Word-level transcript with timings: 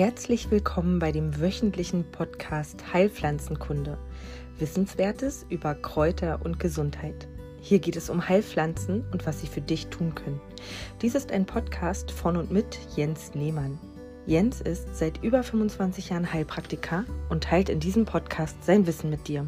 Herzlich 0.00 0.50
willkommen 0.50 0.98
bei 0.98 1.12
dem 1.12 1.42
wöchentlichen 1.42 2.10
Podcast 2.10 2.94
Heilpflanzenkunde. 2.94 3.98
Wissenswertes 4.58 5.44
über 5.50 5.74
Kräuter 5.74 6.40
und 6.42 6.58
Gesundheit. 6.58 7.28
Hier 7.60 7.80
geht 7.80 7.96
es 7.96 8.08
um 8.08 8.26
Heilpflanzen 8.26 9.04
und 9.12 9.26
was 9.26 9.42
sie 9.42 9.46
für 9.46 9.60
dich 9.60 9.88
tun 9.88 10.14
können. 10.14 10.40
Dies 11.02 11.14
ist 11.14 11.30
ein 11.30 11.44
Podcast 11.44 12.12
von 12.12 12.38
und 12.38 12.50
mit 12.50 12.78
Jens 12.96 13.34
Lehmann. 13.34 13.78
Jens 14.24 14.62
ist 14.62 14.96
seit 14.96 15.22
über 15.22 15.42
25 15.42 16.08
Jahren 16.08 16.32
Heilpraktiker 16.32 17.04
und 17.28 17.44
teilt 17.44 17.68
in 17.68 17.78
diesem 17.78 18.06
Podcast 18.06 18.64
sein 18.64 18.86
Wissen 18.86 19.10
mit 19.10 19.28
dir. 19.28 19.46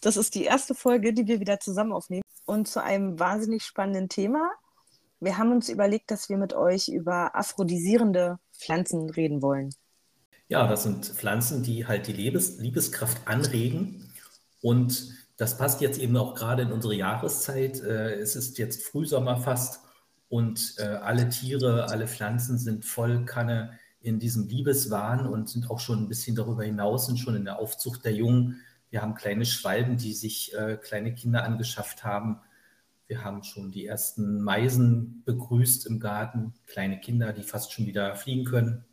Das 0.00 0.16
ist 0.16 0.34
die 0.34 0.42
erste 0.42 0.74
Folge, 0.74 1.12
die 1.12 1.28
wir 1.28 1.38
wieder 1.38 1.60
zusammen 1.60 1.92
aufnehmen 1.92 2.24
und 2.46 2.66
zu 2.66 2.82
einem 2.82 3.20
wahnsinnig 3.20 3.62
spannenden 3.62 4.08
Thema. 4.08 4.50
Wir 5.22 5.38
haben 5.38 5.52
uns 5.52 5.68
überlegt, 5.68 6.10
dass 6.10 6.28
wir 6.28 6.36
mit 6.36 6.52
euch 6.52 6.88
über 6.88 7.36
aphrodisierende 7.36 8.40
Pflanzen 8.52 9.08
reden 9.08 9.40
wollen. 9.40 9.70
Ja, 10.48 10.66
das 10.66 10.82
sind 10.82 11.06
Pflanzen, 11.06 11.62
die 11.62 11.86
halt 11.86 12.08
die 12.08 12.12
Liebes 12.12 12.58
Liebeskraft 12.58 13.18
anregen. 13.26 14.12
Und 14.62 15.14
das 15.36 15.56
passt 15.56 15.80
jetzt 15.80 16.00
eben 16.00 16.16
auch 16.16 16.34
gerade 16.34 16.62
in 16.62 16.72
unsere 16.72 16.94
Jahreszeit. 16.94 17.80
Äh, 17.80 18.14
es 18.14 18.34
ist 18.34 18.58
jetzt 18.58 18.82
Frühsommer 18.82 19.36
fast 19.36 19.80
und 20.28 20.74
äh, 20.78 20.86
alle 20.86 21.28
Tiere, 21.28 21.88
alle 21.88 22.08
Pflanzen 22.08 22.58
sind 22.58 22.84
voll 22.84 23.24
Kanne 23.24 23.78
in 24.00 24.18
diesem 24.18 24.48
Liebeswahn 24.48 25.28
und 25.28 25.48
sind 25.48 25.70
auch 25.70 25.78
schon 25.78 26.02
ein 26.02 26.08
bisschen 26.08 26.34
darüber 26.34 26.64
hinaus 26.64 27.08
und 27.08 27.18
schon 27.18 27.36
in 27.36 27.44
der 27.44 27.60
Aufzucht 27.60 28.04
der 28.04 28.12
Jungen. 28.12 28.60
Wir 28.90 29.02
haben 29.02 29.14
kleine 29.14 29.46
Schwalben, 29.46 29.96
die 29.98 30.14
sich 30.14 30.52
äh, 30.54 30.76
kleine 30.82 31.14
Kinder 31.14 31.44
angeschafft 31.44 32.02
haben. 32.02 32.40
Wir 33.12 33.24
haben 33.24 33.44
schon 33.44 33.70
die 33.70 33.84
ersten 33.84 34.40
Meisen 34.40 35.22
begrüßt 35.26 35.84
im 35.84 36.00
Garten, 36.00 36.54
kleine 36.66 36.98
Kinder, 36.98 37.34
die 37.34 37.42
fast 37.42 37.70
schon 37.70 37.84
wieder 37.84 38.16
fliegen 38.16 38.46
können. 38.46 38.86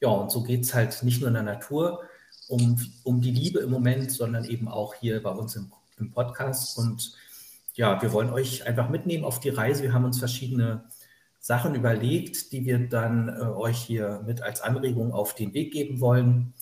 Ja, 0.00 0.10
und 0.10 0.30
so 0.30 0.44
geht 0.44 0.62
es 0.62 0.74
halt 0.74 1.02
nicht 1.02 1.18
nur 1.18 1.26
in 1.26 1.34
der 1.34 1.42
Natur 1.42 2.04
um, 2.46 2.80
um 3.02 3.20
die 3.20 3.32
Liebe 3.32 3.58
im 3.58 3.70
Moment, 3.70 4.12
sondern 4.12 4.44
eben 4.44 4.68
auch 4.68 4.94
hier 4.94 5.20
bei 5.24 5.32
uns 5.32 5.56
im, 5.56 5.72
im 5.96 6.12
Podcast. 6.12 6.78
Und 6.78 7.16
ja, 7.74 8.00
wir 8.00 8.12
wollen 8.12 8.30
euch 8.30 8.64
einfach 8.64 8.90
mitnehmen 8.90 9.24
auf 9.24 9.40
die 9.40 9.48
Reise. 9.48 9.82
Wir 9.82 9.92
haben 9.92 10.04
uns 10.04 10.20
verschiedene 10.20 10.84
Sachen 11.40 11.74
überlegt, 11.74 12.52
die 12.52 12.64
wir 12.64 12.88
dann 12.88 13.28
äh, 13.28 13.42
euch 13.42 13.78
hier 13.78 14.22
mit 14.24 14.40
als 14.40 14.60
Anregung 14.60 15.12
auf 15.12 15.34
den 15.34 15.52
Weg 15.52 15.72
geben 15.72 15.98
wollen. 15.98 16.54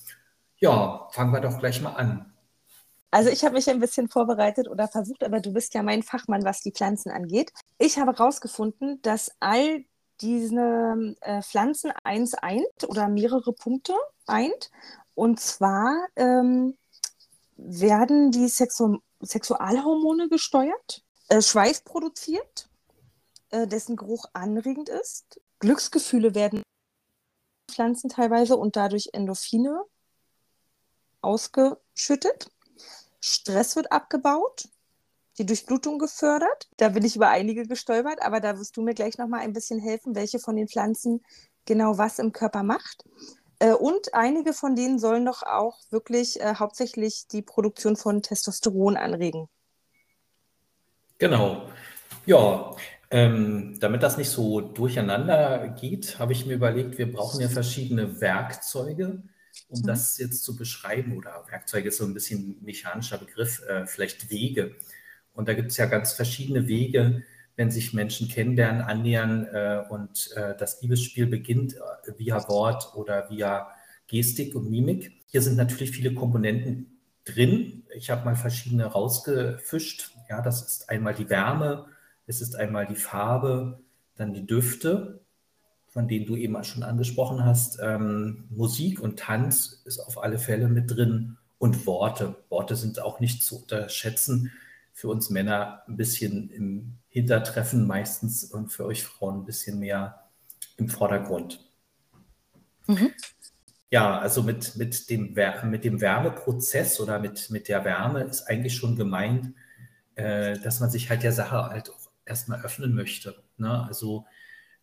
Ja, 0.56 1.08
fangen 1.10 1.34
wir 1.34 1.42
doch 1.42 1.58
gleich 1.58 1.82
mal 1.82 1.92
an. 1.92 2.32
Also 3.10 3.30
ich 3.30 3.44
habe 3.44 3.54
mich 3.54 3.70
ein 3.70 3.80
bisschen 3.80 4.08
vorbereitet 4.08 4.68
oder 4.68 4.88
versucht, 4.88 5.24
aber 5.24 5.40
du 5.40 5.52
bist 5.52 5.74
ja 5.74 5.82
mein 5.82 6.02
Fachmann, 6.02 6.44
was 6.44 6.60
die 6.60 6.72
Pflanzen 6.72 7.10
angeht. 7.10 7.52
Ich 7.78 7.98
habe 7.98 8.12
herausgefunden, 8.12 9.00
dass 9.02 9.30
all 9.40 9.84
diese 10.20 11.14
äh, 11.20 11.42
Pflanzen 11.42 11.92
eins 12.04 12.34
eint 12.34 12.84
oder 12.88 13.08
mehrere 13.08 13.52
Punkte 13.52 13.94
eint. 14.26 14.70
Und 15.14 15.40
zwar 15.40 16.08
ähm, 16.16 16.76
werden 17.56 18.30
die 18.30 18.48
Sexu 18.48 18.98
Sexualhormone 19.22 20.28
gesteuert, 20.28 21.02
äh, 21.28 21.40
Schweiß 21.40 21.82
produziert, 21.82 22.68
äh, 23.50 23.66
dessen 23.66 23.96
Geruch 23.96 24.26
anregend 24.34 24.90
ist. 24.90 25.40
Glücksgefühle 25.58 26.34
werden 26.34 26.62
Pflanzen 27.70 28.10
teilweise 28.10 28.56
und 28.56 28.76
dadurch 28.76 29.10
Endorphine 29.12 29.82
ausgeschüttet. 31.22 32.50
Stress 33.26 33.76
wird 33.76 33.90
abgebaut 33.92 34.68
die 35.38 35.46
Durchblutung 35.46 35.98
gefördert. 35.98 36.68
Da 36.76 36.88
bin 36.90 37.04
ich 37.04 37.16
über 37.16 37.28
einige 37.28 37.66
gestolpert, 37.66 38.22
aber 38.22 38.40
da 38.40 38.58
wirst 38.58 38.76
du 38.76 38.82
mir 38.82 38.94
gleich 38.94 39.18
noch 39.18 39.28
mal 39.28 39.40
ein 39.40 39.52
bisschen 39.52 39.78
helfen, 39.78 40.14
welche 40.14 40.38
von 40.38 40.56
den 40.56 40.68
Pflanzen 40.68 41.22
genau 41.64 41.98
was 41.98 42.18
im 42.18 42.32
Körper 42.32 42.62
macht. 42.62 43.04
Äh, 43.58 43.72
und 43.72 44.14
einige 44.14 44.52
von 44.52 44.76
denen 44.76 44.98
sollen 44.98 45.26
doch 45.26 45.42
auch 45.42 45.78
wirklich 45.90 46.40
äh, 46.40 46.54
hauptsächlich 46.54 47.26
die 47.28 47.42
Produktion 47.42 47.96
von 47.96 48.22
Testosteron 48.22 48.96
anregen. 48.96 49.48
Genau. 51.18 51.68
Ja, 52.26 52.74
ähm, 53.10 53.78
damit 53.80 54.02
das 54.02 54.16
nicht 54.16 54.30
so 54.30 54.60
durcheinander 54.60 55.68
geht, 55.68 56.18
habe 56.18 56.32
ich 56.32 56.44
mir 56.44 56.54
überlegt, 56.54 56.98
wir 56.98 57.10
brauchen 57.10 57.40
ja 57.40 57.48
verschiedene 57.48 58.20
Werkzeuge, 58.20 59.22
um 59.68 59.80
mhm. 59.80 59.86
das 59.86 60.18
jetzt 60.18 60.44
zu 60.44 60.56
beschreiben. 60.56 61.16
Oder 61.16 61.44
Werkzeuge 61.50 61.88
ist 61.88 61.98
so 61.98 62.04
ein 62.04 62.14
bisschen 62.14 62.56
mechanischer 62.62 63.18
Begriff, 63.18 63.62
äh, 63.68 63.86
vielleicht 63.86 64.30
Wege. 64.30 64.76
Und 65.32 65.48
da 65.48 65.54
gibt 65.54 65.70
es 65.70 65.76
ja 65.76 65.86
ganz 65.86 66.12
verschiedene 66.12 66.66
Wege, 66.66 67.22
wenn 67.56 67.70
sich 67.70 67.94
Menschen 67.94 68.28
kennenlernen, 68.28 68.82
annähern 68.82 69.46
äh, 69.46 69.82
und 69.88 70.30
äh, 70.36 70.54
das 70.56 70.82
Liebesspiel 70.82 71.26
beginnt 71.26 71.74
äh, 71.74 72.12
via 72.18 72.46
Wort 72.48 72.94
oder 72.94 73.30
via 73.30 73.68
Gestik 74.06 74.54
und 74.54 74.70
Mimik. 74.70 75.12
Hier 75.26 75.42
sind 75.42 75.56
natürlich 75.56 75.90
viele 75.90 76.14
Komponenten 76.14 77.00
drin. 77.24 77.84
Ich 77.94 78.10
habe 78.10 78.24
mal 78.24 78.36
verschiedene 78.36 78.86
rausgefischt. 78.86 80.12
Ja, 80.28 80.42
das 80.42 80.62
ist 80.62 80.88
einmal 80.90 81.14
die 81.14 81.28
Wärme, 81.30 81.86
es 82.26 82.40
ist 82.40 82.54
einmal 82.56 82.86
die 82.86 82.96
Farbe, 82.96 83.80
dann 84.16 84.32
die 84.32 84.46
Düfte, 84.46 85.20
von 85.96 86.08
denen 86.08 86.26
du 86.26 86.36
eben 86.36 86.62
schon 86.62 86.82
angesprochen 86.82 87.42
hast. 87.42 87.78
Ähm, 87.82 88.44
Musik 88.50 89.00
und 89.00 89.18
Tanz 89.18 89.80
ist 89.86 89.98
auf 89.98 90.22
alle 90.22 90.38
Fälle 90.38 90.68
mit 90.68 90.90
drin 90.90 91.38
und 91.56 91.86
Worte. 91.86 92.36
Worte 92.50 92.76
sind 92.76 93.00
auch 93.00 93.18
nicht 93.18 93.42
zu 93.42 93.62
unterschätzen 93.62 94.52
für 94.92 95.08
uns 95.08 95.30
Männer 95.30 95.84
ein 95.88 95.96
bisschen 95.96 96.50
im 96.50 96.98
Hintertreffen 97.08 97.86
meistens 97.86 98.44
und 98.44 98.68
für 98.68 98.84
euch 98.84 99.04
Frauen 99.04 99.40
ein 99.40 99.44
bisschen 99.46 99.78
mehr 99.78 100.28
im 100.76 100.90
Vordergrund. 100.90 101.64
Mhm. 102.86 103.12
Ja, 103.88 104.18
also 104.18 104.42
mit, 104.42 104.76
mit, 104.76 105.08
dem, 105.08 105.34
mit 105.64 105.82
dem 105.82 106.02
Wärmeprozess 106.02 107.00
oder 107.00 107.18
mit, 107.18 107.48
mit 107.48 107.68
der 107.68 107.86
Wärme 107.86 108.20
ist 108.24 108.42
eigentlich 108.42 108.76
schon 108.76 108.96
gemeint, 108.96 109.54
äh, 110.14 110.58
dass 110.58 110.78
man 110.80 110.90
sich 110.90 111.08
halt 111.08 111.22
der 111.22 111.32
Sache 111.32 111.56
halt 111.56 111.88
auch 111.88 112.10
erstmal 112.26 112.60
öffnen 112.60 112.94
möchte. 112.94 113.42
Ne? 113.56 113.86
Also 113.88 114.26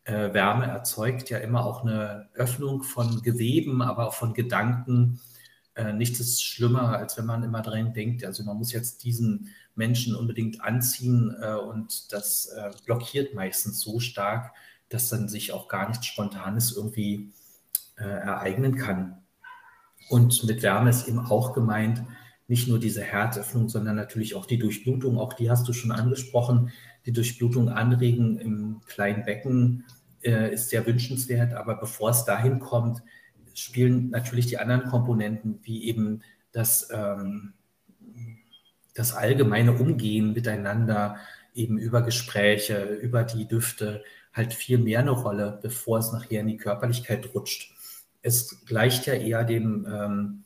äh, 0.06 0.34
Wärme 0.34 0.66
erzeugt 0.68 1.30
ja 1.30 1.38
immer 1.38 1.66
auch 1.66 1.84
eine 1.84 2.30
Öffnung 2.34 2.84
von 2.84 3.22
Geweben, 3.22 3.81
aber 3.81 4.08
auch 4.08 4.14
von 4.14 4.34
Gedanken. 4.34 5.22
Äh, 5.75 5.94
nichts 5.94 6.19
ist 6.19 6.44
schlimmer, 6.44 6.97
als 6.97 7.18
wenn 7.18 7.25
man 7.25 7.44
immer 7.44 7.62
dran 7.62 7.94
denkt, 7.94 8.25
also 8.25 8.44
man 8.44 8.58
muss 8.58 8.74
jetzt 8.74 9.03
diesen 9.03 9.50
Menschen 9.75 10.16
unbedingt 10.16 10.62
anziehen 10.62 11.36
äh, 11.41 11.56
und 11.56 12.12
das 12.14 12.47
äh, 12.47 12.72
blockiert 12.86 13.34
meistens 13.34 13.80
so 13.80 14.00
stark, 14.00 14.53
dass 14.90 15.09
dann 15.09 15.28
sich 15.28 15.52
auch 15.52 15.68
gar 15.68 15.88
nichts 15.88 16.06
Spontanes 16.06 16.75
irgendwie 16.75 17.34
äh, 17.97 18.03
ereignen 18.03 18.75
kann. 18.75 19.24
Und 20.09 20.44
mit 20.44 20.62
Wärme 20.62 20.90
ist 20.90 21.08
eben 21.08 21.20
auch 21.20 21.53
gemeint, 21.53 22.03
nicht 22.53 22.68
nur 22.68 22.78
diese 22.78 23.02
Herzöffnung, 23.02 23.68
sondern 23.68 23.96
natürlich 23.96 24.36
auch 24.36 24.46
die 24.46 24.59
Durchblutung, 24.59 25.18
auch 25.18 25.34
die 25.34 25.50
hast 25.50 25.68
du 25.68 25.74
schon 25.74 25.91
angesprochen. 25.91 26.72
Die 27.08 27.12
Durchblutung 27.12 27.69
anregen 27.69 28.38
im 28.38 28.81
kleinen 28.86 29.25
Becken 29.25 29.86
äh, 30.22 30.53
ist 30.53 30.69
sehr 30.69 30.86
wünschenswert, 30.86 31.56
aber 31.56 31.74
bevor 31.74 32.12
es 32.12 32.25
dahin 32.25 32.59
kommt, 32.59 33.02
spielen 33.56 34.12
natürlich 34.12 34.46
die 34.46 34.59
anderen 34.59 34.84
Komponenten, 34.84 35.62
wie 35.64 35.86
eben 35.86 36.22
das 36.52 36.90
ähm, 36.94 37.53
das 38.94 39.16
allgemeine 39.16 39.74
Umgehen 39.74 40.34
miteinander, 40.34 41.18
eben 41.56 41.80
über 41.80 42.03
Gespräche, 42.03 42.84
über 43.02 43.24
die 43.24 43.47
Düfte, 43.47 44.03
halt 44.31 44.53
viel 44.53 44.78
mehr 44.78 45.00
eine 45.00 45.09
Rolle, 45.09 45.58
bevor 45.59 45.97
es 45.97 46.12
nachher 46.12 46.41
in 46.41 46.47
die 46.50 46.58
Körperlichkeit 46.58 47.34
rutscht. 47.34 47.74
Es 48.22 48.64
gleicht 48.66 49.08
ja 49.08 49.16
eher 49.16 49.44
dem, 49.44 49.88
ähm, 49.91 50.44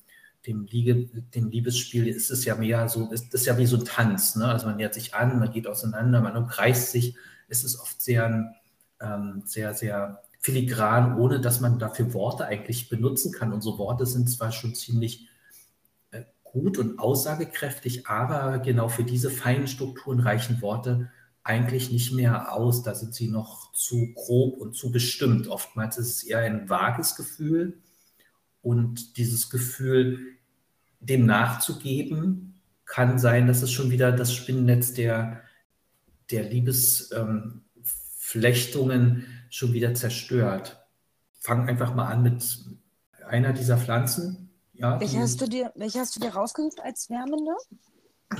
dem, 0.47 0.65
Liege, 0.65 1.07
dem 1.35 1.49
Liebesspiel, 1.49 2.07
ist 2.07 2.31
es 2.31 2.45
ja 2.45 2.55
mehr 2.55 2.87
so, 2.89 3.11
ist 3.11 3.33
das 3.33 3.45
ja 3.45 3.57
wie 3.57 3.65
so 3.65 3.77
ein 3.77 3.85
Tanz. 3.85 4.35
Ne? 4.35 4.45
Also 4.45 4.67
man 4.67 4.77
nähert 4.77 4.93
sich 4.93 5.13
an, 5.13 5.39
man 5.39 5.51
geht 5.51 5.67
auseinander, 5.67 6.21
man 6.21 6.37
umkreist 6.37 6.91
sich. 6.91 7.15
Es 7.47 7.63
ist 7.63 7.79
oft 7.79 8.01
sehr, 8.01 8.53
ähm, 8.99 9.43
sehr, 9.45 9.73
sehr 9.73 10.23
filigran, 10.39 11.17
ohne 11.17 11.39
dass 11.41 11.59
man 11.59 11.79
dafür 11.79 12.13
Worte 12.13 12.45
eigentlich 12.45 12.89
benutzen 12.89 13.31
kann. 13.31 13.53
Unsere 13.53 13.77
Worte 13.77 14.05
sind 14.05 14.29
zwar 14.29 14.51
schon 14.51 14.73
ziemlich 14.73 15.27
gut 16.51 16.77
und 16.77 16.99
aussagekräftig, 16.99 18.07
aber 18.07 18.59
genau 18.59 18.89
für 18.89 19.03
diese 19.03 19.29
feinen 19.29 19.67
Strukturen 19.67 20.19
reichen 20.19 20.61
Worte 20.61 21.11
eigentlich 21.43 21.91
nicht 21.91 22.13
mehr 22.13 22.53
aus. 22.53 22.83
Da 22.83 22.95
sind 22.95 23.13
sie 23.13 23.27
noch 23.27 23.71
zu 23.73 24.13
grob 24.15 24.57
und 24.57 24.75
zu 24.75 24.91
bestimmt. 24.91 25.47
Oftmals 25.47 25.97
ist 25.97 26.09
es 26.09 26.23
eher 26.23 26.39
ein 26.39 26.69
vages 26.69 27.15
Gefühl 27.15 27.81
und 28.61 29.17
dieses 29.17 29.49
Gefühl, 29.49 30.36
dem 30.99 31.25
nachzugeben, 31.25 32.61
kann 32.85 33.19
sein, 33.19 33.47
dass 33.47 33.61
es 33.61 33.71
schon 33.71 33.91
wieder 33.91 34.11
das 34.11 34.33
Spinnennetz 34.33 34.93
der, 34.93 35.41
der 36.31 36.43
Liebesflechtungen 36.43 38.91
ähm, 38.91 39.23
schon 39.49 39.73
wieder 39.73 39.93
zerstört. 39.93 40.83
Fang 41.39 41.67
einfach 41.67 41.93
mal 41.95 42.07
an 42.07 42.23
mit 42.23 42.43
einer 43.27 43.53
dieser 43.53 43.77
Pflanzen, 43.77 44.47
ja, 44.77 44.99
welche, 44.99 45.19
hast 45.19 45.41
du 45.41 45.47
dir, 45.47 45.71
welche 45.75 45.99
hast 45.99 46.15
du 46.15 46.19
dir 46.19 46.29
rausgesucht 46.29 46.79
als 46.81 47.09
wärmende? 47.09 47.51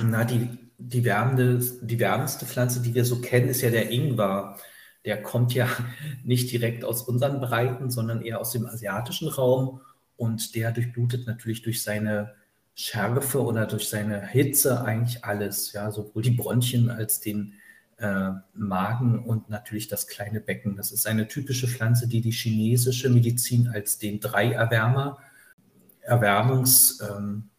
Na, 0.00 0.24
die, 0.24 0.48
die, 0.78 1.04
wärmende, 1.04 1.58
die 1.82 1.98
wärmendste 1.98 2.46
Pflanze, 2.46 2.80
die 2.80 2.94
wir 2.94 3.04
so 3.04 3.20
kennen, 3.20 3.48
ist 3.48 3.62
ja 3.62 3.70
der 3.70 3.90
Ingwer. 3.90 4.56
der 5.04 5.22
kommt 5.22 5.54
ja 5.54 5.68
nicht 6.24 6.52
direkt 6.52 6.84
aus 6.84 7.02
unseren 7.02 7.40
Breiten, 7.40 7.90
sondern 7.90 8.22
eher 8.22 8.40
aus 8.40 8.52
dem 8.52 8.66
asiatischen 8.66 9.28
Raum 9.28 9.80
und 10.16 10.54
der 10.54 10.70
durchblutet 10.70 11.26
natürlich 11.26 11.62
durch 11.62 11.82
seine 11.82 12.34
Schärfe 12.80 13.42
oder 13.42 13.66
durch 13.66 13.88
seine 13.88 14.24
Hitze 14.24 14.84
eigentlich 14.84 15.24
alles, 15.24 15.72
ja, 15.72 15.90
sowohl 15.90 16.22
die 16.22 16.30
Bronchien 16.30 16.90
als 16.90 17.18
den 17.18 17.54
äh, 17.96 18.30
Magen 18.54 19.24
und 19.24 19.50
natürlich 19.50 19.88
das 19.88 20.06
kleine 20.06 20.40
Becken. 20.40 20.76
Das 20.76 20.92
ist 20.92 21.08
eine 21.08 21.26
typische 21.26 21.66
Pflanze, 21.66 22.06
die 22.06 22.20
die 22.20 22.30
chinesische 22.30 23.10
Medizin 23.10 23.66
als 23.66 23.98
den 23.98 24.20
Dreierwärmer 24.20 25.18
Erwärmungsprozess 26.02 27.50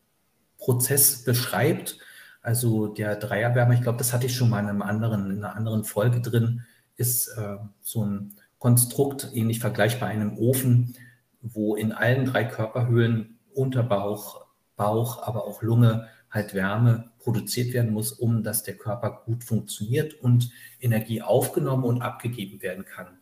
ähm, 1.18 1.26
beschreibt. 1.26 1.98
Also 2.42 2.88
der 2.88 3.18
Dreierwärmer, 3.18 3.74
ich 3.74 3.82
glaube, 3.82 3.98
das 3.98 4.14
hatte 4.14 4.28
ich 4.28 4.36
schon 4.38 4.50
mal 4.50 4.62
in, 4.62 4.70
einem 4.70 4.82
anderen, 4.82 5.32
in 5.32 5.44
einer 5.44 5.54
anderen 5.54 5.84
Folge 5.84 6.22
drin, 6.22 6.64
ist 6.96 7.28
äh, 7.38 7.58
so 7.82 8.06
ein 8.06 8.36
Konstrukt, 8.58 9.32
ähnlich 9.34 9.60
vergleichbar 9.60 10.08
einem 10.08 10.38
Ofen, 10.38 10.96
wo 11.42 11.76
in 11.76 11.92
allen 11.92 12.24
drei 12.24 12.46
Körperhöhlen, 12.46 13.36
Unterbauch, 13.54 14.49
Bauch, 14.80 15.22
aber 15.22 15.46
auch 15.46 15.62
Lunge 15.62 16.08
halt 16.32 16.56
Wärme 16.56 17.12
produziert 17.20 17.74
werden 17.74 17.92
muss, 17.92 18.12
um 18.12 18.44
dass 18.44 18.64
der 18.64 18.76
Körper 18.76 19.24
gut 19.26 19.44
funktioniert 19.44 20.16
und 20.16 20.52
Energie 20.80 21.22
aufgenommen 21.22 21.84
und 21.84 22.02
abgegeben 22.02 22.62
werden 22.62 22.86
kann. 22.86 23.20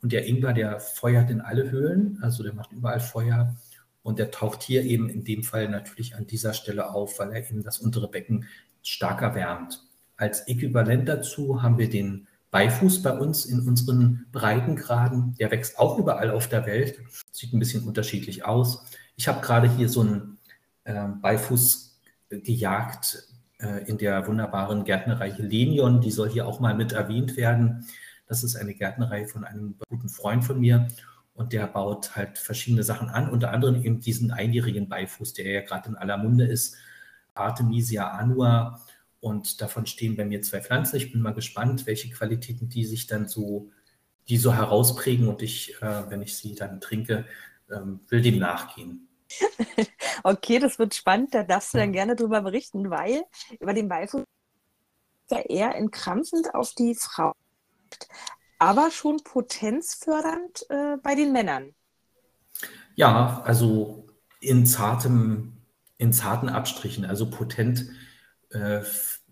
Und 0.00 0.12
der 0.12 0.26
Ingwer, 0.26 0.52
der 0.52 0.80
feuert 0.80 1.28
in 1.30 1.40
alle 1.40 1.70
Höhlen, 1.70 2.18
also 2.22 2.42
der 2.42 2.54
macht 2.54 2.72
überall 2.72 3.00
Feuer 3.00 3.54
und 4.02 4.18
der 4.18 4.30
taucht 4.30 4.62
hier 4.62 4.82
eben 4.84 5.08
in 5.08 5.24
dem 5.24 5.42
Fall 5.42 5.68
natürlich 5.68 6.14
an 6.14 6.26
dieser 6.26 6.54
Stelle 6.54 6.90
auf, 6.94 7.18
weil 7.18 7.32
er 7.32 7.48
eben 7.48 7.62
das 7.62 7.78
untere 7.78 8.08
Becken 8.08 8.46
stark 8.82 9.22
erwärmt. 9.22 9.84
Als 10.16 10.46
Äquivalent 10.48 11.08
dazu 11.08 11.62
haben 11.62 11.78
wir 11.78 11.88
den 11.88 12.26
Beifuß 12.50 13.02
bei 13.02 13.16
uns 13.16 13.46
in 13.46 13.66
unseren 13.66 14.26
Breitengraden. 14.30 15.34
Der 15.38 15.50
wächst 15.50 15.78
auch 15.78 15.98
überall 15.98 16.30
auf 16.30 16.48
der 16.48 16.66
Welt, 16.66 16.98
sieht 17.30 17.52
ein 17.52 17.58
bisschen 17.58 17.84
unterschiedlich 17.84 18.44
aus. 18.44 18.84
Ich 19.16 19.26
habe 19.26 19.40
gerade 19.40 19.74
hier 19.74 19.88
so 19.88 20.02
einen 20.02 20.38
äh, 20.84 21.06
Beifuß 21.20 22.00
gejagt 22.28 23.28
äh, 23.58 23.84
in 23.88 23.98
der 23.98 24.26
wunderbaren 24.26 24.84
Gärtnerei 24.84 25.30
Helenion. 25.30 26.00
Die 26.00 26.10
soll 26.10 26.30
hier 26.30 26.46
auch 26.46 26.60
mal 26.60 26.74
mit 26.74 26.92
erwähnt 26.92 27.36
werden. 27.36 27.86
Das 28.26 28.42
ist 28.42 28.56
eine 28.56 28.74
Gärtnerei 28.74 29.26
von 29.26 29.44
einem 29.44 29.76
guten 29.88 30.08
Freund 30.08 30.44
von 30.44 30.60
mir. 30.60 30.88
Und 31.34 31.52
der 31.52 31.66
baut 31.66 32.14
halt 32.14 32.38
verschiedene 32.38 32.82
Sachen 32.82 33.08
an, 33.08 33.30
unter 33.30 33.52
anderem 33.52 33.82
eben 33.82 34.00
diesen 34.00 34.32
einjährigen 34.32 34.88
Beifuß, 34.88 35.32
der 35.32 35.50
ja 35.50 35.60
gerade 35.62 35.88
in 35.88 35.96
aller 35.96 36.18
Munde 36.18 36.44
ist, 36.44 36.76
Artemisia 37.34 38.08
annua. 38.08 38.80
Und 39.20 39.60
davon 39.60 39.86
stehen 39.86 40.16
bei 40.16 40.24
mir 40.24 40.42
zwei 40.42 40.60
Pflanzen. 40.60 40.96
Ich 40.96 41.12
bin 41.12 41.22
mal 41.22 41.32
gespannt, 41.32 41.86
welche 41.86 42.10
Qualitäten 42.10 42.68
die 42.68 42.84
sich 42.84 43.06
dann 43.06 43.28
so, 43.28 43.70
die 44.28 44.36
so 44.36 44.52
herausprägen. 44.52 45.28
Und 45.28 45.42
ich, 45.42 45.80
äh, 45.80 46.10
wenn 46.10 46.22
ich 46.22 46.36
sie 46.36 46.54
dann 46.54 46.80
trinke, 46.80 47.24
ähm, 47.70 48.00
will 48.08 48.20
dem 48.20 48.38
nachgehen. 48.38 49.08
okay, 50.24 50.58
das 50.58 50.78
wird 50.78 50.94
spannend. 50.94 51.34
Da 51.34 51.42
darfst 51.42 51.74
du 51.74 51.78
dann 51.78 51.92
gerne 51.92 52.16
drüber 52.16 52.42
berichten, 52.42 52.90
weil 52.90 53.24
über 53.60 53.74
den 53.74 53.88
Beifuß 53.88 54.22
ja 55.30 55.38
eher 55.40 55.74
entkrampfend 55.74 56.54
auf 56.54 56.72
die 56.74 56.94
Frau, 56.94 57.32
aber 58.58 58.90
schon 58.90 59.22
potenzfördernd 59.24 60.66
äh, 60.68 60.96
bei 61.02 61.14
den 61.14 61.32
Männern. 61.32 61.74
Ja, 62.94 63.42
also 63.44 64.06
in 64.40 64.66
zartem, 64.66 65.62
in 65.96 66.12
zarten 66.12 66.48
Abstrichen, 66.48 67.04
also 67.04 67.30
potent, 67.30 67.86
äh, 68.50 68.82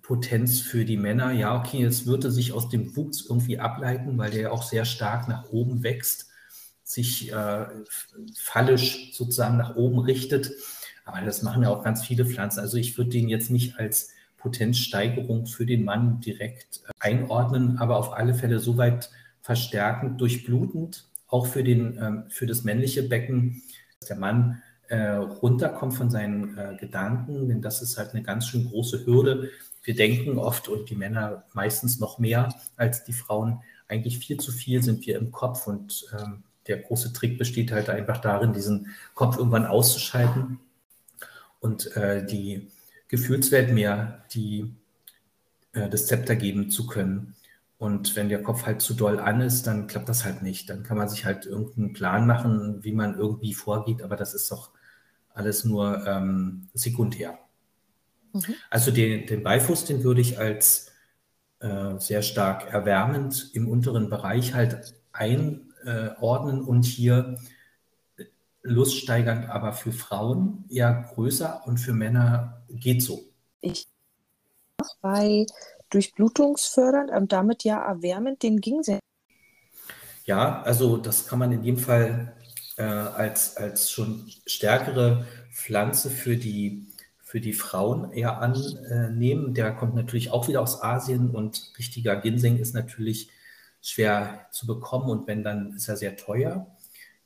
Potenz 0.03 0.61
für 0.61 0.85
die 0.85 0.97
Männer. 0.97 1.31
Ja, 1.31 1.57
okay, 1.57 1.85
es 1.85 2.07
würde 2.07 2.33
sich 2.33 2.53
aus 2.53 2.69
dem 2.69 2.97
Wuchs 2.97 3.27
irgendwie 3.29 3.61
ableiten, 3.61 4.19
weil 4.19 4.33
der 4.33 4.41
ja 4.41 4.51
auch 4.51 4.65
sehr 4.65 4.85
stark 4.85 5.29
nach 5.29 5.51
oben 5.51 5.85
wächst 5.85 6.30
sich 6.91 7.33
äh, 7.33 7.67
fallisch 8.37 9.13
sozusagen 9.15 9.57
nach 9.57 9.77
oben 9.77 10.01
richtet. 10.01 10.51
Aber 11.05 11.25
das 11.25 11.43
machen 11.43 11.63
ja 11.63 11.71
auch 11.71 11.85
ganz 11.85 12.05
viele 12.05 12.27
Pflanzen. 12.27 12.59
Also 12.59 12.79
ich 12.79 12.99
würde 12.99 13.11
den 13.11 13.29
jetzt 13.29 13.49
nicht 13.49 13.79
als 13.79 14.11
Potenzsteigerung 14.39 15.47
für 15.47 15.67
den 15.67 15.85
Mann 15.85 16.21
direkt 16.21 16.81
äh, 16.85 16.91
einordnen, 16.99 17.79
aber 17.79 17.97
auf 17.97 18.13
alle 18.13 18.35
Fälle 18.35 18.59
soweit 18.59 19.11
verstärkend, 19.41 20.21
durchblutend, 20.21 21.09
auch 21.29 21.47
für, 21.47 21.63
den, 21.63 21.97
ähm, 22.01 22.25
für 22.29 22.47
das 22.47 22.65
männliche 22.65 23.05
Becken, 23.05 23.63
dass 24.01 24.09
der 24.09 24.17
Mann 24.17 24.61
äh, 24.89 25.13
runterkommt 25.13 25.95
von 25.95 26.11
seinen 26.11 26.59
äh, 26.59 26.77
Gedanken, 26.77 27.49
denn 27.49 27.63
das 27.63 27.83
ist 27.83 27.99
halt 27.99 28.11
eine 28.15 28.25
ganz 28.25 28.49
schön 28.49 28.69
große 28.69 29.07
Hürde. 29.07 29.51
Wir 29.85 29.95
denken 29.95 30.39
oft 30.39 30.67
und 30.67 30.91
die 30.91 30.97
Männer 30.97 31.45
meistens 31.53 32.01
noch 32.01 32.19
mehr 32.19 32.53
als 32.77 33.05
die 33.05 33.13
Frauen. 33.13 33.61
Eigentlich 33.87 34.19
viel 34.19 34.39
zu 34.39 34.51
viel 34.51 34.83
sind 34.83 35.07
wir 35.07 35.17
im 35.17 35.31
Kopf 35.31 35.69
und 35.69 36.05
ähm, 36.19 36.43
der 36.71 36.79
große 36.79 37.13
Trick 37.13 37.37
besteht 37.37 37.73
halt 37.73 37.91
einfach 37.91 38.19
darin, 38.19 38.53
diesen 38.53 38.89
Kopf 39.15 39.37
irgendwann 39.37 39.67
auszuschalten 39.67 40.59
und 41.61 41.95
äh, 41.97 42.25
die 42.25 42.71
Gefühlswelt 43.09 43.73
mehr 43.73 44.25
die, 44.33 44.75
äh, 45.73 45.89
das 45.89 46.07
Zepter 46.07 46.37
geben 46.37 46.71
zu 46.71 46.87
können. 46.87 47.35
Und 47.77 48.15
wenn 48.15 48.29
der 48.29 48.43
Kopf 48.43 48.67
halt 48.67 48.83
zu 48.83 48.95
doll 48.95 49.19
an 49.19 49.41
ist, 49.41 49.67
dann 49.67 49.87
klappt 49.87 50.09
das 50.09 50.25
halt 50.25 50.43
nicht. 50.43 50.71
Dann 50.71 50.83
kann 50.83 50.99
man 50.99 51.09
sich 51.09 51.25
halt 51.25 51.47
irgendeinen 51.47 51.93
Plan 51.93 52.27
machen, 52.27 52.85
wie 52.85 52.93
man 52.93 53.17
irgendwie 53.17 53.55
vorgeht, 53.55 54.03
aber 54.03 54.17
das 54.17 54.35
ist 54.35 54.51
doch 54.51 54.71
alles 55.33 55.65
nur 55.65 56.07
ähm, 56.07 56.69
sekundär. 56.75 57.39
Mhm. 58.33 58.55
Also 58.69 58.91
den, 58.91 59.27
den 59.27 59.43
Beifuß, 59.43 59.87
den 59.87 60.05
würde 60.05 60.21
ich 60.21 60.39
als 60.39 60.93
äh, 61.61 61.99
sehr 61.99 62.23
stark 62.23 62.73
erwärmend 62.73 63.51
im 63.55 63.69
unteren 63.69 64.09
Bereich 64.09 64.55
halt 64.55 64.95
ein, 65.13 65.70
äh, 65.85 66.11
ordnen 66.21 66.63
und 66.63 66.85
hier 66.85 67.37
luststeigernd, 68.63 69.49
aber 69.49 69.73
für 69.73 69.93
Frauen 69.93 70.65
eher 70.69 71.11
größer 71.15 71.63
und 71.67 71.79
für 71.79 71.93
Männer 71.93 72.63
geht 72.69 73.03
so. 73.03 73.25
Ich 73.61 73.89
bei 75.03 75.47
durchblutungsfördernd 75.91 77.11
und 77.11 77.33
damit 77.33 77.65
ja 77.65 77.83
erwärmend, 77.83 78.43
den 78.43 78.61
ging 78.61 78.83
sehr. 78.83 79.01
Ja, 80.25 80.63
also 80.63 80.97
das 80.97 81.27
kann 81.27 81.39
man 81.39 81.53
in 81.53 81.63
jedem 81.63 81.81
Fall 81.81 82.35
äh, 82.77 82.83
als, 82.83 83.57
als 83.57 83.91
schon 83.91 84.31
stärkere 84.47 85.27
Pflanze 85.53 86.11
für 86.11 86.37
die, 86.37 86.87
für 87.23 87.41
die 87.41 87.53
Frauen 87.53 88.13
eher 88.13 88.41
annehmen. 88.41 89.55
Der 89.55 89.73
kommt 89.73 89.95
natürlich 89.95 90.31
auch 90.31 90.49
wieder 90.49 90.63
aus 90.63 90.83
Asien 90.83 91.31
und 91.31 91.73
richtiger 91.79 92.17
Ginseng 92.17 92.59
ist 92.59 92.75
natürlich 92.75 93.31
schwer 93.83 94.47
zu 94.51 94.67
bekommen 94.67 95.09
und 95.11 95.27
wenn, 95.27 95.43
dann 95.43 95.75
ist 95.75 95.89
er 95.89 95.97
sehr 95.97 96.17
teuer. 96.17 96.67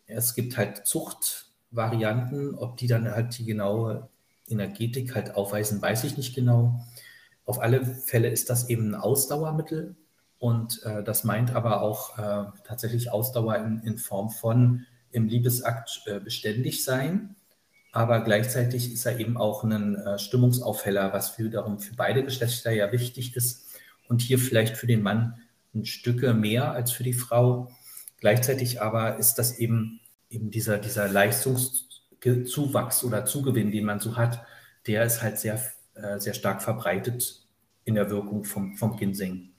Es 0.07 0.35
gibt 0.35 0.57
halt 0.57 0.87
Zuchtvarianten, 0.87 2.55
ob 2.55 2.77
die 2.77 2.87
dann 2.87 3.11
halt 3.11 3.37
die 3.39 3.45
genaue 3.45 4.09
Energetik 4.49 5.15
halt 5.15 5.35
aufweisen, 5.35 5.81
weiß 5.81 6.05
ich 6.05 6.17
nicht 6.17 6.35
genau. 6.35 6.85
Auf 7.47 7.61
alle 7.61 7.85
Fälle 7.85 8.29
ist 8.29 8.51
das 8.51 8.69
eben 8.69 8.91
ein 8.91 8.95
Ausdauermittel 8.95 9.97
und 10.39 10.83
äh, 10.85 11.03
das 11.03 11.25
meint 11.25 11.55
aber 11.55 11.83
auch 11.83 12.19
äh, 12.19 12.45
tatsächlich 12.65 13.11
Ausdauer 13.11 13.57
in, 13.57 13.81
in, 13.81 13.99
Form 13.99 14.31
von 14.31 14.87
im 15.11 15.27
Liebesakt 15.27 16.03
äh, 16.07 16.21
beständig 16.21 16.85
sein. 16.85 17.37
Aber 17.93 18.23
gleichzeitig 18.25 18.93
ist 18.93 19.07
er 19.07 19.19
eben 19.21 19.37
auch 19.37 19.63
ein 19.63 19.97
äh, 19.97 20.19
Stimmungsaufheller, 20.19 21.13
was 21.13 21.39
wiederum 21.39 21.79
für 21.79 21.95
beide 21.95 22.25
Geschlechter 22.25 22.73
ja 22.73 22.91
wichtig 22.93 23.37
ist 23.37 23.67
und 24.09 24.21
hier 24.21 24.39
vielleicht 24.39 24.77
für 24.77 24.87
den 24.87 25.03
Mann 25.03 25.41
ein 25.75 25.85
Stücke 25.85 26.35
mehr 26.35 26.73
als 26.73 26.91
für 26.93 27.05
die 27.05 27.13
Frau. 27.13 27.71
Gleichzeitig 28.19 28.81
aber 28.81 29.17
ist 29.19 29.35
das 29.35 29.59
eben, 29.59 30.01
eben 30.31 30.51
dieser, 30.51 30.79
dieser 30.79 31.09
Leistungszuwachs 31.09 33.05
oder 33.05 33.25
Zugewinn, 33.25 33.71
den 33.71 33.85
man 33.85 34.01
so 34.01 34.17
hat, 34.17 34.45
der 34.87 35.05
ist 35.05 35.23
halt 35.23 35.39
sehr, 35.39 35.61
äh, 35.95 36.19
sehr 36.19 36.35
stark 36.35 36.63
verbreitet 36.63 37.43
in 37.85 37.95
der 37.95 38.11
Wirkung 38.11 38.45
vom, 38.45 38.77
vom 38.77 38.97
Ginseng. 38.97 39.51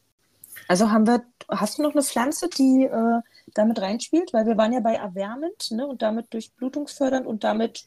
Also 0.67 0.89
haben 0.89 1.05
wir, 1.05 1.24
hast 1.50 1.77
du 1.77 1.84
noch 1.84 1.91
eine 1.91 2.01
Pflanze, 2.01 2.50
die 2.50 2.86
äh, 2.86 3.22
damit 3.53 3.81
reinspielt? 3.81 4.34
Weil 4.34 4.45
wir 4.45 4.57
waren 4.57 4.74
ja 4.74 4.79
bei 4.79 4.95
erwärmend 4.95 5.72
ne, 5.72 5.86
und 5.86 6.01
damit 6.01 6.34
durchblutungsfördernd 6.34 7.27
und 7.27 7.43
damit 7.43 7.86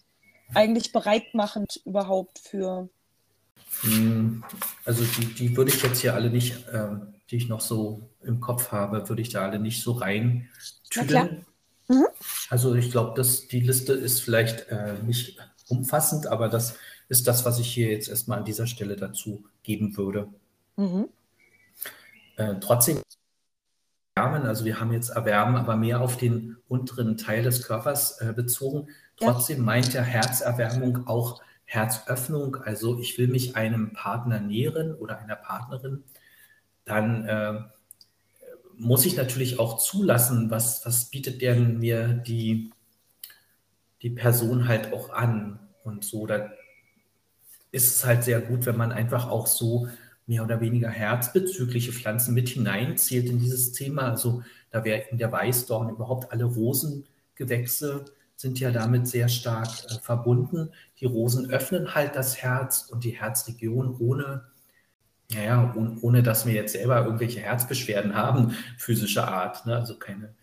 eigentlich 0.55 0.93
bereitmachend 0.93 1.81
überhaupt 1.85 2.39
für. 2.39 2.89
Hm, 3.83 4.45
also 4.85 5.05
die, 5.05 5.35
die 5.35 5.57
würde 5.57 5.71
ich 5.71 5.83
jetzt 5.83 6.01
hier 6.01 6.15
alle 6.15 6.31
nicht 6.31 6.67
ähm, 6.73 7.15
die 7.31 7.37
ich 7.37 7.49
noch 7.49 7.61
so 7.61 8.11
im 8.23 8.41
Kopf 8.41 8.73
habe, 8.73 9.09
würde 9.09 9.23
ich 9.23 9.31
da 9.31 9.43
alle 9.43 9.59
nicht 9.59 9.83
so 9.83 9.93
rein 9.93 10.49
tüdeln. 10.91 11.45
Mhm. 11.89 12.07
Also 12.51 12.75
ich 12.75 12.91
glaube, 12.91 13.23
die 13.51 13.61
Liste 13.61 13.93
ist 13.93 14.23
vielleicht 14.23 14.69
äh, 14.69 14.95
nicht 15.05 15.39
umfassend, 15.69 16.27
aber 16.27 16.49
das 16.49 16.77
ist 17.09 17.27
das, 17.27 17.45
was 17.45 17.59
ich 17.59 17.73
hier 17.73 17.91
jetzt 17.91 18.09
erstmal 18.09 18.39
an 18.39 18.45
dieser 18.45 18.67
Stelle 18.67 18.97
dazu 18.97 19.45
geben 19.63 19.97
würde. 19.97 20.29
Mhm. 20.77 21.09
Äh, 22.37 22.55
trotzdem 22.61 23.03
Erwärmen, 24.15 24.47
also 24.47 24.65
wir 24.65 24.81
haben 24.81 24.93
jetzt 24.93 25.11
Erwärmen, 25.11 25.57
aber 25.57 25.77
mehr 25.77 26.01
auf 26.01 26.17
den 26.17 26.57
unteren 26.69 27.17
Teil 27.17 27.43
des 27.43 27.63
Körpers 27.63 28.21
äh, 28.21 28.33
bezogen. 28.35 28.89
Trotzdem 29.17 29.59
ja. 29.59 29.65
meint 29.65 29.93
ja 29.93 30.03
Herzerwärmung 30.03 31.07
auch 31.07 31.41
Herzöffnung. 31.65 32.57
Also 32.57 32.99
ich 32.99 33.19
will 33.19 33.29
mich 33.29 33.57
einem 33.57 33.93
Partner 33.93 34.41
nähren 34.41 34.95
oder 34.95 35.19
einer 35.19 35.37
Partnerin 35.37 36.05
dann 36.89 37.25
äh, 37.27 37.61
muss 38.77 39.05
ich 39.07 39.17
natürlich 39.17 39.59
auch 39.59 39.79
zulassen, 39.79 40.51
was, 40.51 40.85
was 40.87 41.11
bietet 41.11 41.43
denn 41.43 41.79
mir 41.79 42.09
die, 42.09 42.71
die 44.03 44.11
Person 44.11 44.69
halt 44.69 44.93
auch 44.93 45.11
an. 45.11 45.59
Und 45.85 46.05
so, 46.05 46.27
da 46.27 46.51
ist 47.73 47.97
es 47.97 48.05
halt 48.05 48.25
sehr 48.25 48.41
gut, 48.41 48.67
wenn 48.67 48.77
man 48.77 48.93
einfach 48.93 49.29
auch 49.29 49.47
so 49.47 49.89
mehr 50.27 50.45
oder 50.45 50.61
weniger 50.61 50.91
herzbezügliche 50.91 51.93
Pflanzen 51.93 52.35
mit 52.35 52.51
hineinzählt 52.51 53.27
in 53.27 53.41
dieses 53.41 53.73
Thema. 53.73 54.11
Also 54.11 54.43
da 54.71 54.85
wäre 54.85 55.05
in 55.11 55.19
der 55.19 55.33
Weißdorn 55.33 55.91
überhaupt 55.91 56.31
alle 56.33 56.45
Rosengewächse 56.45 58.05
sind 58.39 58.61
ja 58.61 58.71
damit 58.71 59.09
sehr 59.09 59.29
stark 59.29 59.69
äh, 59.91 59.95
verbunden. 60.01 60.71
Die 61.01 61.07
Rosen 61.07 61.51
öffnen 61.51 61.95
halt 61.95 62.15
das 62.15 62.37
Herz 62.37 62.89
und 62.89 63.03
die 63.03 63.19
Herzregion 63.19 63.97
ohne, 63.99 64.45
naja, 65.33 65.75
ohne, 65.77 65.97
ohne 66.01 66.23
dass 66.23 66.47
wir 66.47 66.55
jetzt 66.55 66.73
selber 66.73 67.05
irgendwelche 67.05 67.41
Herzbeschwerden 67.41 68.15
haben, 68.15 68.57
physischer 68.79 69.29
Art. 69.29 69.67
Ne? 69.67 69.77
Also 69.77 69.99
keine, 69.99 70.35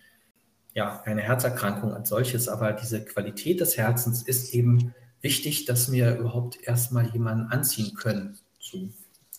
ja, 0.74 1.02
keine 1.04 1.22
Herzerkrankung 1.22 1.94
als 1.94 2.10
solches, 2.10 2.48
aber 2.48 2.74
diese 2.74 3.04
Qualität 3.04 3.62
des 3.62 3.78
Herzens 3.78 4.22
ist 4.24 4.54
eben 4.54 4.94
wichtig, 5.22 5.66
dass 5.66 5.92
wir 5.92 6.18
überhaupt 6.18 6.62
erstmal 6.62 7.08
jemanden 7.10 7.52
anziehen 7.52 7.96
können. 7.96 8.38
So, 8.60 8.90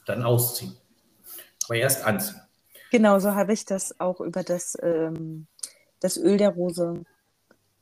dann 0.04 0.22
ausziehen. 0.22 0.76
Aber 1.64 1.76
erst 1.76 2.04
anziehen. 2.04 2.40
Genau, 2.90 3.18
so 3.18 3.34
habe 3.34 3.52
ich 3.52 3.64
das 3.64 3.98
auch 4.00 4.20
über 4.20 4.42
das, 4.42 4.76
ähm, 4.82 5.46
das 6.00 6.16
Öl 6.16 6.38
der 6.38 6.50
Rose 6.50 7.04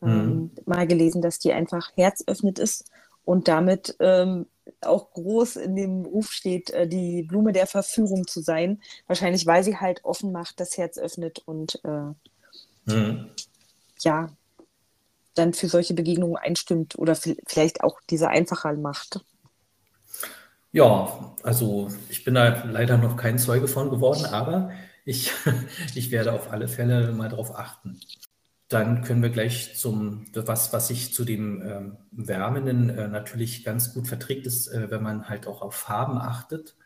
ähm, 0.02 0.26
mhm. 0.26 0.50
mal 0.66 0.86
gelesen, 0.86 1.22
dass 1.22 1.38
die 1.38 1.52
einfach 1.52 1.90
herzöffnet 1.96 2.58
ist 2.58 2.90
und 3.24 3.48
damit 3.48 3.96
ähm, 4.00 4.46
auch 4.84 5.12
groß 5.12 5.56
in 5.56 5.76
dem 5.76 6.04
Ruf 6.04 6.30
steht, 6.30 6.70
äh, 6.70 6.86
die 6.86 7.22
Blume 7.22 7.52
der 7.52 7.66
Verführung 7.66 8.26
zu 8.26 8.40
sein. 8.40 8.80
Wahrscheinlich, 9.06 9.46
weil 9.46 9.64
sie 9.64 9.76
halt 9.76 10.04
offen 10.04 10.32
macht, 10.32 10.60
das 10.60 10.76
Herz 10.76 10.98
öffnet 10.98 11.42
und 11.46 11.80
äh, 11.84 12.92
mhm. 12.92 13.30
ja, 14.00 14.30
dann 15.34 15.52
für 15.52 15.68
solche 15.68 15.94
Begegnungen 15.94 16.36
einstimmt 16.36 16.98
oder 16.98 17.16
vielleicht 17.46 17.82
auch 17.82 18.00
diese 18.08 18.28
einfacher 18.28 18.72
macht. 18.74 19.20
Ja, 20.72 21.34
also 21.42 21.88
ich 22.08 22.24
bin 22.24 22.34
da 22.34 22.64
leider 22.64 22.96
noch 22.96 23.16
kein 23.16 23.38
Zeuge 23.38 23.68
von 23.68 23.90
geworden, 23.90 24.24
aber 24.26 24.70
ich, 25.04 25.32
ich 25.94 26.10
werde 26.10 26.32
auf 26.32 26.50
alle 26.50 26.68
Fälle 26.68 27.12
mal 27.12 27.28
darauf 27.28 27.54
achten. 27.56 28.00
Dann 28.68 29.02
können 29.02 29.22
wir 29.22 29.30
gleich 29.30 29.76
zum, 29.76 30.26
was, 30.34 30.72
was 30.72 30.88
sich 30.88 31.12
zu 31.12 31.24
dem 31.24 31.62
ähm, 31.62 31.96
Wärmenden 32.12 32.88
äh, 32.88 33.08
natürlich 33.08 33.64
ganz 33.64 33.92
gut 33.92 34.08
verträgt, 34.08 34.46
ist, 34.46 34.68
äh, 34.68 34.90
wenn 34.90 35.02
man 35.02 35.28
halt 35.28 35.46
auch 35.46 35.62
auf 35.62 35.74
Farben 35.74 36.18
achtet. 36.18 36.76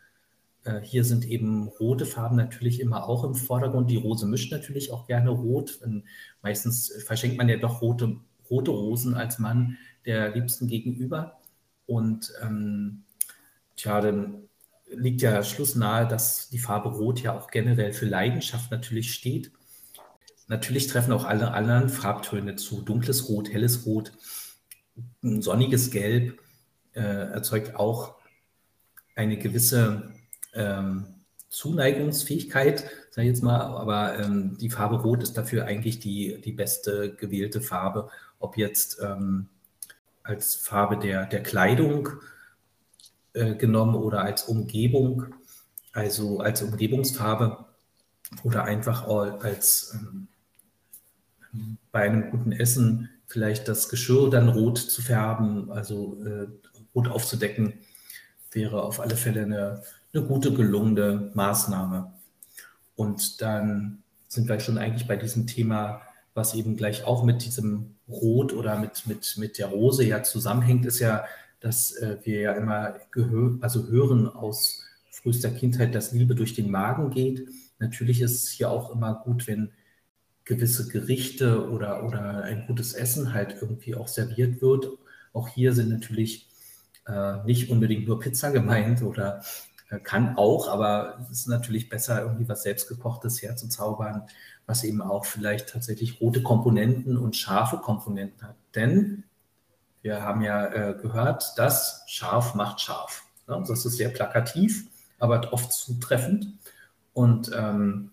Äh, 0.63 0.81
hier 0.81 1.03
sind 1.05 1.25
eben 1.25 1.67
rote 1.67 2.05
Farben 2.05 2.35
natürlich 2.35 2.81
immer 2.81 3.07
auch 3.07 3.23
im 3.23 3.35
Vordergrund. 3.35 3.89
Die 3.89 3.97
Rose 3.97 4.27
mischt 4.27 4.51
natürlich 4.51 4.91
auch 4.91 5.07
gerne 5.07 5.29
rot. 5.29 5.79
Und 5.83 6.03
meistens 6.41 6.91
verschenkt 7.05 7.37
man 7.37 7.49
ja 7.49 7.57
doch 7.57 7.81
rote, 7.81 8.17
rote 8.49 8.71
Rosen 8.71 9.15
als 9.15 9.39
Mann 9.39 9.77
der 10.05 10.35
Liebsten 10.35 10.67
gegenüber. 10.67 11.39
Und 11.85 12.33
ähm, 12.41 13.03
tja, 13.75 14.01
dann 14.01 14.49
liegt 14.91 15.21
ja 15.21 15.43
Schluss 15.43 15.75
nahe, 15.75 16.07
dass 16.07 16.49
die 16.49 16.59
Farbe 16.59 16.89
Rot 16.89 17.21
ja 17.21 17.37
auch 17.37 17.49
generell 17.49 17.93
für 17.93 18.05
Leidenschaft 18.05 18.71
natürlich 18.71 19.13
steht. 19.13 19.51
Natürlich 20.49 20.87
treffen 20.87 21.13
auch 21.13 21.25
alle 21.25 21.51
anderen 21.51 21.89
Farbtöne 21.89 22.55
zu. 22.55 22.81
Dunkles 22.81 23.29
Rot, 23.29 23.53
helles 23.53 23.85
Rot, 23.85 24.11
sonniges 25.21 25.91
Gelb 25.91 26.39
äh, 26.93 27.01
erzeugt 27.01 27.75
auch 27.75 28.15
eine 29.15 29.37
gewisse 29.37 30.11
ähm, 30.55 31.05
Zuneigungsfähigkeit, 31.49 32.79
sage 33.11 33.27
ich 33.27 33.33
jetzt 33.35 33.43
mal, 33.43 33.61
aber 33.61 34.17
ähm, 34.17 34.57
die 34.57 34.71
Farbe 34.71 35.01
Rot 35.03 35.21
ist 35.21 35.37
dafür 35.37 35.65
eigentlich 35.65 35.99
die, 35.99 36.41
die 36.41 36.51
beste 36.51 37.13
gewählte 37.13 37.61
Farbe, 37.61 38.09
ob 38.39 38.57
jetzt 38.57 38.99
ähm, 39.03 39.49
als 40.23 40.55
Farbe 40.55 40.97
der, 40.97 41.27
der 41.27 41.43
Kleidung 41.43 42.09
äh, 43.33 43.53
genommen 43.53 43.95
oder 43.95 44.23
als 44.23 44.43
Umgebung, 44.43 45.25
also 45.91 46.39
als 46.39 46.63
Umgebungsfarbe 46.63 47.65
oder 48.43 48.63
einfach 48.63 49.07
als 49.07 49.93
ähm, 49.93 50.27
bei 51.91 52.01
einem 52.01 52.31
guten 52.31 52.51
Essen 52.51 53.09
vielleicht 53.27 53.67
das 53.67 53.89
Geschirr 53.89 54.29
dann 54.29 54.49
rot 54.49 54.77
zu 54.77 55.01
färben, 55.01 55.71
also 55.71 56.21
äh, 56.23 56.47
rot 56.95 57.07
aufzudecken, 57.07 57.73
wäre 58.51 58.81
auf 58.83 58.99
alle 58.99 59.15
Fälle 59.15 59.43
eine, 59.43 59.83
eine 60.13 60.23
gute, 60.23 60.53
gelungene 60.53 61.31
Maßnahme. 61.33 62.11
Und 62.95 63.41
dann 63.41 64.03
sind 64.27 64.49
wir 64.49 64.59
schon 64.59 64.77
eigentlich 64.77 65.07
bei 65.07 65.15
diesem 65.15 65.47
Thema, 65.47 66.01
was 66.33 66.53
eben 66.55 66.75
gleich 66.75 67.03
auch 67.05 67.23
mit 67.23 67.45
diesem 67.45 67.95
Rot 68.07 68.53
oder 68.53 68.79
mit, 68.79 69.05
mit, 69.05 69.35
mit 69.37 69.57
der 69.57 69.67
Rose 69.67 70.03
ja 70.03 70.23
zusammenhängt, 70.23 70.85
ist 70.85 70.99
ja, 70.99 71.25
dass 71.59 71.91
äh, 71.97 72.17
wir 72.23 72.41
ja 72.41 72.53
immer 72.53 72.95
gehör, 73.11 73.57
also 73.61 73.87
hören 73.87 74.27
aus 74.27 74.83
frühester 75.11 75.51
Kindheit, 75.51 75.93
dass 75.93 76.11
Liebe 76.11 76.35
durch 76.35 76.53
den 76.53 76.71
Magen 76.71 77.09
geht. 77.09 77.47
Natürlich 77.79 78.21
ist 78.21 78.43
es 78.43 78.49
hier 78.49 78.69
auch 78.71 78.91
immer 78.91 79.21
gut, 79.23 79.47
wenn 79.47 79.71
gewisse 80.49 80.87
Gerichte 80.87 81.69
oder, 81.69 82.03
oder 82.03 82.43
ein 82.43 82.65
gutes 82.65 82.93
Essen 82.93 83.33
halt 83.35 83.57
irgendwie 83.61 83.93
auch 83.93 84.07
serviert 84.07 84.63
wird. 84.63 84.87
Auch 85.31 85.47
hier 85.47 85.73
sind 85.73 85.89
natürlich 85.89 86.49
äh, 87.05 87.43
nicht 87.45 87.69
unbedingt 87.69 88.07
nur 88.07 88.19
Pizza 88.19 88.49
gemeint 88.51 89.03
oder 89.03 89.43
äh, 89.91 89.99
kann 89.99 90.37
auch, 90.37 90.67
aber 90.67 91.19
es 91.31 91.41
ist 91.41 91.47
natürlich 91.47 91.87
besser, 91.87 92.23
irgendwie 92.23 92.49
was 92.49 92.63
selbstgekochtes 92.63 93.43
herzuzaubern, 93.43 94.23
was 94.65 94.83
eben 94.83 95.03
auch 95.03 95.25
vielleicht 95.25 95.69
tatsächlich 95.69 96.19
rote 96.19 96.41
Komponenten 96.41 97.15
und 97.15 97.35
scharfe 97.35 97.77
Komponenten 97.77 98.41
hat. 98.47 98.55
Denn 98.73 99.25
wir 100.01 100.23
haben 100.23 100.41
ja 100.41 100.65
äh, 100.65 100.95
gehört, 100.99 101.59
dass 101.59 102.03
scharf 102.07 102.55
macht 102.55 102.81
scharf. 102.81 103.23
Ja, 103.47 103.59
das 103.59 103.85
ist 103.85 103.97
sehr 103.97 104.09
plakativ, 104.09 104.87
aber 105.19 105.53
oft 105.53 105.71
zutreffend. 105.71 106.53
Und 107.13 107.51
ähm, 107.53 108.09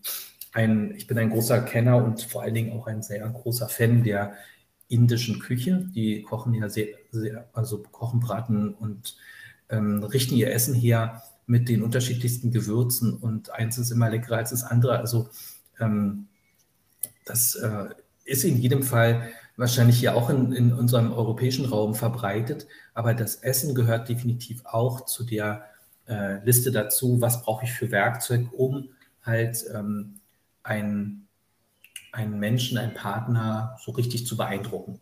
ein, 0.56 0.94
ich 0.96 1.06
bin 1.06 1.18
ein 1.18 1.28
großer 1.28 1.60
Kenner 1.60 2.02
und 2.02 2.22
vor 2.22 2.42
allen 2.42 2.54
Dingen 2.54 2.72
auch 2.72 2.86
ein 2.86 3.02
sehr 3.02 3.28
großer 3.28 3.68
Fan 3.68 4.02
der 4.02 4.32
indischen 4.88 5.38
Küche. 5.38 5.86
Die 5.94 6.22
kochen 6.22 6.54
ja 6.54 6.68
sehr, 6.70 6.88
sehr 7.10 7.48
also 7.52 7.82
kochen, 7.82 8.20
braten 8.20 8.72
und 8.74 9.16
ähm, 9.68 10.02
richten 10.02 10.34
ihr 10.34 10.52
Essen 10.52 10.74
her 10.74 11.22
mit 11.46 11.68
den 11.68 11.82
unterschiedlichsten 11.82 12.50
Gewürzen 12.52 13.14
und 13.18 13.50
eins 13.50 13.76
ist 13.76 13.90
immer 13.90 14.08
leckerer 14.08 14.38
als 14.38 14.50
das 14.50 14.64
andere. 14.64 14.98
Also 14.98 15.28
ähm, 15.78 16.28
das 17.26 17.54
äh, 17.56 17.88
ist 18.24 18.44
in 18.44 18.56
jedem 18.56 18.82
Fall 18.82 19.28
wahrscheinlich 19.56 19.98
hier 19.98 20.16
auch 20.16 20.30
in, 20.30 20.52
in 20.52 20.72
unserem 20.72 21.12
europäischen 21.12 21.66
Raum 21.66 21.94
verbreitet, 21.94 22.66
aber 22.94 23.12
das 23.12 23.36
Essen 23.36 23.74
gehört 23.74 24.08
definitiv 24.08 24.64
auch 24.64 25.04
zu 25.04 25.24
der 25.24 25.66
äh, 26.08 26.42
Liste 26.44 26.72
dazu, 26.72 27.20
was 27.20 27.42
brauche 27.42 27.66
ich 27.66 27.72
für 27.72 27.90
Werkzeug, 27.90 28.48
um 28.52 28.88
halt 29.22 29.64
ähm, 29.74 30.20
einen, 30.66 31.28
einen 32.12 32.38
Menschen, 32.38 32.78
einen 32.78 32.94
Partner 32.94 33.76
so 33.84 33.92
richtig 33.92 34.26
zu 34.26 34.36
beeindrucken. 34.36 35.00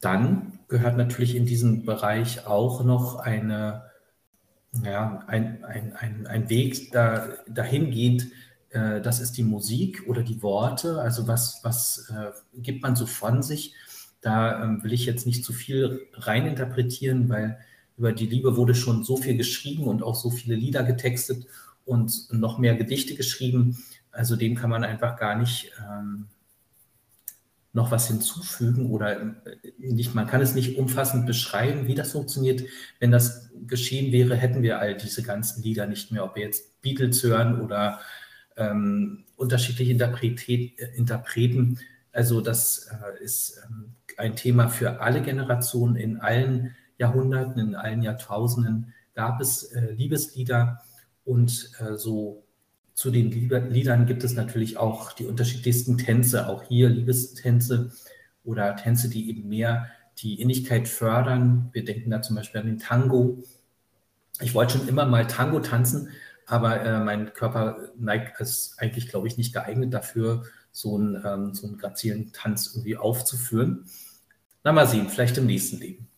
Dann 0.00 0.58
gehört 0.68 0.96
natürlich 0.96 1.36
in 1.36 1.46
diesem 1.46 1.84
Bereich 1.84 2.46
auch 2.46 2.82
noch 2.84 3.16
eine, 3.16 3.84
ja, 4.84 5.22
ein, 5.26 5.64
ein, 5.64 5.94
ein, 5.94 6.26
ein 6.26 6.48
Weg 6.48 6.92
da, 6.92 7.28
dahingehend, 7.48 8.26
äh, 8.70 9.00
das 9.00 9.20
ist 9.20 9.36
die 9.36 9.44
Musik 9.44 10.04
oder 10.08 10.22
die 10.22 10.42
Worte, 10.42 11.00
also 11.00 11.28
was, 11.28 11.60
was 11.62 12.10
äh, 12.10 12.32
gibt 12.60 12.82
man 12.82 12.96
so 12.96 13.06
von 13.06 13.42
sich. 13.42 13.74
Da 14.20 14.62
ähm, 14.62 14.82
will 14.82 14.92
ich 14.92 15.04
jetzt 15.04 15.26
nicht 15.26 15.44
zu 15.44 15.52
viel 15.52 16.06
reininterpretieren, 16.14 17.28
weil 17.28 17.58
über 17.96 18.12
die 18.12 18.26
Liebe 18.26 18.56
wurde 18.56 18.74
schon 18.74 19.04
so 19.04 19.16
viel 19.16 19.36
geschrieben 19.36 19.84
und 19.84 20.02
auch 20.02 20.14
so 20.14 20.30
viele 20.30 20.54
Lieder 20.54 20.82
getextet 20.82 21.46
und 21.84 22.32
noch 22.32 22.58
mehr 22.58 22.74
Gedichte 22.74 23.14
geschrieben. 23.14 23.82
Also 24.10 24.36
dem 24.36 24.54
kann 24.54 24.70
man 24.70 24.84
einfach 24.84 25.16
gar 25.16 25.36
nicht 25.36 25.72
ähm, 25.80 26.28
noch 27.72 27.90
was 27.90 28.08
hinzufügen 28.08 28.90
oder 28.90 29.20
äh, 29.20 29.26
nicht, 29.78 30.14
man 30.14 30.26
kann 30.26 30.42
es 30.42 30.54
nicht 30.54 30.76
umfassend 30.78 31.26
beschreiben, 31.26 31.86
wie 31.86 31.94
das 31.94 32.12
funktioniert. 32.12 32.62
Wenn 33.00 33.10
das 33.10 33.50
geschehen 33.66 34.12
wäre, 34.12 34.36
hätten 34.36 34.62
wir 34.62 34.78
all 34.78 34.96
diese 34.96 35.22
ganzen 35.22 35.62
Lieder 35.62 35.86
nicht 35.86 36.12
mehr, 36.12 36.24
ob 36.24 36.36
wir 36.36 36.42
jetzt 36.42 36.80
Beatles 36.82 37.22
hören 37.22 37.60
oder 37.60 38.00
ähm, 38.56 39.24
unterschiedliche 39.36 39.92
Interpretät, 39.92 40.78
Interpreten. 40.94 41.78
Also 42.12 42.40
das 42.42 42.88
äh, 42.90 43.24
ist 43.24 43.60
ähm, 43.66 43.94
ein 44.18 44.36
Thema 44.36 44.68
für 44.68 45.00
alle 45.00 45.22
Generationen 45.22 45.96
in 45.96 46.18
allen 46.18 46.76
Jahrhunderten, 46.98 47.58
in 47.58 47.74
allen 47.74 48.02
Jahrtausenden 48.02 48.92
gab 49.14 49.40
es 49.40 49.64
äh, 49.72 49.92
Liebeslieder 49.92 50.82
und 51.24 51.70
äh, 51.78 51.96
so 51.96 52.44
zu 52.94 53.10
den 53.10 53.30
Liedern 53.30 54.06
gibt 54.06 54.22
es 54.22 54.34
natürlich 54.34 54.76
auch 54.76 55.12
die 55.12 55.26
unterschiedlichsten 55.26 55.98
Tänze, 55.98 56.48
auch 56.48 56.62
hier 56.64 56.88
Liebestänze 56.88 57.92
oder 58.44 58.76
Tänze, 58.76 59.08
die 59.08 59.28
eben 59.28 59.48
mehr 59.48 59.88
die 60.18 60.40
Innigkeit 60.40 60.88
fördern. 60.88 61.70
Wir 61.72 61.84
denken 61.84 62.10
da 62.10 62.22
zum 62.22 62.36
Beispiel 62.36 62.60
an 62.60 62.66
den 62.66 62.78
Tango. 62.78 63.42
Ich 64.40 64.54
wollte 64.54 64.78
schon 64.78 64.88
immer 64.88 65.06
mal 65.06 65.26
Tango 65.26 65.60
tanzen, 65.60 66.10
aber 66.46 66.82
äh, 66.82 67.00
mein 67.00 67.32
Körper 67.32 67.90
neigt, 67.98 68.40
ist 68.40 68.74
eigentlich, 68.78 69.08
glaube 69.08 69.26
ich, 69.26 69.38
nicht 69.38 69.52
geeignet 69.52 69.94
dafür, 69.94 70.44
so 70.70 70.96
einen, 70.96 71.22
ähm, 71.24 71.54
so 71.54 71.66
einen 71.66 71.78
grazilen 71.78 72.32
Tanz 72.32 72.72
irgendwie 72.74 72.96
aufzuführen. 72.96 73.86
Na, 74.64 74.72
mal 74.72 74.86
sehen, 74.86 75.08
vielleicht 75.08 75.38
im 75.38 75.46
nächsten 75.46 75.78
Leben. 75.78 76.08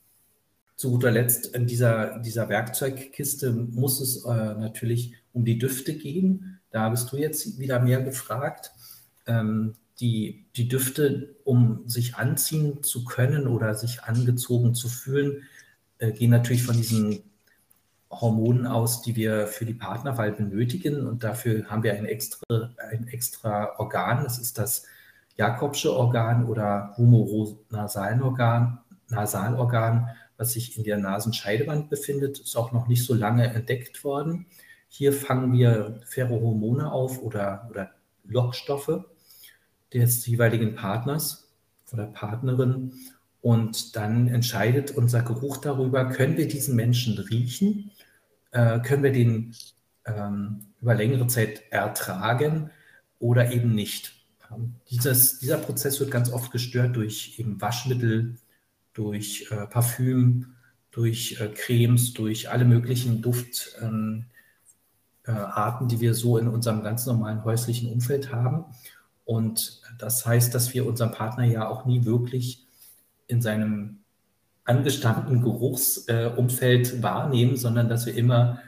Zu 0.77 0.91
guter 0.91 1.11
Letzt, 1.11 1.55
in 1.55 1.67
dieser, 1.67 2.19
dieser 2.19 2.49
Werkzeugkiste 2.49 3.53
muss 3.53 4.01
es 4.01 4.25
äh, 4.25 4.29
natürlich 4.29 5.15
um 5.33 5.45
die 5.45 5.59
Düfte 5.59 5.95
gehen. 5.95 6.61
Da 6.71 6.89
bist 6.89 7.13
du 7.13 7.17
jetzt 7.17 7.59
wieder 7.59 7.81
mehr 7.81 8.03
gefragt. 8.03 8.73
Ähm, 9.27 9.75
die, 10.01 10.47
die 10.57 10.69
Düfte, 10.69 11.37
um 11.45 11.89
sich 11.89 12.17
anziehen 12.17 12.83
zu 12.83 13.05
können 13.05 13.47
oder 13.47 13.75
sich 13.75 14.03
angezogen 14.03 14.75
zu 14.75 14.89
fühlen, 14.89 15.43
äh, 15.99 16.11
gehen 16.13 16.31
natürlich 16.31 16.65
von 16.65 16.77
diesen 16.77 17.23
Hormonen 18.11 18.67
aus, 18.67 19.03
die 19.03 19.17
wir 19.17 19.47
für 19.47 19.65
die 19.65 19.75
Partnerwahl 19.75 20.33
benötigen. 20.33 21.07
Und 21.07 21.23
dafür 21.25 21.67
haben 21.67 21.83
wir 21.83 21.95
ein 21.95 22.07
extra, 22.07 22.71
ein 22.91 23.07
extra 23.09 23.79
Organ. 23.79 24.25
Das 24.25 24.39
ist 24.39 24.59
das 24.59 24.85
Jakobsche 25.37 25.93
Organ 25.93 26.47
oder 26.47 26.95
Humoronasalorgan, 26.97 28.79
Nasalorgan, 29.09 30.09
was 30.37 30.53
sich 30.53 30.77
in 30.77 30.85
der 30.85 30.99
Nasenscheidewand 30.99 31.91
befindet. 31.91 32.39
Ist 32.39 32.57
auch 32.57 32.73
noch 32.73 32.89
nicht 32.89 33.05
so 33.05 33.15
lange 33.15 33.47
entdeckt 33.47 34.05
worden. 34.05 34.47
Hier 34.89 35.13
fangen 35.13 35.53
wir 35.53 36.01
Pherohormone 36.07 36.91
auf 36.91 37.23
oder, 37.23 37.69
oder 37.71 37.91
Lockstoffe 38.25 39.05
des 39.93 40.27
jeweiligen 40.27 40.75
Partners 40.75 41.53
oder 41.93 42.07
Partnerin. 42.07 42.93
Und 43.41 43.97
dann 43.97 44.29
entscheidet 44.29 44.93
unser 44.93 45.23
Geruch 45.23 45.59
darüber, 45.59 46.07
können 46.07 46.37
wir 46.37 46.49
diesen 46.49 46.77
Menschen 46.77 47.19
riechen 47.19 47.91
äh, 48.55 48.79
können 48.81 49.03
wir 49.03 49.13
den 49.13 49.55
ähm, 50.07 50.67
über 50.81 50.95
längere 50.95 51.27
Zeit 51.27 51.63
ertragen 51.71 52.71
oder 53.19 53.53
eben 53.53 53.75
nicht. 53.75 54.25
Ähm, 54.51 54.77
dieses, 54.91 55.41
dieser 55.41 55.59
Prozess 55.59 56.01
wird 56.01 56.11
ganz 56.11 56.33
oft 56.33 56.53
gestört 56.53 56.97
durch 56.97 57.35
eben 57.39 57.61
Waschmittel, 57.61 58.37
durch 58.95 59.49
äh, 59.51 59.67
Parfüm, 59.67 60.55
durch 60.91 61.41
äh, 61.41 61.49
Cremes, 61.49 62.15
durch 62.15 62.51
alle 62.51 62.65
möglichen 62.65 63.21
Duftarten, 63.21 64.27
ähm, 65.27 65.83
äh, 65.83 65.87
die 65.87 66.01
wir 66.01 66.15
so 66.15 66.39
in 66.39 66.49
unserem 66.49 66.83
ganz 66.83 67.05
normalen 67.07 67.45
häuslichen 67.45 67.93
Umfeld 67.93 68.33
haben. 68.33 68.65
Und 69.25 69.83
das 69.99 70.25
heißt, 70.25 70.55
dass 70.55 70.73
wir 70.75 70.87
unseren 70.87 71.13
Partner 71.13 71.45
ja 71.45 71.69
auch 71.69 71.85
nie 71.85 72.05
wirklich 72.05 72.67
in 73.27 73.43
seinem 73.43 73.99
angestammten 74.65 75.43
Geruchsumfeld 75.43 76.93
äh, 76.95 77.03
wahrnehmen, 77.03 77.57
sondern 77.57 77.89
dass 77.89 78.07
wir 78.07 78.15
immer 78.15 78.61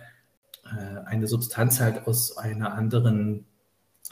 äh, 0.64 1.04
eine 1.04 1.26
Substanz 1.26 1.80
halt 1.80 2.06
aus 2.06 2.36
einer 2.36 2.74
anderen 2.74 3.46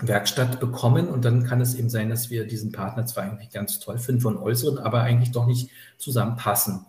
Werkstatt 0.01 0.61
bekommen. 0.61 1.09
Und 1.09 1.25
dann 1.25 1.45
kann 1.45 1.61
es 1.61 1.75
eben 1.75 1.91
sein, 1.91 2.11
dass 2.11 2.31
wir 2.31 2.47
diesen 2.47 2.73
Partner 2.73 3.07
zwar 3.07 3.25
eigentlich 3.25 3.51
ganz 3.51 3.79
toll 3.81 3.99
finden 3.99 4.21
von 4.21 4.37
Äußeren, 4.37 4.79
aber 4.79 5.03
eigentlich 5.03 5.33
doch 5.33 5.47
nicht 5.47 5.71
zusammenpassen. 5.99 6.85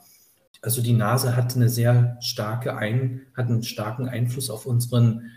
Also 0.61 0.81
die 0.81 0.93
Nase 0.93 1.35
hat 1.35 1.55
eine 1.55 1.69
sehr 1.69 2.17
starke 2.21 2.75
ein, 2.75 3.21
hat 3.35 3.47
einen 3.47 3.63
starken 3.63 4.09
Einfluss 4.09 4.49
auf 4.49 4.65
unseren, 4.65 5.31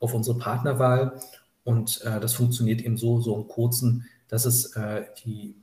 auf 0.00 0.14
unsere 0.14 0.38
Partnerwahl. 0.38 1.20
Und 1.64 2.00
äh, 2.02 2.20
das 2.20 2.34
funktioniert 2.34 2.80
eben 2.80 2.96
so, 2.96 3.20
so 3.20 3.36
im 3.36 3.48
Kurzen, 3.48 4.06
dass 4.28 4.46
es 4.46 4.74
äh, 4.76 5.04
die 5.24 5.54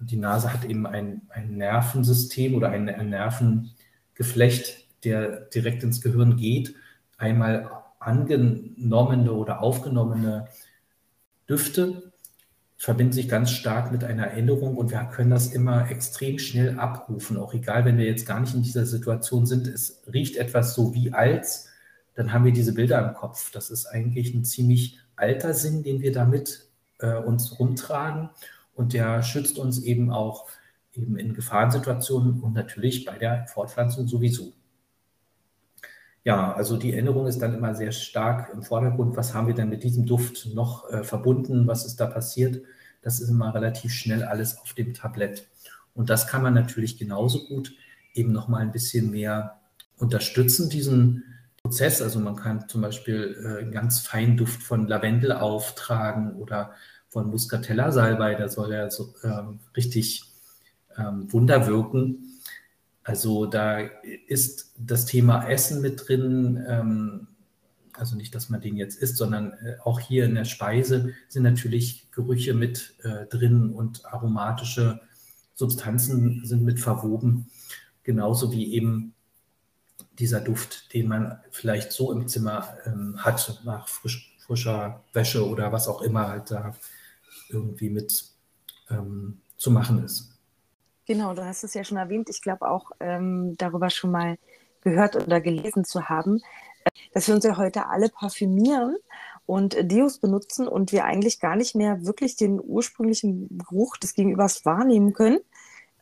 die 0.00 0.16
Nase 0.16 0.52
hat 0.52 0.64
eben 0.64 0.86
ein, 0.86 1.22
ein 1.28 1.56
Nervensystem 1.56 2.54
oder 2.54 2.70
ein, 2.70 2.88
ein 2.88 3.10
Nervengeflecht, 3.10 4.86
der 5.04 5.42
direkt 5.42 5.82
ins 5.82 6.00
Gehirn 6.00 6.36
geht. 6.36 6.74
Einmal 7.18 7.70
angenommene 8.00 9.32
oder 9.32 9.62
aufgenommene 9.62 10.48
Düfte 11.48 12.12
verbinden 12.76 13.12
sich 13.12 13.28
ganz 13.28 13.50
stark 13.50 13.92
mit 13.92 14.04
einer 14.04 14.28
Erinnerung 14.28 14.76
und 14.76 14.90
wir 14.90 15.00
können 15.12 15.30
das 15.30 15.52
immer 15.52 15.90
extrem 15.90 16.38
schnell 16.38 16.78
abrufen, 16.78 17.36
auch 17.36 17.52
egal, 17.52 17.84
wenn 17.84 17.98
wir 17.98 18.06
jetzt 18.06 18.26
gar 18.26 18.40
nicht 18.40 18.54
in 18.54 18.62
dieser 18.62 18.86
Situation 18.86 19.44
sind. 19.44 19.66
Es 19.68 20.00
riecht 20.10 20.36
etwas 20.36 20.74
so 20.74 20.94
wie 20.94 21.12
als, 21.12 21.68
dann 22.14 22.32
haben 22.32 22.46
wir 22.46 22.52
diese 22.52 22.72
Bilder 22.72 23.06
im 23.06 23.14
Kopf. 23.14 23.50
Das 23.52 23.70
ist 23.70 23.84
eigentlich 23.84 24.32
ein 24.32 24.44
ziemlich 24.44 24.98
alter 25.14 25.52
Sinn, 25.52 25.82
den 25.82 26.00
wir 26.00 26.12
damit 26.12 26.68
äh, 27.00 27.16
uns 27.16 27.60
rumtragen 27.60 28.30
und 28.74 28.94
der 28.94 29.22
schützt 29.22 29.58
uns 29.58 29.82
eben 29.82 30.10
auch 30.10 30.48
eben 30.94 31.18
in 31.18 31.34
Gefahrensituationen 31.34 32.40
und 32.40 32.54
natürlich 32.54 33.04
bei 33.04 33.18
der 33.18 33.46
Fortpflanzung 33.46 34.08
sowieso. 34.08 34.54
Ja, 36.24 36.52
also 36.52 36.76
die 36.76 36.92
Erinnerung 36.92 37.26
ist 37.26 37.40
dann 37.40 37.54
immer 37.54 37.74
sehr 37.74 37.92
stark 37.92 38.52
im 38.52 38.62
Vordergrund. 38.62 39.16
Was 39.16 39.32
haben 39.32 39.46
wir 39.46 39.54
denn 39.54 39.70
mit 39.70 39.82
diesem 39.82 40.04
Duft 40.04 40.50
noch 40.54 40.90
äh, 40.90 41.02
verbunden? 41.02 41.66
Was 41.66 41.86
ist 41.86 41.96
da 41.96 42.06
passiert? 42.06 42.62
Das 43.02 43.20
ist 43.20 43.30
immer 43.30 43.54
relativ 43.54 43.92
schnell 43.92 44.24
alles 44.24 44.58
auf 44.58 44.74
dem 44.74 44.92
Tablett. 44.92 45.48
Und 45.94 46.10
das 46.10 46.26
kann 46.26 46.42
man 46.42 46.54
natürlich 46.54 46.98
genauso 46.98 47.46
gut 47.46 47.72
eben 48.14 48.32
noch 48.32 48.48
mal 48.48 48.58
ein 48.58 48.72
bisschen 48.72 49.10
mehr 49.10 49.60
unterstützen, 49.96 50.68
diesen 50.68 51.24
Prozess. 51.62 52.02
Also 52.02 52.20
man 52.20 52.36
kann 52.36 52.68
zum 52.68 52.82
Beispiel 52.82 53.36
äh, 53.42 53.62
einen 53.62 53.72
ganz 53.72 54.00
feinen 54.00 54.36
Duft 54.36 54.62
von 54.62 54.86
Lavendel 54.88 55.32
auftragen 55.32 56.36
oder 56.36 56.72
von 57.08 57.28
Muscatella 57.28 57.90
Salbei, 57.90 58.34
da 58.36 58.48
soll 58.48 58.72
er 58.72 58.90
so 58.90 59.14
ähm, 59.24 59.58
richtig 59.76 60.24
ähm, 60.96 61.32
Wunder 61.32 61.66
wirken. 61.66 62.29
Also 63.02 63.46
da 63.46 63.80
ist 64.26 64.72
das 64.78 65.06
Thema 65.06 65.48
Essen 65.48 65.80
mit 65.80 66.08
drin. 66.08 66.64
Ähm, 66.68 67.26
also 67.94 68.16
nicht, 68.16 68.34
dass 68.34 68.48
man 68.48 68.60
den 68.60 68.76
jetzt 68.76 68.98
isst, 69.00 69.16
sondern 69.16 69.52
äh, 69.52 69.76
auch 69.84 70.00
hier 70.00 70.24
in 70.24 70.34
der 70.34 70.44
Speise 70.44 71.12
sind 71.28 71.42
natürlich 71.42 72.10
Gerüche 72.12 72.54
mit 72.54 72.94
äh, 73.02 73.26
drin 73.26 73.72
und 73.72 74.04
aromatische 74.06 75.00
Substanzen 75.54 76.44
sind 76.44 76.64
mit 76.64 76.80
verwoben. 76.80 77.50
Genauso 78.02 78.52
wie 78.52 78.72
eben 78.74 79.14
dieser 80.18 80.40
Duft, 80.40 80.92
den 80.94 81.08
man 81.08 81.38
vielleicht 81.50 81.92
so 81.92 82.12
im 82.12 82.28
Zimmer 82.28 82.76
ähm, 82.86 83.16
hat, 83.18 83.60
nach 83.64 83.88
frisch, 83.88 84.36
frischer 84.38 85.02
Wäsche 85.12 85.48
oder 85.48 85.72
was 85.72 85.88
auch 85.88 86.02
immer 86.02 86.28
halt 86.28 86.50
da 86.50 86.74
irgendwie 87.48 87.90
mit 87.90 88.24
ähm, 88.88 89.38
zu 89.56 89.70
machen 89.70 90.02
ist. 90.04 90.29
Genau, 91.10 91.34
du 91.34 91.44
hast 91.44 91.64
es 91.64 91.74
ja 91.74 91.82
schon 91.82 91.96
erwähnt. 91.96 92.30
Ich 92.30 92.40
glaube 92.40 92.70
auch 92.70 92.92
ähm, 93.00 93.56
darüber 93.58 93.90
schon 93.90 94.12
mal 94.12 94.38
gehört 94.82 95.16
oder 95.16 95.40
gelesen 95.40 95.84
zu 95.84 96.08
haben, 96.08 96.40
äh, 96.84 96.90
dass 97.12 97.26
wir 97.26 97.34
uns 97.34 97.44
ja 97.44 97.56
heute 97.56 97.88
alle 97.88 98.10
parfümieren 98.10 98.96
und 99.44 99.76
Deos 99.90 100.18
benutzen 100.18 100.68
und 100.68 100.92
wir 100.92 101.04
eigentlich 101.04 101.40
gar 101.40 101.56
nicht 101.56 101.74
mehr 101.74 102.06
wirklich 102.06 102.36
den 102.36 102.60
ursprünglichen 102.62 103.58
Geruch 103.58 103.96
des 103.96 104.14
Gegenübers 104.14 104.64
wahrnehmen 104.64 105.12
können. 105.12 105.40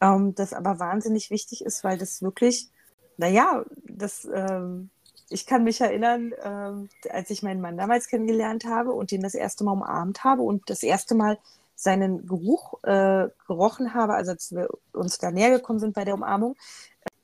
Ähm, 0.03 0.35
das 0.35 0.53
aber 0.53 0.79
wahnsinnig 0.79 1.31
wichtig 1.31 1.65
ist, 1.65 1.85
weil 1.85 1.97
das 1.97 2.21
wirklich, 2.21 2.69
naja, 3.17 3.65
das 3.87 4.29
ähm, 4.31 4.91
ich 5.31 5.47
kann 5.47 5.65
mich 5.65 5.81
erinnern, 5.81 6.33
äh, 6.33 7.09
als 7.09 7.31
ich 7.31 7.43
meinen 7.43 7.63
Mann 7.63 7.79
damals 7.79 8.09
kennengelernt 8.09 8.67
habe 8.67 8.93
und 8.93 9.11
ihn 9.11 9.23
das 9.23 9.35
erste 9.35 9.65
Mal 9.65 9.73
umarmt 9.73 10.23
habe 10.23 10.43
und 10.43 10.69
das 10.69 10.83
erste 10.83 11.15
Mal 11.15 11.39
seinen 11.79 12.27
Geruch 12.27 12.75
äh, 12.83 13.29
gerochen 13.47 13.95
habe, 13.95 14.15
also 14.15 14.33
als 14.33 14.51
wir 14.51 14.69
uns 14.93 15.19
da 15.19 15.31
näher 15.31 15.51
gekommen 15.51 15.79
sind 15.79 15.95
bei 15.95 16.05
der 16.05 16.15
Umarmung, 16.15 16.57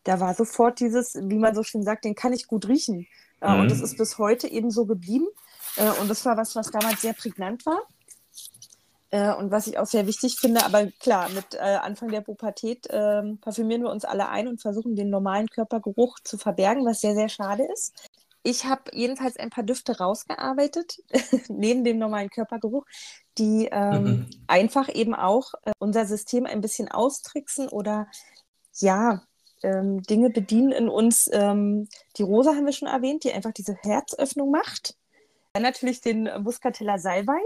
da 0.04 0.20
war 0.20 0.34
sofort 0.34 0.78
dieses, 0.78 1.14
wie 1.14 1.38
man 1.38 1.54
so 1.54 1.64
schön 1.64 1.82
sagt, 1.82 2.04
den 2.04 2.14
kann 2.14 2.32
ich 2.32 2.46
gut 2.46 2.68
riechen. 2.68 3.06
Mhm. 3.40 3.60
Und 3.60 3.70
das 3.70 3.80
ist 3.80 3.98
bis 3.98 4.18
heute 4.18 4.46
eben 4.46 4.70
so 4.70 4.86
geblieben. 4.86 5.26
Äh, 5.76 5.90
und 6.00 6.08
das 6.08 6.24
war 6.24 6.36
was, 6.36 6.54
was 6.54 6.70
damals 6.70 7.02
sehr 7.02 7.14
prägnant 7.14 7.66
war. 7.66 7.82
Äh, 9.10 9.34
und 9.34 9.50
was 9.50 9.66
ich 9.66 9.76
auch 9.76 9.86
sehr 9.86 10.06
wichtig 10.06 10.36
finde, 10.38 10.64
aber 10.64 10.86
klar, 11.00 11.28
mit 11.30 11.58
Anfang 11.58 12.10
der 12.10 12.20
Pubertät 12.20 12.86
äh, 12.90 13.22
parfümieren 13.40 13.82
wir 13.82 13.90
uns 13.90 14.04
alle 14.04 14.28
ein 14.28 14.46
und 14.46 14.60
versuchen 14.60 14.94
den 14.94 15.10
normalen 15.10 15.48
Körpergeruch 15.48 16.20
zu 16.22 16.38
verbergen, 16.38 16.84
was 16.84 17.00
sehr, 17.00 17.14
sehr 17.14 17.28
schade 17.28 17.64
ist. 17.72 17.92
Ich 18.46 18.66
habe 18.66 18.82
jedenfalls 18.92 19.38
ein 19.38 19.48
paar 19.48 19.64
Düfte 19.64 19.96
rausgearbeitet, 19.98 20.98
neben 21.48 21.82
dem 21.82 21.98
normalen 21.98 22.28
Körpergeruch, 22.28 22.84
die 23.38 23.70
ähm, 23.72 24.04
mhm. 24.04 24.30
einfach 24.46 24.94
eben 24.94 25.14
auch 25.14 25.54
äh, 25.64 25.72
unser 25.78 26.04
System 26.04 26.44
ein 26.44 26.60
bisschen 26.60 26.90
austricksen 26.90 27.68
oder 27.70 28.06
ja, 28.80 29.22
ähm, 29.62 30.02
Dinge 30.02 30.28
bedienen 30.28 30.72
in 30.72 30.88
uns. 30.90 31.28
Ähm, 31.32 31.88
die 32.18 32.22
Rose 32.22 32.50
haben 32.50 32.66
wir 32.66 32.72
schon 32.74 32.86
erwähnt, 32.86 33.24
die 33.24 33.32
einfach 33.32 33.52
diese 33.52 33.76
Herzöffnung 33.82 34.50
macht. 34.50 34.94
Dann 35.54 35.62
natürlich 35.62 36.02
den 36.02 36.28
Muscatella 36.42 36.98
Salbei 36.98 37.40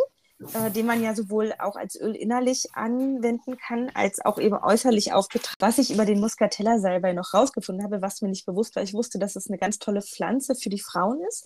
äh, 0.54 0.70
den 0.70 0.86
man 0.86 1.02
ja 1.02 1.14
sowohl 1.14 1.52
auch 1.58 1.76
als 1.76 2.00
Öl 2.00 2.14
innerlich 2.14 2.68
anwenden 2.72 3.56
kann, 3.56 3.90
als 3.94 4.24
auch 4.24 4.38
eben 4.38 4.56
äußerlich 4.56 5.12
aufgetragen. 5.12 5.56
Was 5.58 5.78
ich 5.78 5.92
über 5.92 6.04
den 6.04 6.20
Muscatella-Salbei 6.20 7.12
noch 7.12 7.34
rausgefunden 7.34 7.84
habe, 7.84 8.02
was 8.02 8.22
mir 8.22 8.28
nicht 8.28 8.46
bewusst 8.46 8.76
war, 8.76 8.82
ich 8.82 8.94
wusste, 8.94 9.18
dass 9.18 9.36
es 9.36 9.48
eine 9.48 9.58
ganz 9.58 9.78
tolle 9.78 10.02
Pflanze 10.02 10.54
für 10.54 10.68
die 10.68 10.78
Frauen 10.78 11.20
ist. 11.26 11.44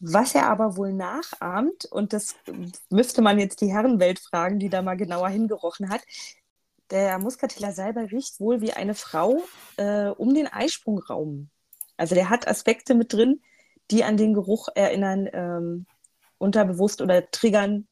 Was 0.00 0.34
er 0.34 0.48
aber 0.48 0.76
wohl 0.76 0.92
nachahmt, 0.92 1.84
und 1.86 2.12
das 2.12 2.36
müsste 2.88 3.20
man 3.20 3.38
jetzt 3.38 3.60
die 3.60 3.72
Herrenwelt 3.72 4.20
fragen, 4.20 4.58
die 4.58 4.70
da 4.70 4.80
mal 4.80 4.96
genauer 4.96 5.28
hingerochen 5.28 5.90
hat, 5.90 6.02
der 6.90 7.18
Muscatella 7.18 7.72
Salbei 7.72 8.04
riecht 8.04 8.40
wohl 8.40 8.62
wie 8.62 8.72
eine 8.72 8.94
Frau 8.94 9.42
äh, 9.76 10.08
um 10.08 10.32
den 10.32 10.46
Eisprungraum. 10.46 11.50
Also 11.98 12.14
der 12.14 12.30
hat 12.30 12.48
Aspekte 12.48 12.94
mit 12.94 13.12
drin, 13.12 13.42
die 13.90 14.04
an 14.04 14.16
den 14.16 14.32
Geruch 14.32 14.68
erinnern, 14.74 15.28
ähm, 15.32 15.86
unterbewusst 16.38 17.02
oder 17.02 17.30
triggern 17.30 17.86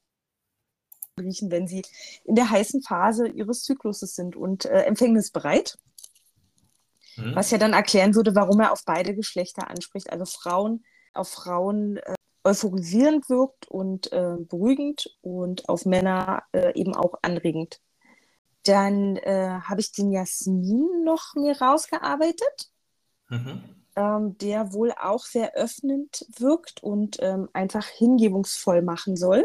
riechen, 1.19 1.51
wenn 1.51 1.67
sie 1.67 1.83
in 2.25 2.35
der 2.35 2.51
heißen 2.51 2.83
Phase 2.83 3.29
ihres 3.29 3.63
Zykluses 3.63 4.15
sind 4.15 4.37
und 4.37 4.65
äh, 4.67 4.83
empfängnisbereit. 4.83 5.79
Mhm. 7.17 7.35
Was 7.35 7.51
ja 7.51 7.59
dann 7.59 7.73
erklären 7.73 8.15
würde, 8.15 8.35
warum 8.35 8.61
er 8.61 8.73
auf 8.73 8.85
beide 8.85 9.15
Geschlechter 9.15 9.71
anspricht. 9.71 10.11
Also 10.11 10.25
Frauen 10.25 10.85
auf 11.15 11.29
Frauen 11.29 11.97
äh, 11.97 12.15
euphorisierend 12.45 13.29
wirkt 13.29 13.67
und 13.69 14.13
äh, 14.13 14.37
beruhigend 14.39 15.11
und 15.23 15.69
auf 15.69 15.87
Männer 15.87 16.43
äh, 16.53 16.79
eben 16.79 16.95
auch 16.95 17.15
anregend. 17.23 17.81
Dann 18.65 19.17
äh, 19.17 19.61
habe 19.63 19.81
ich 19.81 19.93
den 19.93 20.11
Jasmin 20.11 21.05
noch 21.05 21.35
mir 21.35 21.61
rausgearbeitet, 21.61 22.71
mhm. 23.29 23.63
ähm, 23.97 24.39
der 24.39 24.73
wohl 24.73 24.93
auch 24.93 25.25
sehr 25.25 25.55
öffnend 25.55 26.27
wirkt 26.37 26.83
und 26.83 27.17
ähm, 27.21 27.49
einfach 27.53 27.87
hingebungsvoll 27.87 28.83
machen 28.83 29.17
soll. 29.17 29.45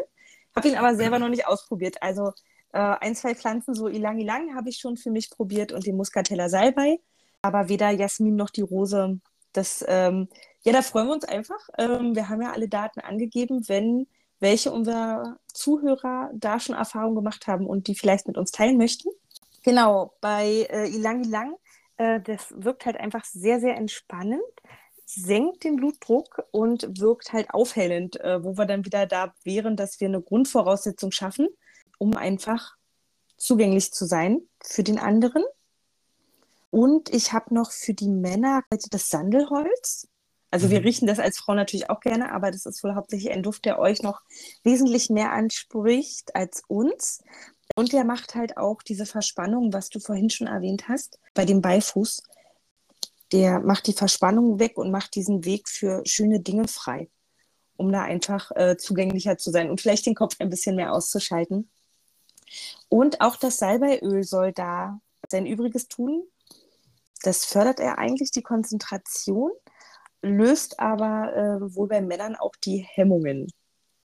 Habe 0.55 0.67
ihn 0.67 0.75
aber 0.75 0.95
selber 0.95 1.19
noch 1.19 1.29
nicht 1.29 1.47
ausprobiert. 1.47 2.01
Also 2.01 2.33
äh, 2.73 2.79
ein, 2.79 3.15
zwei 3.15 3.35
Pflanzen, 3.35 3.73
so 3.73 3.87
Ilang 3.87 4.19
Ilang, 4.19 4.55
habe 4.55 4.69
ich 4.69 4.77
schon 4.77 4.97
für 4.97 5.11
mich 5.11 5.29
probiert 5.29 5.71
und 5.71 5.85
den 5.85 5.97
Muscatella 5.97 6.49
Salbei. 6.49 6.99
Aber 7.41 7.69
weder 7.69 7.89
Jasmin 7.89 8.35
noch 8.35 8.49
die 8.49 8.61
Rose, 8.61 9.19
das, 9.53 9.83
ähm, 9.87 10.27
ja, 10.61 10.73
da 10.73 10.81
freuen 10.81 11.07
wir 11.07 11.13
uns 11.13 11.25
einfach. 11.25 11.59
Ähm, 11.77 12.15
wir 12.15 12.29
haben 12.29 12.41
ja 12.41 12.51
alle 12.51 12.69
Daten 12.69 12.99
angegeben, 12.99 13.67
wenn 13.67 14.07
welche 14.39 14.71
unserer 14.71 15.37
Zuhörer 15.53 16.31
da 16.33 16.59
schon 16.59 16.75
Erfahrungen 16.75 17.15
gemacht 17.15 17.47
haben 17.47 17.65
und 17.67 17.87
die 17.87 17.95
vielleicht 17.95 18.27
mit 18.27 18.37
uns 18.37 18.51
teilen 18.51 18.77
möchten. 18.77 19.09
Genau, 19.63 20.13
bei 20.21 20.67
äh, 20.69 20.89
Ilang 20.89 21.23
Ilang, 21.23 21.55
äh, 21.97 22.19
das 22.21 22.53
wirkt 22.55 22.85
halt 22.85 22.97
einfach 22.97 23.23
sehr, 23.23 23.59
sehr 23.59 23.75
entspannend 23.75 24.41
senkt 25.13 25.63
den 25.63 25.75
Blutdruck 25.75 26.43
und 26.51 26.99
wirkt 26.99 27.33
halt 27.33 27.53
aufhellend, 27.53 28.19
äh, 28.19 28.43
wo 28.43 28.57
wir 28.57 28.65
dann 28.65 28.85
wieder 28.85 29.05
da 29.05 29.33
wären, 29.43 29.75
dass 29.75 29.99
wir 29.99 30.07
eine 30.07 30.21
Grundvoraussetzung 30.21 31.11
schaffen, 31.11 31.47
um 31.97 32.15
einfach 32.15 32.75
zugänglich 33.37 33.91
zu 33.91 34.05
sein 34.05 34.41
für 34.63 34.83
den 34.83 34.99
anderen. 34.99 35.43
Und 36.69 37.13
ich 37.13 37.33
habe 37.33 37.53
noch 37.53 37.71
für 37.71 37.93
die 37.93 38.07
Männer 38.07 38.63
das 38.69 39.09
Sandelholz. 39.09 40.07
Also 40.51 40.69
wir 40.69 40.79
mhm. 40.79 40.85
riechen 40.85 41.07
das 41.07 41.19
als 41.19 41.39
Frau 41.39 41.53
natürlich 41.53 41.89
auch 41.89 41.99
gerne, 41.99 42.31
aber 42.31 42.51
das 42.51 42.65
ist 42.65 42.83
wohl 42.83 42.95
hauptsächlich 42.95 43.31
ein 43.31 43.43
Duft, 43.43 43.65
der 43.65 43.79
euch 43.79 44.03
noch 44.03 44.21
wesentlich 44.63 45.09
mehr 45.09 45.31
anspricht 45.31 46.35
als 46.35 46.63
uns. 46.67 47.21
Und 47.75 47.93
der 47.93 48.03
macht 48.05 48.35
halt 48.35 48.57
auch 48.57 48.81
diese 48.81 49.05
Verspannung, 49.05 49.73
was 49.73 49.89
du 49.89 49.99
vorhin 49.99 50.29
schon 50.29 50.47
erwähnt 50.47 50.87
hast, 50.87 51.19
bei 51.33 51.45
dem 51.45 51.61
Beifuß 51.61 52.23
der 53.31 53.59
macht 53.59 53.87
die 53.87 53.93
Verspannung 53.93 54.59
weg 54.59 54.77
und 54.77 54.91
macht 54.91 55.15
diesen 55.15 55.45
Weg 55.45 55.69
für 55.69 56.01
schöne 56.05 56.39
Dinge 56.39 56.67
frei, 56.67 57.09
um 57.77 57.91
da 57.91 58.01
einfach 58.01 58.51
äh, 58.55 58.77
zugänglicher 58.77 59.37
zu 59.37 59.51
sein 59.51 59.69
und 59.69 59.79
vielleicht 59.79 60.05
den 60.05 60.15
Kopf 60.15 60.35
ein 60.39 60.49
bisschen 60.49 60.75
mehr 60.75 60.93
auszuschalten. 60.93 61.69
Und 62.89 63.21
auch 63.21 63.37
das 63.37 63.57
Salbeiöl 63.57 64.23
soll 64.23 64.51
da 64.51 64.99
sein 65.29 65.45
Übriges 65.45 65.87
tun. 65.87 66.23
Das 67.23 67.45
fördert 67.45 67.79
er 67.79 67.97
eigentlich 67.97 68.31
die 68.31 68.41
Konzentration, 68.41 69.51
löst 70.21 70.79
aber 70.79 71.33
äh, 71.35 71.75
wohl 71.75 71.87
bei 71.87 72.01
Männern 72.01 72.35
auch 72.35 72.55
die 72.57 72.77
Hemmungen. 72.79 73.47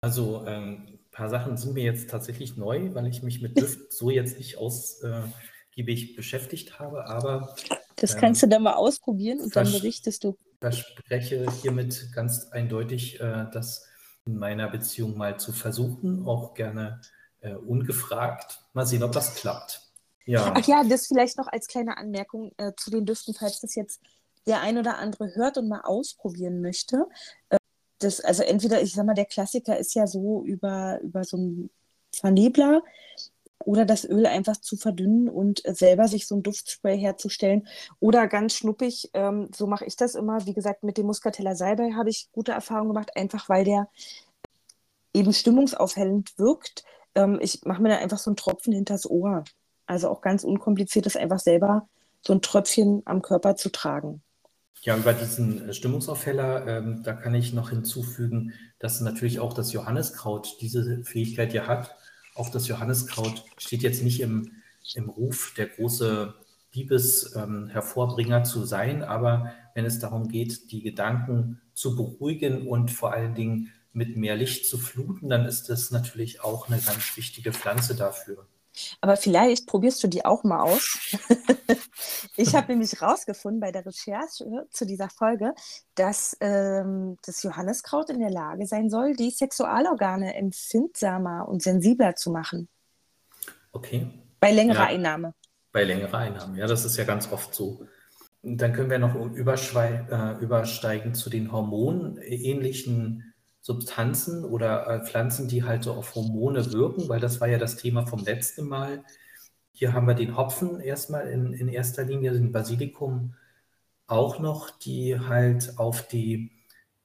Also 0.01 0.45
ähm, 0.47 0.87
ein 0.87 1.11
paar 1.11 1.31
Sachen 1.31 1.57
sind 1.57 1.75
mir 1.75 1.83
jetzt 1.83 2.11
tatsächlich 2.11 2.57
neu, 2.57 2.95
weil 2.95 3.07
ich 3.07 3.23
mich 3.23 3.43
mit 3.43 3.57
Düft 3.61 3.93
so 3.93 4.11
jetzt 4.11 4.39
nicht 4.39 4.59
ausgiebig 4.59 6.15
beschäftigt 6.15 6.79
habe, 6.79 7.07
aber 7.07 7.57
das 7.97 8.15
ähm, 8.15 8.21
kannst 8.21 8.43
du 8.43 8.49
dann 8.49 8.63
mal 8.63 8.75
ausprobieren 8.75 9.41
und 9.41 9.55
dann 9.57 9.71
berichtest 9.71 10.25
du. 10.25 10.37
Ich 10.53 10.59
verspreche 10.61 11.51
hiermit 11.63 12.11
ganz 12.15 12.49
eindeutig, 12.51 13.21
äh, 13.21 13.47
das 13.53 13.87
in 14.27 14.37
meiner 14.37 14.69
Beziehung 14.69 15.17
mal 15.17 15.39
zu 15.39 15.53
versuchen, 15.53 16.27
auch 16.27 16.55
gerne 16.55 17.01
äh, 17.41 17.55
ungefragt. 17.55 18.61
Mal 18.73 18.87
sehen, 18.87 19.03
ob 19.03 19.13
das 19.13 19.35
klappt. 19.37 19.83
Ja. 20.25 20.53
Ach 20.57 20.67
ja, 20.67 20.83
das 20.83 21.07
vielleicht 21.07 21.39
noch 21.39 21.47
als 21.47 21.69
kleine 21.69 21.97
Anmerkung 21.97 22.53
äh, 22.57 22.73
zu 22.77 22.91
den 22.91 23.07
Düften, 23.07 23.35
falls 23.35 23.61
das 23.61 23.75
jetzt 23.77 24.01
der 24.47 24.61
ein 24.61 24.79
oder 24.79 24.99
andere 24.99 25.35
hört 25.35 25.59
und 25.59 25.69
mal 25.69 25.83
ausprobieren 25.83 26.61
möchte. 26.61 27.07
Äh, 27.51 27.59
das, 27.99 28.21
also 28.21 28.43
entweder, 28.43 28.83
ich 28.83 28.93
sag 28.93 29.07
mal, 29.07 29.15
der 29.15 29.25
Klassiker 29.25 29.79
ist 29.79 29.95
ja 29.95 30.07
so 30.07 30.45
über, 30.45 31.01
über 31.03 31.25
so 31.25 31.37
einen 31.37 31.71
Vernebler 32.13 32.83
oder 33.67 33.85
das 33.85 34.09
Öl 34.09 34.27
einfach 34.27 34.57
zu 34.57 34.77
verdünnen 34.77 35.29
und 35.29 35.63
selber 35.67 36.07
sich 36.07 36.29
so 36.29 36.37
ein 36.37 36.43
Duftspray 36.45 36.97
herzustellen. 36.99 37.67
Oder 37.99 38.29
ganz 38.29 38.55
schnuppig, 38.55 39.11
ähm, 39.13 39.51
so 39.55 39.67
mache 39.67 39.85
ich 39.85 39.97
das 39.97 40.15
immer. 40.15 40.47
Wie 40.47 40.55
gesagt, 40.55 40.85
mit 40.85 40.97
dem 40.97 41.07
Muscatella 41.07 41.57
Salbei 41.57 41.93
habe 41.93 42.09
ich 42.09 42.29
gute 42.33 42.53
Erfahrungen 42.53 42.91
gemacht, 42.91 43.11
einfach 43.17 43.49
weil 43.49 43.65
der 43.65 43.89
eben 45.13 45.33
stimmungsaufhellend 45.33 46.39
wirkt. 46.39 46.85
Ähm, 47.17 47.41
ich 47.43 47.65
mache 47.65 47.83
mir 47.83 47.89
da 47.89 47.97
einfach 47.97 48.19
so 48.19 48.31
einen 48.31 48.37
Tropfen 48.37 48.73
hinters 48.73 49.11
Ohr. 49.11 49.43
Also 49.87 50.09
auch 50.11 50.21
ganz 50.21 50.45
unkompliziert 50.45 51.07
ist 51.07 51.17
einfach 51.17 51.41
selber 51.41 51.89
so 52.23 52.35
ein 52.35 52.43
Tröpfchen 52.43 53.03
am 53.05 53.21
Körper 53.21 53.57
zu 53.57 53.71
tragen. 53.71 54.23
Ja, 54.83 54.97
über 54.97 55.13
diesen 55.13 55.69
äh, 55.69 55.75
Stimmungsaufheller, 55.75 56.69
ähm, 56.69 57.03
da 57.03 57.15
kann 57.15 57.35
ich 57.35 57.53
noch 57.53 57.71
hinzufügen, 57.71 58.53
dass 58.79 59.01
natürlich 59.01 59.41
auch 59.41 59.55
das 59.55 59.73
Johanniskraut 59.73 60.59
diese 60.61 61.03
Fähigkeit 61.03 61.53
ja 61.53 61.67
hat 61.67 61.97
auch 62.37 62.51
das 62.51 62.69
Johanniskraut 62.69 63.45
steht 63.59 63.83
jetzt 63.83 64.03
nicht 64.03 64.21
im, 64.21 64.53
im 64.95 65.09
Ruf, 65.09 65.55
der 65.57 65.67
große 65.67 66.35
Liebeshervorbringer 66.73 68.39
ähm, 68.39 68.45
zu 68.45 68.65
sein, 68.65 69.03
aber 69.03 69.53
wenn 69.75 69.85
es 69.85 69.99
darum 69.99 70.29
geht, 70.29 70.71
die 70.71 70.83
Gedanken 70.83 71.61
zu 71.75 71.97
beruhigen 71.97 72.67
und 72.67 72.91
vor 72.91 73.13
allen 73.13 73.35
Dingen 73.35 73.73
mit 73.93 74.17
mehr 74.17 74.37
Licht 74.37 74.67
zu 74.67 74.77
fluten, 74.77 75.31
dann 75.31 75.47
ist 75.47 75.71
das 75.71 75.91
natürlich 75.91 76.43
auch 76.43 76.69
eine 76.69 76.79
ganz 76.79 77.17
wichtige 77.17 77.53
Pflanze 77.53 77.95
dafür. 77.95 78.47
Aber 79.01 79.17
vielleicht 79.17 79.67
probierst 79.67 80.03
du 80.03 80.09
die 80.09 80.25
auch 80.25 80.45
mal 80.45 80.61
aus. 80.61 80.99
ich 82.37 82.55
habe 82.55 82.73
nämlich 82.73 83.01
rausgefunden 83.01 83.61
bei 83.61 83.73
der 83.73 83.87
Recherche 83.87 84.67
zu 84.71 84.87
dieser 84.87 85.09
Folge, 85.09 85.55
dass 85.95 86.37
ähm, 86.41 87.17
das 87.25 87.43
Johanneskraut 87.43 88.11
in 88.11 88.21
der 88.21 88.31
Lage 88.31 88.67
sein 88.67 88.91
soll, 88.91 89.15
die 89.15 89.31
Sexualorgane 89.31 90.35
empfindsamer 90.35 91.49
und 91.49 91.63
sensibler 91.63 92.17
zu 92.17 92.31
machen. 92.31 92.69
Okay. 93.73 94.07
Bei 94.41 94.53
längerer 94.53 94.85
ja, 94.85 94.87
Einnahme. 94.87 95.35
Bei 95.73 95.85
längerer 95.85 96.19
Einnahme, 96.19 96.59
ja, 96.59 96.67
das 96.67 96.85
ist 96.85 96.97
ja 96.97 97.05
ganz 97.05 97.31
oft 97.31 97.55
so. 97.55 97.87
Dann 98.43 98.73
können 98.73 98.91
wir 98.91 98.99
noch 98.99 99.15
äh, 99.15 100.39
übersteigen 100.39 101.15
zu 101.15 101.31
den 101.31 101.51
hormonähnlichen 101.51 103.35
Substanzen 103.67 104.45
oder 104.45 104.87
äh, 104.87 105.05
Pflanzen, 105.05 105.49
die 105.49 105.65
halt 105.65 105.83
so 105.83 105.93
auf 105.93 106.15
Hormone 106.15 106.73
wirken, 106.73 107.09
weil 107.09 107.19
das 107.19 107.41
war 107.41 107.49
ja 107.49 107.59
das 107.59 107.75
Thema 107.75 108.07
vom 108.07 108.21
letzten 108.25 108.69
Mal. 108.69 109.03
Hier 109.73 109.93
haben 109.93 110.07
wir 110.07 110.15
den 110.15 110.37
Hopfen 110.37 110.79
erstmal 110.79 111.27
in, 111.27 111.53
in 111.53 111.67
erster 111.67 112.05
Linie, 112.05 112.31
den 112.31 112.53
Basilikum 112.53 113.35
auch 114.07 114.39
noch, 114.39 114.71
die 114.71 115.19
halt 115.19 115.81
auf 115.81 116.07
die 116.07 116.53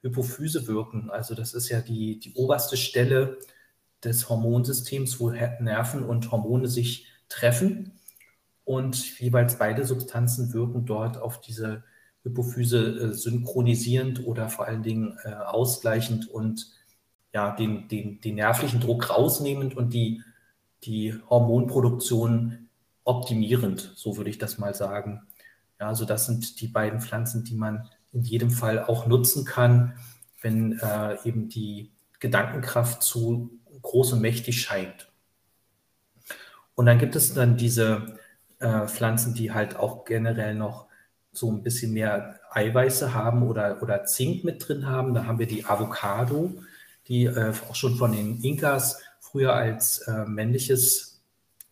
Hypophyse 0.04 0.67
wirken. 0.67 1.10
Also 1.10 1.34
das 1.34 1.56
ist 1.56 1.69
ja 1.69 1.82
die, 1.82 2.19
die 2.19 2.36
oberste 2.36 2.78
Stelle 2.78 3.39
des 4.04 4.30
Hormonsystems, 4.30 5.19
wo 5.19 5.32
Nerven 5.32 6.04
und 6.04 6.32
Hormone 6.32 6.67
sich 6.67 7.08
treffen. 7.28 8.00
Und 8.65 9.19
jeweils 9.19 9.58
beide 9.58 9.84
Substanzen 9.84 10.54
wirken 10.54 10.86
dort 10.86 11.17
auf 11.17 11.41
diese 11.41 11.84
Hypophyse 12.23 13.12
äh, 13.12 13.13
synchronisierend 13.13 14.25
oder 14.25 14.49
vor 14.49 14.65
allen 14.65 14.84
Dingen 14.84 15.17
äh, 15.23 15.34
ausgleichend 15.34 16.29
und 16.29 16.67
ja, 17.34 17.55
den, 17.55 17.88
den, 17.88 18.21
den 18.21 18.36
nervlichen 18.36 18.79
Druck 18.79 19.10
rausnehmend 19.10 19.75
und 19.75 19.93
die, 19.93 20.21
die 20.84 21.15
Hormonproduktion 21.29 22.69
optimierend, 23.03 23.93
so 23.95 24.17
würde 24.17 24.29
ich 24.29 24.38
das 24.38 24.57
mal 24.57 24.75
sagen. 24.75 25.21
Ja, 25.79 25.88
also 25.88 26.05
das 26.05 26.25
sind 26.25 26.62
die 26.62 26.67
beiden 26.67 27.01
Pflanzen, 27.01 27.43
die 27.43 27.55
man 27.55 27.89
in 28.12 28.23
jedem 28.23 28.51
Fall 28.51 28.84
auch 28.84 29.07
nutzen 29.07 29.45
kann, 29.45 29.95
wenn 30.41 30.79
äh, 30.79 31.17
eben 31.23 31.49
die 31.49 31.91
Gedankenkraft 32.19 33.01
zu 33.01 33.51
groß 33.81 34.13
und 34.13 34.21
mächtig 34.21 34.62
scheint. 34.62 35.12
Und 36.75 36.86
dann 36.86 36.99
gibt 36.99 37.15
es 37.15 37.34
dann 37.34 37.57
diese 37.57 38.17
äh, 38.60 38.88
Pflanzen, 38.88 39.34
die 39.34 39.51
halt 39.51 39.75
auch 39.75 40.05
generell 40.05 40.55
noch 40.55 40.88
so 41.32 41.52
ein 41.52 41.63
bisschen 41.63 41.94
mehr 41.94 42.39
Eiweiße 42.52 43.13
haben 43.13 43.44
oder, 43.44 43.82
oder 43.82 44.06
Zink 44.06 44.44
mit 44.44 44.67
drin 44.67 44.86
haben. 44.86 45.13
Da 45.13 45.26
haben 45.26 45.39
wir 45.39 45.48
die 45.48 45.65
Avocado, 45.65 46.54
die 47.08 47.26
äh, 47.26 47.54
auch 47.70 47.76
schon 47.76 47.96
von 47.96 48.12
den 48.12 48.41
Inkas 48.41 49.02
früher 49.20 49.54
als 49.54 50.00
äh, 50.00 50.26
männliches 50.26 51.22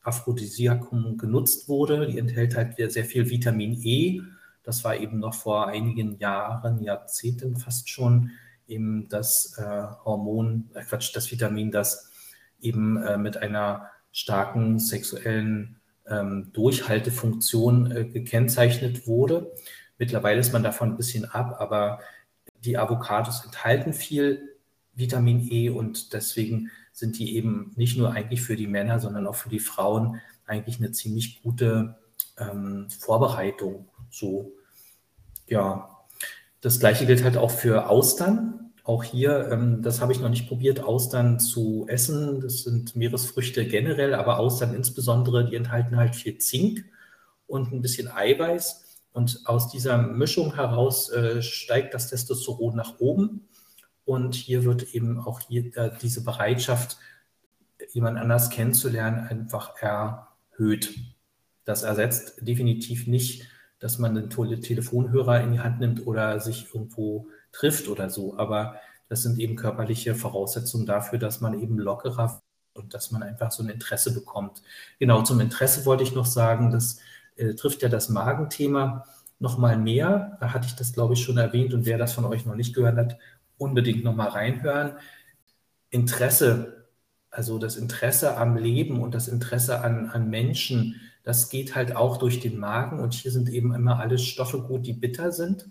Aphrodisiakum 0.03 1.17
genutzt 1.17 1.67
wurde. 1.67 2.07
Die 2.07 2.17
enthält 2.17 2.55
halt 2.55 2.75
sehr 2.77 3.05
viel 3.05 3.29
Vitamin 3.29 3.79
E. 3.83 4.21
Das 4.63 4.83
war 4.83 4.95
eben 4.95 5.19
noch 5.19 5.33
vor 5.33 5.67
einigen 5.67 6.17
Jahren, 6.17 6.81
Jahrzehnten 6.81 7.57
fast 7.57 7.89
schon 7.89 8.31
eben 8.67 9.09
das 9.09 9.57
äh, 9.57 9.83
Hormon, 10.05 10.69
äh, 10.73 10.83
Quatsch, 10.83 11.15
das 11.15 11.31
Vitamin, 11.31 11.71
das 11.71 12.09
eben 12.61 12.97
äh, 12.97 13.17
mit 13.17 13.37
einer 13.37 13.89
starken 14.11 14.79
sexuellen 14.79 15.78
ähm, 16.09 16.51
Durchhaltefunktion 16.53 17.91
äh, 17.91 18.05
gekennzeichnet 18.05 19.07
wurde. 19.07 19.51
Mittlerweile 19.97 20.39
ist 20.39 20.53
man 20.53 20.63
davon 20.63 20.91
ein 20.91 20.97
bisschen 20.97 21.25
ab, 21.25 21.57
aber 21.59 21.99
die 22.63 22.77
Avocados 22.77 23.45
enthalten 23.45 23.93
viel 23.93 24.55
Vitamin 24.95 25.47
E 25.51 25.69
und 25.69 26.13
deswegen 26.13 26.71
sind 26.91 27.17
die 27.17 27.35
eben 27.35 27.71
nicht 27.75 27.97
nur 27.97 28.11
eigentlich 28.11 28.41
für 28.41 28.55
die 28.55 28.67
Männer, 28.67 28.99
sondern 28.99 29.27
auch 29.27 29.35
für 29.35 29.49
die 29.49 29.59
Frauen 29.59 30.19
eigentlich 30.45 30.79
eine 30.79 30.91
ziemlich 30.91 31.41
gute 31.41 31.97
ähm, 32.37 32.87
Vorbereitung. 32.89 33.87
So, 34.09 34.53
ja. 35.47 35.95
Das 36.61 36.79
gleiche 36.81 37.05
gilt 37.05 37.23
halt 37.23 37.37
auch 37.37 37.51
für 37.51 37.87
Austern. 37.87 38.68
Auch 38.89 39.03
hier, 39.03 39.49
ähm, 39.51 39.83
das 39.83 40.01
habe 40.01 40.13
ich 40.13 40.19
noch 40.19 40.29
nicht 40.29 40.47
probiert, 40.47 40.79
Austern 40.79 41.39
zu 41.39 41.85
essen. 41.87 42.41
Das 42.41 42.63
sind 42.63 42.95
Meeresfrüchte 42.95 43.67
generell, 43.67 44.15
aber 44.15 44.39
Austern 44.39 44.73
insbesondere, 44.73 45.47
die 45.47 45.55
enthalten 45.55 45.95
halt 45.95 46.15
viel 46.15 46.39
Zink 46.39 46.85
und 47.45 47.71
ein 47.71 47.83
bisschen 47.83 48.07
Eiweiß. 48.07 48.97
Und 49.11 49.41
aus 49.45 49.69
dieser 49.69 49.99
Mischung 49.99 50.55
heraus 50.55 51.11
äh, 51.11 51.43
steigt 51.43 51.93
das 51.93 52.09
Testosteron 52.09 52.75
nach 52.75 52.99
oben. 52.99 53.47
Und 54.05 54.33
hier 54.33 54.63
wird 54.63 54.95
eben 54.95 55.19
auch 55.19 55.39
hier, 55.41 55.65
äh, 55.77 55.91
diese 56.01 56.23
Bereitschaft, 56.23 56.97
jemand 57.91 58.17
anders 58.17 58.49
kennenzulernen, 58.49 59.19
einfach 59.27 59.75
erhöht. 59.79 60.95
Das 61.63 61.83
ersetzt 61.83 62.37
definitiv 62.41 63.05
nicht, 63.05 63.45
dass 63.77 63.99
man 63.99 64.17
einen 64.17 64.31
Telefonhörer 64.31 65.41
in 65.41 65.51
die 65.51 65.59
Hand 65.59 65.79
nimmt 65.79 66.07
oder 66.07 66.39
sich 66.39 66.73
irgendwo 66.73 67.27
trifft 67.59 67.87
oder 67.87 68.09
so. 68.09 68.37
Aber 68.37 68.75
das 69.09 69.23
sind 69.23 69.39
eben 69.39 69.55
körperliche 69.55 70.15
Voraussetzungen 70.15 70.85
dafür, 70.85 71.19
dass 71.19 71.41
man 71.41 71.59
eben 71.59 71.77
lockerer 71.77 72.41
und 72.73 72.93
dass 72.93 73.11
man 73.11 73.23
einfach 73.23 73.51
so 73.51 73.63
ein 73.63 73.69
Interesse 73.69 74.13
bekommt. 74.13 74.61
Genau, 74.99 75.21
zum 75.23 75.39
Interesse 75.39 75.85
wollte 75.85 76.03
ich 76.03 76.15
noch 76.15 76.25
sagen, 76.25 76.71
das 76.71 76.99
äh, 77.35 77.53
trifft 77.55 77.81
ja 77.81 77.89
das 77.89 78.09
Magenthema 78.09 79.05
noch 79.39 79.57
mal 79.57 79.77
mehr. 79.77 80.37
Da 80.39 80.53
hatte 80.53 80.67
ich 80.67 80.75
das, 80.75 80.93
glaube 80.93 81.13
ich, 81.13 81.23
schon 81.23 81.37
erwähnt 81.37 81.73
und 81.73 81.85
wer 81.85 81.97
das 81.97 82.13
von 82.13 82.25
euch 82.25 82.45
noch 82.45 82.55
nicht 82.55 82.75
gehört 82.75 82.97
hat, 82.97 83.17
unbedingt 83.57 84.03
noch 84.03 84.15
mal 84.15 84.29
reinhören. 84.29 84.93
Interesse, 85.89 86.87
also 87.31 87.57
das 87.57 87.75
Interesse 87.75 88.37
am 88.37 88.57
Leben 88.57 89.01
und 89.01 89.15
das 89.15 89.27
Interesse 89.27 89.81
an, 89.81 90.09
an 90.09 90.29
Menschen, 90.29 91.01
das 91.23 91.49
geht 91.49 91.75
halt 91.75 91.95
auch 91.95 92.17
durch 92.17 92.39
den 92.39 92.57
Magen 92.57 92.99
und 92.99 93.13
hier 93.13 93.31
sind 93.31 93.49
eben 93.49 93.73
immer 93.73 93.99
alle 93.99 94.17
Stoffe 94.17 94.61
gut, 94.61 94.85
die 94.85 94.93
bitter 94.93 95.31
sind. 95.31 95.69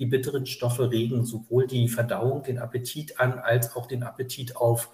Die 0.00 0.06
bitteren 0.06 0.46
Stoffe 0.46 0.90
regen 0.90 1.24
sowohl 1.26 1.66
die 1.66 1.88
Verdauung, 1.88 2.42
den 2.42 2.58
Appetit 2.58 3.20
an, 3.20 3.38
als 3.38 3.76
auch 3.76 3.86
den 3.86 4.02
Appetit 4.02 4.56
auf, 4.56 4.88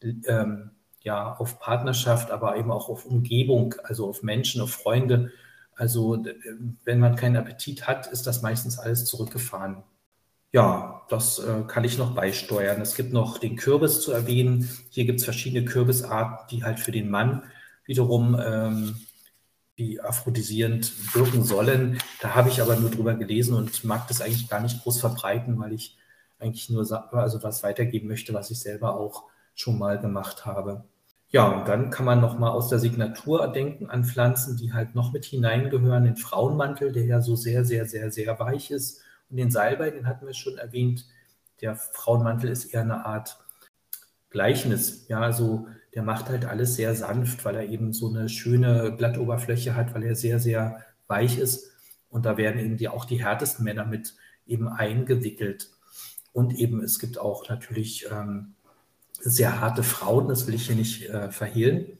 ähm, 0.00 0.70
ja, 1.02 1.34
auf 1.34 1.58
Partnerschaft, 1.58 2.30
aber 2.30 2.56
eben 2.56 2.70
auch 2.70 2.88
auf 2.88 3.04
Umgebung, 3.04 3.74
also 3.82 4.08
auf 4.08 4.22
Menschen, 4.22 4.62
auf 4.62 4.70
Freunde. 4.70 5.32
Also 5.74 6.24
wenn 6.84 7.00
man 7.00 7.16
keinen 7.16 7.36
Appetit 7.36 7.88
hat, 7.88 8.06
ist 8.06 8.26
das 8.26 8.40
meistens 8.40 8.78
alles 8.78 9.04
zurückgefahren. 9.04 9.82
Ja, 10.52 11.02
das 11.08 11.40
äh, 11.40 11.62
kann 11.66 11.82
ich 11.82 11.98
noch 11.98 12.14
beisteuern. 12.14 12.80
Es 12.80 12.94
gibt 12.94 13.12
noch 13.12 13.38
den 13.38 13.56
Kürbis 13.56 14.00
zu 14.00 14.12
erwähnen. 14.12 14.68
Hier 14.90 15.06
gibt 15.06 15.18
es 15.18 15.24
verschiedene 15.24 15.64
Kürbisarten, 15.64 16.46
die 16.50 16.62
halt 16.62 16.78
für 16.78 16.92
den 16.92 17.10
Mann 17.10 17.42
wiederum 17.84 18.38
ähm, 18.40 18.94
wie 19.76 20.00
aphrodisierend 20.00 21.14
wirken 21.14 21.44
sollen. 21.44 21.98
Da 22.20 22.34
habe 22.34 22.48
ich 22.48 22.60
aber 22.60 22.76
nur 22.76 22.90
drüber 22.90 23.14
gelesen 23.14 23.54
und 23.54 23.84
mag 23.84 24.06
das 24.08 24.20
eigentlich 24.20 24.48
gar 24.48 24.60
nicht 24.60 24.82
groß 24.82 25.00
verbreiten, 25.00 25.58
weil 25.58 25.72
ich 25.72 25.96
eigentlich 26.38 26.68
nur 26.68 26.80
also 27.12 27.42
was 27.42 27.62
weitergeben 27.62 28.08
möchte, 28.08 28.34
was 28.34 28.50
ich 28.50 28.60
selber 28.60 28.96
auch 28.96 29.24
schon 29.54 29.78
mal 29.78 29.98
gemacht 29.98 30.44
habe. 30.44 30.84
Ja, 31.30 31.48
und 31.48 31.66
dann 31.66 31.90
kann 31.90 32.04
man 32.04 32.20
noch 32.20 32.38
mal 32.38 32.50
aus 32.50 32.68
der 32.68 32.78
Signatur 32.78 33.48
denken 33.48 33.88
an 33.88 34.04
Pflanzen, 34.04 34.58
die 34.58 34.74
halt 34.74 34.94
noch 34.94 35.12
mit 35.12 35.24
hineingehören. 35.24 36.04
Den 36.04 36.16
Frauenmantel, 36.16 36.92
der 36.92 37.06
ja 37.06 37.22
so 37.22 37.36
sehr, 37.36 37.64
sehr, 37.64 37.86
sehr, 37.86 38.10
sehr 38.10 38.38
weich 38.38 38.70
ist 38.70 39.00
und 39.30 39.38
den 39.38 39.50
Salbei, 39.50 39.90
den 39.90 40.06
hatten 40.06 40.26
wir 40.26 40.34
schon 40.34 40.58
erwähnt. 40.58 41.06
Der 41.62 41.76
Frauenmantel 41.76 42.50
ist 42.50 42.66
eher 42.66 42.82
eine 42.82 43.06
Art 43.06 43.38
Gleichnis. 44.28 45.08
Ja, 45.08 45.20
also 45.20 45.68
der 45.94 46.02
macht 46.02 46.28
halt 46.28 46.44
alles 46.44 46.74
sehr 46.74 46.94
sanft, 46.94 47.44
weil 47.44 47.56
er 47.56 47.68
eben 47.68 47.92
so 47.92 48.08
eine 48.08 48.28
schöne 48.28 48.92
Blattoberfläche 48.92 49.76
hat, 49.76 49.94
weil 49.94 50.04
er 50.04 50.14
sehr, 50.14 50.38
sehr 50.38 50.80
weich 51.06 51.38
ist. 51.38 51.70
Und 52.08 52.24
da 52.26 52.36
werden 52.36 52.60
eben 52.60 52.76
die, 52.76 52.88
auch 52.88 53.04
die 53.04 53.22
härtesten 53.22 53.64
Männer 53.64 53.84
mit 53.84 54.14
eben 54.46 54.68
eingewickelt. 54.68 55.70
Und 56.32 56.54
eben, 56.54 56.82
es 56.82 56.98
gibt 56.98 57.18
auch 57.18 57.48
natürlich 57.48 58.06
ähm, 58.10 58.54
sehr 59.20 59.60
harte 59.60 59.82
Frauen, 59.82 60.28
das 60.28 60.46
will 60.46 60.54
ich 60.54 60.66
hier 60.66 60.76
nicht 60.76 61.08
äh, 61.08 61.30
verhehlen. 61.30 61.98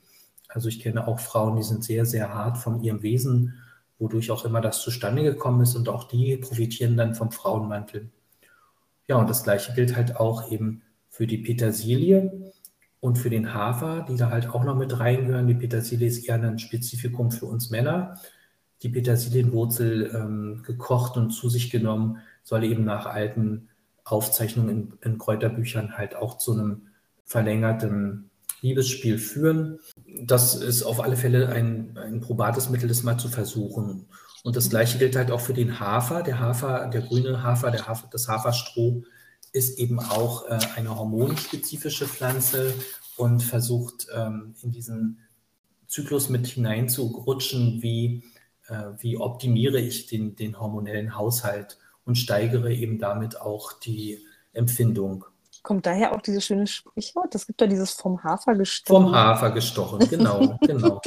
Also 0.48 0.68
ich 0.68 0.80
kenne 0.80 1.06
auch 1.06 1.20
Frauen, 1.20 1.56
die 1.56 1.62
sind 1.62 1.84
sehr, 1.84 2.06
sehr 2.06 2.34
hart 2.34 2.58
von 2.58 2.82
ihrem 2.82 3.02
Wesen 3.02 3.62
wodurch 4.02 4.32
auch 4.32 4.44
immer 4.44 4.60
das 4.60 4.82
zustande 4.82 5.22
gekommen 5.22 5.60
ist 5.62 5.76
und 5.76 5.88
auch 5.88 6.04
die 6.04 6.36
profitieren 6.36 6.96
dann 6.96 7.14
vom 7.14 7.30
Frauenmantel. 7.30 8.10
Ja, 9.06 9.16
und 9.16 9.30
das 9.30 9.44
gleiche 9.44 9.72
gilt 9.74 9.96
halt 9.96 10.16
auch 10.16 10.50
eben 10.50 10.82
für 11.08 11.26
die 11.26 11.38
Petersilie 11.38 12.52
und 13.02 13.18
für 13.18 13.30
den 13.30 13.52
Hafer, 13.52 14.06
die 14.08 14.16
da 14.16 14.30
halt 14.30 14.48
auch 14.50 14.62
noch 14.62 14.76
mit 14.76 15.00
reingehören. 15.00 15.48
Die 15.48 15.54
Petersilie 15.54 16.06
ist 16.06 16.24
eher 16.24 16.36
ein 16.36 16.60
Spezifikum 16.60 17.32
für 17.32 17.46
uns 17.46 17.68
Männer. 17.68 18.20
Die 18.82 18.90
Petersilienwurzel 18.90 20.12
ähm, 20.14 20.62
gekocht 20.64 21.16
und 21.16 21.32
zu 21.32 21.48
sich 21.48 21.70
genommen 21.70 22.18
soll 22.44 22.62
eben 22.62 22.84
nach 22.84 23.06
alten 23.06 23.68
Aufzeichnungen 24.04 24.70
in, 24.70 24.92
in 25.02 25.18
Kräuterbüchern 25.18 25.98
halt 25.98 26.14
auch 26.14 26.38
zu 26.38 26.52
einem 26.52 26.82
verlängerten 27.24 28.30
Liebesspiel 28.60 29.18
führen. 29.18 29.80
Das 30.22 30.54
ist 30.54 30.84
auf 30.84 31.02
alle 31.02 31.16
Fälle 31.16 31.48
ein, 31.48 31.98
ein 31.98 32.20
probates 32.20 32.70
Mittel, 32.70 32.88
das 32.88 33.02
mal 33.02 33.18
zu 33.18 33.28
versuchen. 33.28 34.06
Und 34.44 34.54
das 34.54 34.70
Gleiche 34.70 34.98
gilt 34.98 35.16
halt 35.16 35.32
auch 35.32 35.40
für 35.40 35.54
den 35.54 35.80
Hafer. 35.80 36.22
Der 36.22 36.38
Hafer, 36.38 36.86
der 36.86 37.02
grüne 37.02 37.42
Hafer, 37.42 37.72
der 37.72 37.88
Hafer 37.88 38.06
das 38.12 38.28
Haferstroh 38.28 39.02
ist 39.52 39.78
eben 39.78 40.00
auch 40.00 40.46
äh, 40.46 40.58
eine 40.76 40.96
hormonspezifische 40.96 42.06
Pflanze 42.06 42.74
und 43.16 43.42
versucht 43.42 44.06
ähm, 44.14 44.54
in 44.62 44.72
diesen 44.72 45.18
Zyklus 45.86 46.30
mit 46.30 46.46
hineinzurutschen, 46.46 47.82
wie, 47.82 48.24
äh, 48.68 48.84
wie 48.98 49.18
optimiere 49.18 49.78
ich 49.78 50.06
den, 50.06 50.36
den 50.36 50.58
hormonellen 50.58 51.16
Haushalt 51.16 51.78
und 52.04 52.16
steigere 52.16 52.72
eben 52.72 52.98
damit 52.98 53.40
auch 53.40 53.74
die 53.74 54.24
Empfindung. 54.52 55.24
Kommt 55.62 55.86
daher 55.86 56.12
auch 56.12 56.20
dieses 56.20 56.44
schöne 56.44 56.66
Sprichwort? 56.66 57.34
Das 57.34 57.46
gibt 57.46 57.60
ja 57.60 57.68
dieses 57.68 57.92
vom 57.92 58.24
Hafer 58.24 58.56
gestochen. 58.56 59.04
Vom 59.04 59.14
Hafer 59.14 59.50
gestochen, 59.52 60.08
genau, 60.08 60.58
genau. 60.66 61.00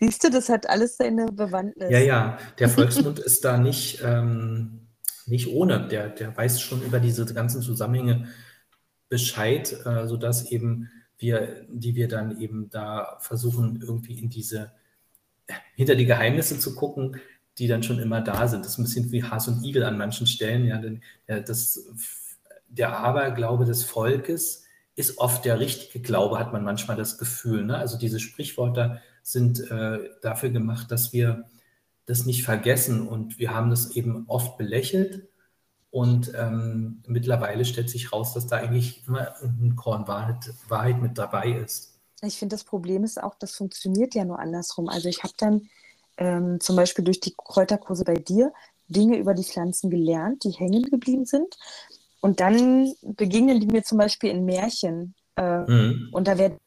Siehst 0.00 0.24
du, 0.24 0.30
das 0.30 0.48
hat 0.48 0.68
alles 0.68 0.96
seine 0.96 1.26
Bewandtnis. 1.26 1.90
Ja, 1.90 2.00
ja, 2.00 2.38
der 2.58 2.68
Volksmund 2.68 3.20
ist 3.20 3.44
da 3.44 3.56
nicht, 3.56 4.00
ähm, 4.02 4.79
nicht 5.30 5.48
ohne. 5.48 5.88
Der, 5.88 6.08
der 6.08 6.36
weiß 6.36 6.60
schon 6.60 6.82
über 6.82 7.00
diese 7.00 7.24
ganzen 7.32 7.62
Zusammenhänge 7.62 8.28
Bescheid, 9.08 9.72
äh, 9.84 10.06
sodass 10.06 10.50
eben 10.50 10.90
wir, 11.18 11.66
die 11.68 11.94
wir 11.94 12.08
dann 12.08 12.40
eben 12.40 12.70
da 12.70 13.18
versuchen, 13.20 13.80
irgendwie 13.82 14.18
in 14.18 14.30
diese, 14.30 14.72
hinter 15.74 15.94
die 15.94 16.06
Geheimnisse 16.06 16.58
zu 16.58 16.74
gucken, 16.74 17.16
die 17.58 17.68
dann 17.68 17.82
schon 17.82 17.98
immer 17.98 18.20
da 18.20 18.48
sind. 18.48 18.64
Das 18.64 18.72
ist 18.72 18.78
ein 18.78 18.84
bisschen 18.84 19.12
wie 19.12 19.24
Has 19.24 19.48
und 19.48 19.64
Igel 19.64 19.82
an 19.84 19.98
manchen 19.98 20.26
Stellen. 20.26 20.64
Ja, 20.66 20.78
denn, 20.78 21.02
ja, 21.28 21.40
das 21.40 21.84
der 22.70 22.96
Aberglaube 22.96 23.64
des 23.64 23.84
Volkes 23.84 24.64
ist 24.94 25.18
oft 25.18 25.44
der 25.44 25.60
richtige 25.60 26.00
Glaube, 26.00 26.38
hat 26.38 26.52
man 26.52 26.64
manchmal 26.64 26.96
das 26.96 27.18
Gefühl. 27.18 27.64
Ne? 27.64 27.76
Also 27.76 27.98
diese 27.98 28.20
Sprichwörter 28.20 29.00
sind 29.22 29.60
äh, 29.70 29.98
dafür 30.22 30.50
gemacht, 30.50 30.90
dass 30.90 31.12
wir 31.12 31.44
das 32.06 32.26
nicht 32.26 32.44
vergessen 32.44 33.06
und 33.06 33.38
wir 33.38 33.54
haben 33.54 33.70
das 33.70 33.94
eben 33.96 34.24
oft 34.28 34.58
belächelt 34.58 35.28
und 35.90 36.32
ähm, 36.36 37.02
mittlerweile 37.06 37.64
stellt 37.64 37.90
sich 37.90 38.12
raus, 38.12 38.32
dass 38.32 38.46
da 38.46 38.56
eigentlich 38.56 39.06
immer 39.06 39.34
ein 39.42 39.74
Korn 39.76 40.06
Wahrheit, 40.06 40.52
Wahrheit 40.68 41.00
mit 41.00 41.18
dabei 41.18 41.50
ist. 41.50 41.98
Ich 42.22 42.38
finde, 42.38 42.54
das 42.54 42.64
Problem 42.64 43.02
ist 43.02 43.22
auch, 43.22 43.34
das 43.34 43.54
funktioniert 43.54 44.14
ja 44.14 44.24
nur 44.24 44.38
andersrum. 44.38 44.88
Also 44.88 45.08
ich 45.08 45.22
habe 45.22 45.32
dann 45.38 45.68
ähm, 46.16 46.60
zum 46.60 46.76
Beispiel 46.76 47.04
durch 47.04 47.18
die 47.18 47.34
Kräuterkurse 47.36 48.04
bei 48.04 48.14
dir 48.14 48.52
Dinge 48.88 49.16
über 49.16 49.34
die 49.34 49.44
Pflanzen 49.44 49.90
gelernt, 49.90 50.44
die 50.44 50.50
hängen 50.50 50.82
geblieben 50.82 51.24
sind. 51.24 51.56
Und 52.20 52.40
dann 52.40 52.92
begegnen 53.02 53.60
die 53.60 53.66
mir 53.66 53.82
zum 53.82 53.98
Beispiel 53.98 54.30
in 54.30 54.44
Märchen. 54.44 55.14
Äh, 55.36 55.60
mhm. 55.60 56.08
Und 56.12 56.28
da 56.28 56.38
werden 56.38 56.58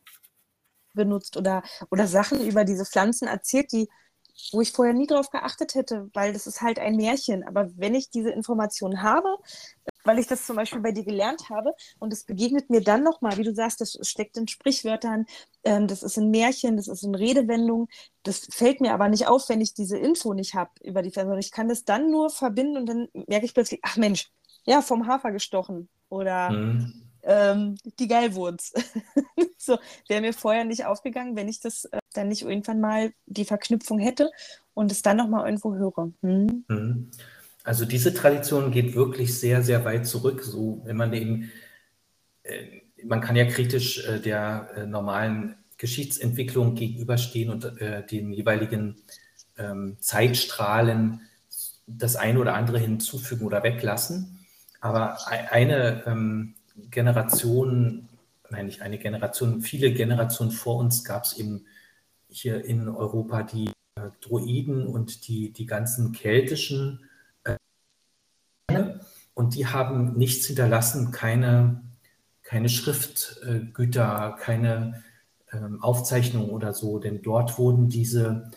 benutzt 0.94 1.38
oder, 1.38 1.64
oder 1.92 2.08
Sachen 2.08 2.46
über 2.46 2.66
diese 2.66 2.86
Pflanzen 2.86 3.28
erzählt, 3.28 3.72
die, 3.72 3.88
wo 4.52 4.62
ich 4.62 4.72
vorher 4.72 4.94
nie 4.94 5.08
drauf 5.08 5.30
geachtet 5.30 5.76
hätte, 5.76 6.10
weil 6.14 6.34
das 6.34 6.48
ist 6.48 6.62
halt 6.62 6.80
ein 6.80 6.96
Märchen. 6.96 7.44
Aber 7.44 7.70
wenn 7.76 7.96
ich 7.96 8.10
diese 8.10 8.32
Informationen 8.32 9.02
habe, 9.02 9.30
weil 10.04 10.20
ich 10.20 10.28
das 10.28 10.46
zum 10.46 10.56
Beispiel 10.56 10.82
bei 10.82 10.92
dir 10.92 11.04
gelernt 11.04 11.50
habe 11.50 11.74
und 12.00 12.12
es 12.12 12.26
begegnet 12.26 12.70
mir 12.70 12.82
dann 12.82 13.04
nochmal, 13.04 13.38
wie 13.38 13.44
du 13.44 13.54
sagst, 13.54 13.82
das 13.82 13.98
steckt 14.02 14.38
in 14.38 14.48
Sprichwörtern, 14.48 15.26
ähm, 15.64 15.88
das 15.88 16.04
ist 16.04 16.18
in 16.18 16.30
Märchen, 16.30 16.78
das 16.78 16.88
ist 16.88 17.04
in 17.04 17.16
Redewendungen, 17.16 17.88
das 18.24 18.48
fällt 18.52 18.82
mir 18.82 18.94
aber 18.94 19.10
nicht 19.10 19.28
auf, 19.28 19.48
wenn 19.50 19.62
ich 19.62 19.74
diese 19.74 19.98
Info 19.98 20.34
nicht 20.34 20.56
habe 20.56 20.72
über 20.82 21.02
die 21.02 21.12
Pflanzen. 21.12 21.38
Ich 21.40 21.52
kann 21.52 21.70
das 21.70 21.86
dann 21.86 22.12
nur 22.12 22.30
verbinden 22.30 22.78
und 22.78 22.86
dann 22.88 23.08
merke 23.28 23.46
ich 23.46 23.54
plötzlich, 23.54 23.80
ach 23.84 23.98
Mensch, 23.98 24.32
ja, 24.66 24.82
vom 24.82 25.08
Hafer 25.08 25.32
gestochen 25.32 25.90
oder 26.10 26.50
mhm. 26.52 27.13
Ähm, 27.24 27.76
die 28.00 28.08
Geilwurz. 28.08 28.74
so, 29.58 29.78
wäre 30.08 30.22
mir 30.22 30.34
vorher 30.34 30.66
nicht 30.66 30.86
aufgegangen, 30.86 31.36
wenn 31.36 31.48
ich 31.48 31.60
das 31.60 31.86
äh, 31.86 32.00
dann 32.14 32.28
nicht 32.28 32.44
irgendwann 32.44 32.80
mal 32.80 33.14
die 33.26 33.46
Verknüpfung 33.46 34.00
hätte 34.00 34.30
und 34.74 34.92
es 34.92 35.02
dann 35.02 35.18
nochmal 35.18 35.46
irgendwo 35.46 35.74
höre. 35.76 36.12
Hm? 36.22 36.66
Mhm. 36.68 37.12
Also 37.64 37.86
diese 37.86 38.14
Tradition 38.14 38.72
geht 38.72 38.94
wirklich 38.94 39.40
sehr, 39.40 39.64
sehr 39.64 39.86
weit 39.86 40.06
zurück. 40.06 40.44
So, 40.44 40.82
wenn 40.84 40.98
man 40.98 41.14
eben, 41.14 41.52
äh, 42.44 42.82
man 43.04 43.22
kann 43.22 43.36
ja 43.36 43.46
kritisch 43.46 44.06
äh, 44.06 44.20
der 44.20 44.70
äh, 44.76 44.86
normalen 44.86 45.56
Geschichtsentwicklung 45.78 46.76
gegenüberstehen 46.76 47.50
und 47.50 47.66
äh, 47.82 48.06
den 48.06 48.34
jeweiligen 48.34 48.98
ähm, 49.58 49.98
Zeitstrahlen 50.00 51.22
das 51.88 52.16
eine 52.16 52.40
oder 52.40 52.56
andere 52.56 52.80
hinzufügen 52.80 53.46
oder 53.46 53.64
weglassen. 53.64 54.46
Aber 54.82 55.18
eine 55.28 56.04
ähm, 56.06 56.56
Generation, 56.76 58.10
nein, 58.50 58.66
nicht 58.66 58.82
eine 58.82 58.98
Generation, 58.98 59.62
viele 59.62 59.94
Generationen 59.94 60.52
vor 60.52 60.78
uns 60.78 61.04
gab 61.04 61.24
es 61.24 61.38
eben 61.38 61.66
hier 62.30 62.66
in 62.66 62.90
Europa 62.90 63.44
die 63.44 63.70
äh, 63.96 64.10
Druiden 64.22 64.88
und 64.88 65.28
die, 65.28 65.52
die 65.52 65.66
ganzen 65.66 66.12
keltischen 66.12 67.08
äh, 67.44 67.58
und 69.34 69.56
die 69.56 69.68
haben 69.68 70.18
nichts 70.18 70.46
hinterlassen, 70.48 71.12
keine, 71.12 71.84
keine 72.44 72.70
Schriftgüter, 72.70 74.38
keine 74.40 75.04
ähm, 75.52 75.82
Aufzeichnungen 75.82 76.50
oder 76.50 76.74
so, 76.74 77.00
denn 77.00 77.22
dort 77.22 77.58
wurden 77.58 77.90
diese 77.90 78.52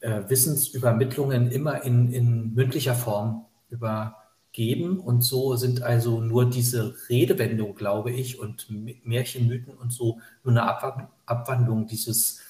äh, 0.00 0.22
Wissensübermittlungen 0.28 1.50
immer 1.50 1.82
in, 1.84 2.12
in 2.12 2.54
mündlicher 2.54 2.94
Form 2.94 3.46
übergeben. 4.56 4.98
Und 4.98 5.22
so 5.22 5.56
sind 5.56 5.82
also 5.82 6.20
nur 6.20 6.48
diese 6.48 6.94
Redewendung, 7.08 7.74
glaube 7.74 8.10
ich, 8.10 8.38
und 8.38 8.66
Märchenmythen 9.04 9.74
und 9.74 9.92
so 9.92 10.20
nur 10.44 10.52
eine 10.52 11.08
Abwandlung 11.26 11.86
dieses 11.86 12.40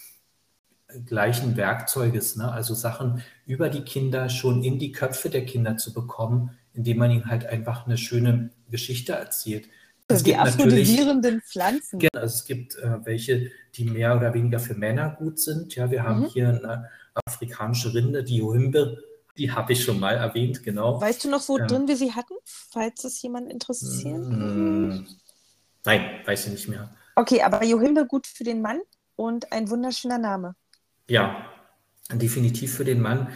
gleichen 1.05 1.57
Werkzeuges, 1.57 2.37
ne? 2.37 2.51
also 2.51 2.73
Sachen 2.75 3.23
über 3.45 3.69
die 3.69 3.83
Kinder 3.83 4.29
schon 4.29 4.63
in 4.63 4.79
die 4.79 4.93
Köpfe 4.93 5.31
der 5.31 5.45
Kinder 5.45 5.77
zu 5.77 5.93
bekommen, 5.93 6.51
indem 6.75 6.99
man 6.99 7.11
ihnen 7.11 7.27
halt 7.27 7.45
einfach 7.45 7.87
eine 7.87 7.99
schöne 7.99 8.51
Geschichte 8.71 9.13
erzählt. 9.13 9.69
Es 10.09 10.23
die 10.23 10.37
aphrodisierenden 10.37 11.43
Pflanzen. 11.43 11.99
Genau, 11.99 12.21
also 12.21 12.35
es 12.35 12.45
gibt 12.45 12.77
äh, 12.77 13.05
welche, 13.05 13.51
die 13.75 13.87
mehr 13.87 14.17
oder 14.17 14.33
weniger 14.33 14.61
für 14.61 14.75
Männer 14.75 15.17
gut 15.19 15.41
sind. 15.41 15.75
Ja, 15.75 15.91
wir 15.91 16.05
haben 16.05 16.21
mhm. 16.21 16.27
hier 16.27 16.49
eine 16.51 16.89
afrikanische 17.27 17.93
Rinde, 17.93 18.23
die 18.23 18.37
Johimbe, 18.37 19.03
die 19.39 19.51
habe 19.53 19.73
ich 19.73 19.85
schon 19.85 20.01
mal 20.01 20.15
erwähnt, 20.15 20.63
genau. 20.63 21.01
Weißt 21.01 21.25
du 21.25 21.31
noch, 21.31 21.49
wo 21.49 21.59
ähm, 21.59 21.67
drin 21.67 21.89
wir 21.89 21.97
sie 21.97 22.13
hatten, 22.13 22.35
falls 22.45 23.05
es 23.05 23.21
jemand 23.23 23.53
interessiert? 23.53 24.19
Mm, 24.19 25.07
nein, 25.85 26.21
weiß 26.25 26.47
ich 26.47 26.53
nicht 26.53 26.69
mehr. 26.69 26.91
Okay, 27.15 27.43
aber 27.43 27.65
Johimbe 27.65 28.07
gut 28.07 28.27
für 28.27 28.45
den 28.45 28.61
Mann 28.63 28.81
und 29.17 29.53
ein 29.53 29.71
wunderschöner 29.71 30.19
Name. 30.19 30.55
Ja, 31.09 31.47
definitiv 32.13 32.75
für 32.75 32.85
den 32.85 33.01
Mann. 33.01 33.29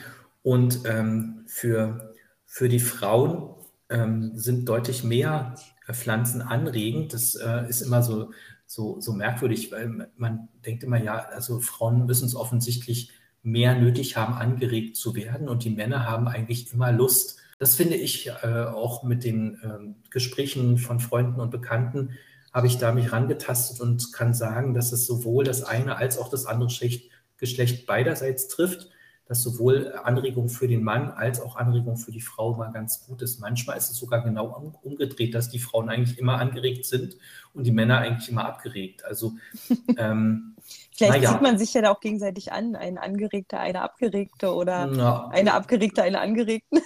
Und 0.43 0.81
ähm, 0.85 1.45
für, 1.47 2.15
für 2.47 2.69
die 2.69 2.81
Frauen 2.81 3.55
ähm, 3.89 4.33
sind 4.37 4.69
deutlich 4.69 5.05
mehr 5.05 5.55
äh, 5.87 5.93
Pflanzen 5.93 6.43
anregend. 6.43 7.13
Das 7.13 7.35
äh, 7.35 7.69
ist 7.69 7.83
immer 7.83 8.03
so, 8.03 8.33
so, 8.67 9.01
so 9.01 9.13
merkwürdig, 9.13 9.73
weil 9.73 10.11
man 10.17 10.49
denkt 10.65 10.85
immer, 10.85 11.03
ja, 11.03 11.17
also 11.17 11.61
Frauen 11.61 12.07
müssen 12.07 12.27
es 12.27 12.37
offensichtlich 12.37 13.11
mehr 13.43 13.75
nötig 13.75 14.17
haben, 14.17 14.35
angeregt 14.35 14.97
zu 14.97 15.15
werden 15.15 15.49
und 15.49 15.65
die 15.65 15.71
Männer 15.71 16.07
haben 16.09 16.29
eigentlich 16.29 16.73
immer 16.73 16.93
Lust. 16.93 17.39
Das 17.59 17.75
finde 17.75 17.97
ich 17.97 18.29
äh, 18.29 18.65
auch 18.65 19.03
mit 19.03 19.25
den 19.25 19.55
äh, 19.55 20.09
Gesprächen 20.11 20.79
von 20.79 21.01
Freunden 21.01 21.41
und 21.41 21.51
Bekannten, 21.51 22.19
habe 22.53 22.67
ich 22.67 22.79
da 22.79 22.93
mich 22.93 23.13
rangetastet 23.13 23.81
und 23.81 24.13
kann 24.13 24.35
sagen, 24.35 24.75
dass 24.75 24.93
es 24.93 25.07
sowohl 25.07 25.45
das 25.45 25.63
eine 25.63 25.97
als 25.97 26.19
auch 26.19 26.29
das 26.29 26.47
andere 26.47 26.69
Geschlecht, 26.69 27.11
Geschlecht 27.37 27.87
beiderseits 27.87 28.49
trifft, 28.49 28.91
dass 29.31 29.45
sowohl 29.45 29.95
Anregung 30.03 30.49
für 30.49 30.67
den 30.67 30.83
Mann 30.83 31.13
als 31.13 31.41
auch 31.41 31.55
Anregung 31.55 31.97
für 31.97 32.11
die 32.11 32.21
Frau 32.21 32.57
mal 32.57 32.73
ganz 32.73 33.07
gut 33.07 33.23
ist. 33.23 33.39
Manchmal 33.39 33.79
ist 33.79 33.89
es 33.89 33.97
sogar 33.97 34.25
genau 34.25 34.75
umgedreht, 34.83 35.37
dass 35.37 35.49
die 35.49 35.61
Frauen 35.61 35.89
eigentlich 35.89 36.19
immer 36.19 36.41
angeregt 36.41 36.85
sind 36.85 37.17
und 37.55 37.63
die 37.63 37.71
Männer 37.71 37.99
eigentlich 37.99 38.29
immer 38.29 38.45
abgeregt. 38.45 39.05
Also 39.05 39.35
ähm, 39.99 40.57
Vielleicht 40.97 41.23
ja. 41.23 41.31
sieht 41.31 41.43
man 41.43 41.59
sich 41.59 41.73
ja 41.73 41.81
da 41.81 41.93
auch 41.93 42.01
gegenseitig 42.01 42.51
an, 42.51 42.75
ein 42.75 42.99
Angeregter, 42.99 43.61
eine 43.61 43.83
Abgeregte 43.83 44.53
oder 44.53 44.89
Na, 44.89 45.29
eine 45.29 45.55
Abgeregte, 45.55 46.03
eine 46.03 46.21
Angeregten. 46.21 46.81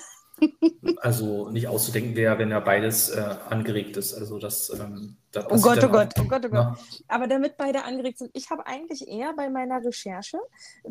Also 0.98 1.48
nicht 1.50 1.68
auszudenken 1.68 2.16
wäre, 2.16 2.38
wenn 2.38 2.50
ja 2.50 2.60
beides 2.60 3.10
äh, 3.10 3.36
angeregt 3.48 3.96
ist. 3.96 4.14
Also 4.14 4.38
das, 4.38 4.70
ähm, 4.70 5.16
da 5.32 5.46
oh 5.48 5.60
Gott, 5.60 5.82
oh 5.82 5.88
Gott, 5.88 6.14
oh 6.18 6.24
Gott, 6.24 6.46
oh 6.46 6.48
Gott. 6.48 6.78
Aber 7.08 7.26
damit 7.26 7.56
beide 7.56 7.84
angeregt 7.84 8.18
sind, 8.18 8.30
ich 8.34 8.50
habe 8.50 8.66
eigentlich 8.66 9.06
eher 9.06 9.32
bei 9.34 9.48
meiner 9.48 9.84
Recherche 9.84 10.38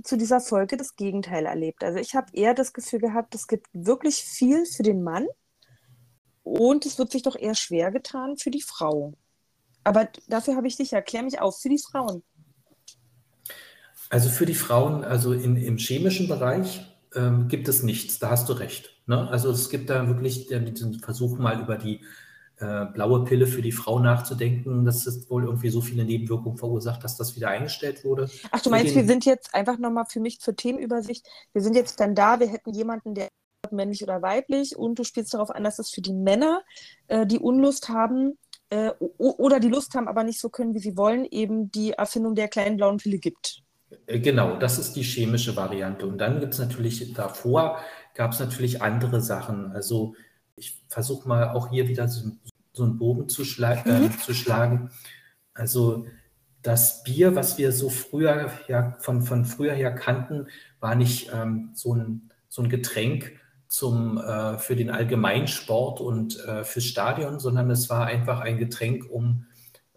zu 0.03 0.17
dieser 0.17 0.39
Folge 0.39 0.77
das 0.77 0.95
Gegenteil 0.95 1.45
erlebt. 1.45 1.83
Also 1.83 1.99
ich 1.99 2.15
habe 2.15 2.27
eher 2.33 2.53
das 2.53 2.73
Gefühl 2.73 2.99
gehabt, 2.99 3.35
es 3.35 3.47
gibt 3.47 3.67
wirklich 3.73 4.23
viel 4.23 4.65
für 4.65 4.83
den 4.83 5.03
Mann 5.03 5.27
und 6.43 6.85
es 6.85 6.97
wird 6.97 7.11
sich 7.11 7.23
doch 7.23 7.35
eher 7.35 7.55
schwer 7.55 7.91
getan 7.91 8.37
für 8.37 8.51
die 8.51 8.61
Frau. 8.61 9.13
Aber 9.83 10.07
dafür 10.27 10.55
habe 10.55 10.67
ich 10.67 10.77
dich, 10.77 10.93
erklär 10.93 11.23
mich 11.23 11.41
auf, 11.41 11.59
für 11.59 11.69
die 11.69 11.79
Frauen. 11.79 12.23
Also 14.09 14.29
für 14.29 14.45
die 14.45 14.53
Frauen, 14.53 15.03
also 15.03 15.33
in, 15.33 15.57
im 15.57 15.77
chemischen 15.77 16.27
Bereich 16.27 16.85
ähm, 17.15 17.47
gibt 17.47 17.67
es 17.67 17.83
nichts, 17.83 18.19
da 18.19 18.29
hast 18.29 18.49
du 18.49 18.53
recht. 18.53 19.01
Ne? 19.07 19.29
Also 19.29 19.51
es 19.51 19.69
gibt 19.69 19.89
da 19.89 20.07
wirklich 20.07 20.47
den 20.47 20.99
Versuch 20.99 21.37
mal 21.37 21.61
über 21.61 21.77
die 21.77 22.01
äh, 22.57 22.85
blaue 22.85 23.23
Pille 23.25 23.47
für 23.47 23.61
die 23.61 23.71
Frau 23.71 23.99
nachzudenken, 23.99 24.85
dass 24.85 25.05
es 25.07 25.29
wohl 25.29 25.45
irgendwie 25.45 25.69
so 25.69 25.81
viele 25.81 26.05
Nebenwirkungen 26.05 26.57
verursacht, 26.57 27.03
dass 27.03 27.17
das 27.17 27.35
wieder 27.35 27.49
eingestellt 27.49 28.03
wurde. 28.03 28.29
Ach, 28.51 28.61
du 28.61 28.69
meinst, 28.69 28.95
wir 28.95 29.05
sind 29.05 29.25
jetzt 29.25 29.53
einfach 29.53 29.77
nochmal 29.77 30.05
für 30.07 30.19
mich 30.19 30.39
zur 30.39 30.55
Themenübersicht, 30.55 31.27
wir 31.51 31.61
sind 31.61 31.75
jetzt 31.75 31.99
dann 31.99 32.15
da, 32.15 32.39
wir 32.39 32.47
hätten 32.47 32.71
jemanden, 32.73 33.15
der 33.15 33.27
männlich 33.71 34.03
oder 34.03 34.21
weiblich 34.21 34.77
und 34.77 34.99
du 34.99 35.03
spielst 35.03 35.33
darauf 35.33 35.49
an, 35.49 35.63
dass 35.63 35.79
es 35.79 35.89
für 35.89 36.01
die 36.01 36.13
Männer, 36.13 36.61
äh, 37.07 37.25
die 37.25 37.39
Unlust 37.39 37.89
haben, 37.89 38.37
äh, 38.69 38.91
oder 39.17 39.59
die 39.59 39.69
Lust 39.69 39.95
haben, 39.95 40.07
aber 40.07 40.23
nicht 40.23 40.39
so 40.39 40.49
können, 40.49 40.73
wie 40.73 40.79
sie 40.79 40.95
wollen, 40.95 41.25
eben 41.25 41.71
die 41.71 41.93
Erfindung 41.93 42.35
der 42.35 42.47
kleinen 42.47 42.77
blauen 42.77 42.97
Pille 42.97 43.17
gibt. 43.17 43.62
Äh, 44.05 44.19
genau, 44.19 44.57
das 44.57 44.77
ist 44.77 44.93
die 44.93 45.03
chemische 45.03 45.55
Variante. 45.55 46.05
Und 46.05 46.17
dann 46.17 46.39
gibt 46.39 46.53
es 46.53 46.59
natürlich 46.59 47.13
davor, 47.13 47.79
gab 48.15 48.31
es 48.31 48.39
natürlich 48.39 48.81
andere 48.81 49.21
Sachen. 49.21 49.71
Also 49.71 50.15
ich 50.55 50.81
versuche 50.87 51.27
mal 51.27 51.49
auch 51.49 51.69
hier 51.69 51.87
wieder 51.87 52.07
so, 52.07 52.31
so 52.73 52.83
einen 52.83 52.97
Bogen 52.97 53.29
zu, 53.29 53.43
schla 53.43 53.73
äh, 53.73 53.99
mhm. 53.99 54.19
zu, 54.19 54.33
schlagen. 54.33 54.91
Also 55.53 56.05
das 56.61 57.03
Bier, 57.03 57.35
was 57.35 57.57
wir 57.57 57.71
so 57.71 57.89
früher 57.89 58.51
ja, 58.67 58.95
von, 58.99 59.21
von 59.21 59.45
früher 59.45 59.73
her 59.73 59.93
kannten, 59.93 60.47
war 60.79 60.95
nicht 60.95 61.31
ähm, 61.33 61.71
so, 61.73 61.93
ein, 61.93 62.29
so 62.49 62.61
ein 62.61 62.69
Getränk 62.69 63.33
zum, 63.67 64.17
äh, 64.17 64.57
für 64.59 64.75
den 64.75 64.89
Allgemeinsport 64.89 65.99
und 65.99 66.39
äh, 66.45 66.63
fürs 66.63 66.85
Stadion, 66.85 67.39
sondern 67.39 67.69
es 67.71 67.89
war 67.89 68.05
einfach 68.05 68.39
ein 68.39 68.57
Getränk, 68.57 69.09
um 69.09 69.47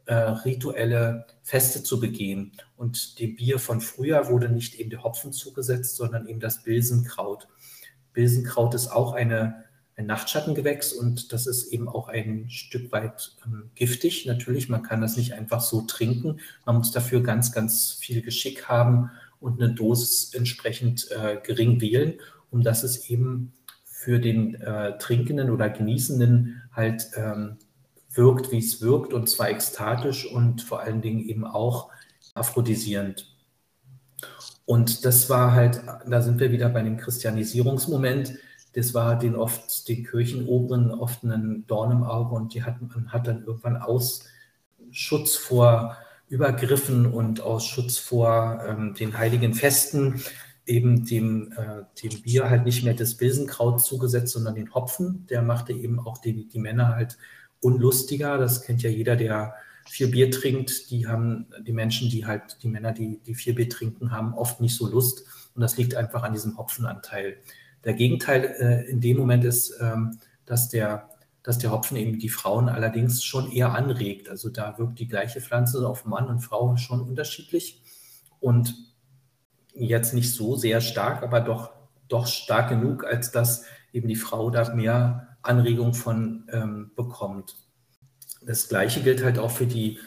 äh, 0.06 0.14
rituelle 0.14 1.26
Feste 1.42 1.82
zu 1.82 2.00
begehen. 2.00 2.52
Und 2.76 3.18
dem 3.18 3.36
Bier 3.36 3.58
von 3.58 3.80
früher 3.80 4.28
wurde 4.28 4.48
nicht 4.48 4.76
eben 4.76 4.90
der 4.90 5.04
Hopfen 5.04 5.32
zugesetzt, 5.32 5.96
sondern 5.96 6.26
eben 6.26 6.40
das 6.40 6.62
Bilsenkraut. 6.62 7.48
Bilsenkraut 8.12 8.74
ist 8.74 8.88
auch 8.88 9.12
eine, 9.12 9.64
ein 9.96 10.06
Nachtschattengewächs 10.06 10.92
und 10.92 11.32
das 11.32 11.46
ist 11.46 11.72
eben 11.72 11.88
auch 11.88 12.08
ein 12.08 12.48
Stück 12.48 12.92
weit 12.92 13.36
ähm, 13.44 13.70
giftig. 13.74 14.26
Natürlich, 14.26 14.68
man 14.68 14.82
kann 14.82 15.00
das 15.00 15.16
nicht 15.16 15.34
einfach 15.34 15.60
so 15.60 15.82
trinken. 15.82 16.40
Man 16.64 16.76
muss 16.76 16.92
dafür 16.92 17.22
ganz, 17.22 17.52
ganz 17.52 17.92
viel 17.92 18.22
Geschick 18.22 18.68
haben 18.68 19.10
und 19.40 19.60
eine 19.60 19.74
Dosis 19.74 20.32
entsprechend 20.34 21.10
äh, 21.10 21.38
gering 21.42 21.80
wählen, 21.80 22.14
um 22.50 22.62
dass 22.62 22.82
es 22.82 23.10
eben 23.10 23.52
für 23.84 24.20
den 24.20 24.54
äh, 24.54 24.96
Trinkenden 24.98 25.50
oder 25.50 25.68
Genießenden 25.68 26.62
halt 26.72 27.10
ähm, 27.16 27.56
wirkt, 28.16 28.52
wie 28.52 28.58
es 28.58 28.80
wirkt, 28.80 29.12
und 29.12 29.28
zwar 29.28 29.50
ekstatisch 29.50 30.26
und 30.30 30.62
vor 30.62 30.80
allen 30.80 31.02
Dingen 31.02 31.20
eben 31.20 31.44
auch 31.44 31.90
aphrodisierend. 32.34 33.34
Und 34.64 35.04
das 35.04 35.30
war 35.30 35.52
halt, 35.52 35.80
da 36.06 36.22
sind 36.22 36.40
wir 36.40 36.50
wieder 36.50 36.68
bei 36.68 36.82
dem 36.82 36.96
Christianisierungsmoment. 36.96 38.34
Das 38.74 38.94
war 38.94 39.18
den 39.18 39.36
oft, 39.36 39.88
den 39.88 40.04
Kirchenoberen 40.04 40.90
oft 40.90 41.22
ein 41.22 41.64
Dorn 41.66 41.92
im 41.92 42.02
Auge 42.02 42.34
und 42.34 42.52
die 42.52 42.64
hat, 42.64 42.82
man 42.82 43.12
hat 43.12 43.26
dann 43.26 43.44
irgendwann 43.44 43.76
aus 43.76 44.24
Schutz 44.90 45.36
vor 45.36 45.96
Übergriffen 46.28 47.06
und 47.06 47.40
aus 47.40 47.64
Schutz 47.64 47.98
vor 47.98 48.60
ähm, 48.66 48.94
den 48.94 49.16
heiligen 49.16 49.54
Festen 49.54 50.20
eben 50.66 51.04
dem, 51.06 51.52
äh, 51.52 51.84
dem 52.02 52.22
Bier 52.22 52.50
halt 52.50 52.64
nicht 52.64 52.82
mehr 52.82 52.94
das 52.94 53.14
Bilsenkraut 53.14 53.80
zugesetzt, 53.80 54.32
sondern 54.32 54.56
den 54.56 54.74
Hopfen. 54.74 55.26
Der 55.30 55.42
machte 55.42 55.72
eben 55.72 56.00
auch 56.00 56.18
die, 56.18 56.48
die 56.48 56.58
Männer 56.58 56.88
halt 56.88 57.16
unlustiger. 57.66 58.38
Das 58.38 58.62
kennt 58.62 58.82
ja 58.82 58.90
jeder, 58.90 59.16
der 59.16 59.54
viel 59.88 60.08
Bier 60.08 60.30
trinkt. 60.30 60.90
Die 60.90 61.06
haben 61.06 61.46
die 61.66 61.72
Menschen, 61.72 62.08
die 62.08 62.26
halt, 62.26 62.62
die 62.62 62.68
Männer, 62.68 62.92
die, 62.92 63.18
die 63.18 63.34
viel 63.34 63.54
Bier 63.54 63.68
trinken, 63.68 64.10
haben 64.10 64.34
oft 64.34 64.60
nicht 64.60 64.76
so 64.76 64.88
Lust. 64.88 65.24
Und 65.54 65.62
das 65.62 65.76
liegt 65.76 65.94
einfach 65.94 66.22
an 66.22 66.32
diesem 66.32 66.56
Hopfenanteil. 66.56 67.38
Der 67.84 67.94
Gegenteil 67.94 68.44
äh, 68.58 68.90
in 68.90 69.00
dem 69.00 69.16
Moment 69.16 69.44
ist, 69.44 69.74
ähm, 69.80 70.18
dass, 70.44 70.68
der, 70.68 71.10
dass 71.42 71.58
der 71.58 71.70
Hopfen 71.70 71.96
eben 71.96 72.18
die 72.18 72.28
Frauen 72.28 72.68
allerdings 72.68 73.24
schon 73.24 73.50
eher 73.52 73.74
anregt. 73.74 74.28
Also 74.28 74.48
da 74.50 74.78
wirkt 74.78 74.98
die 74.98 75.08
gleiche 75.08 75.40
Pflanze 75.40 75.86
auf 75.88 76.04
Mann 76.04 76.28
und 76.28 76.40
Frau 76.40 76.76
schon 76.76 77.00
unterschiedlich. 77.00 77.82
Und 78.40 78.74
jetzt 79.74 80.14
nicht 80.14 80.32
so 80.32 80.56
sehr 80.56 80.80
stark, 80.80 81.22
aber 81.22 81.40
doch, 81.40 81.70
doch 82.08 82.26
stark 82.26 82.68
genug, 82.70 83.04
als 83.04 83.30
dass 83.30 83.64
eben 83.92 84.08
die 84.08 84.16
Frau 84.16 84.50
da 84.50 84.74
mehr 84.74 85.35
Anregung 85.46 85.94
von 85.94 86.46
ähm, 86.52 86.92
bekommt. 86.94 87.56
Das 88.42 88.68
gleiche 88.68 89.02
gilt 89.02 89.24
halt 89.24 89.38
auch 89.38 89.50
für 89.50 89.66
die 89.66 89.98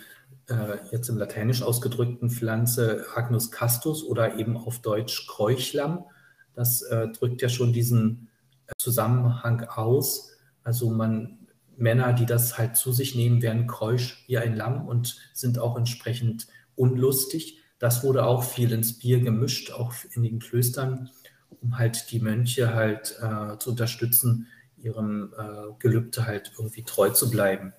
äh, 0.48 0.78
jetzt 0.92 1.10
im 1.10 1.18
Lateinisch 1.18 1.62
ausgedrückten 1.62 2.30
Pflanze 2.30 3.06
Agnus 3.16 3.52
castus 3.52 4.04
oder 4.04 4.38
eben 4.38 4.58
auf 4.58 4.80
Deutsch 4.80 5.28
Kräuchlamm. 5.28 6.06
Das 6.54 6.82
äh, 6.82 7.08
drückt 7.10 7.42
ja 7.42 7.50
schon 7.50 7.74
diesen 7.74 8.30
äh, 8.68 8.72
Zusammenhang 8.78 9.64
aus. 9.64 10.32
Also 10.64 10.90
man 10.90 11.40
Männer, 11.78 12.14
die 12.14 12.26
das 12.26 12.58
halt 12.58 12.76
zu 12.76 12.92
sich 12.92 13.16
nehmen, 13.16 13.42
werden 13.42 13.66
keusch 13.66 14.24
wie 14.28 14.38
ein 14.38 14.56
Lamm 14.56 14.88
und 14.88 15.18
sind 15.34 15.60
auch 15.60 15.78
entsprechend 15.78 16.48
unlustig. 16.76 17.60
Das 17.80 18.04
wurde 18.04 18.26
auch 18.26 18.44
viel 18.44 18.72
ins 18.74 19.00
Bier 19.00 19.22
gemischt, 19.22 19.72
auch 19.72 19.94
in 20.14 20.24
den 20.24 20.40
Klöstern, 20.40 21.10
um 21.62 21.78
halt 21.78 22.12
die 22.12 22.20
Mönche 22.20 22.74
halt 22.74 23.18
äh, 23.22 23.58
zu 23.58 23.72
unterstützen, 23.72 24.48
ihrem 24.82 25.34
äh, 25.38 25.74
Gelübde 25.80 26.26
halt 26.26 26.52
irgendwie 26.58 26.84
treu 26.84 27.10
zu 27.10 27.30
bleiben. 27.30 27.74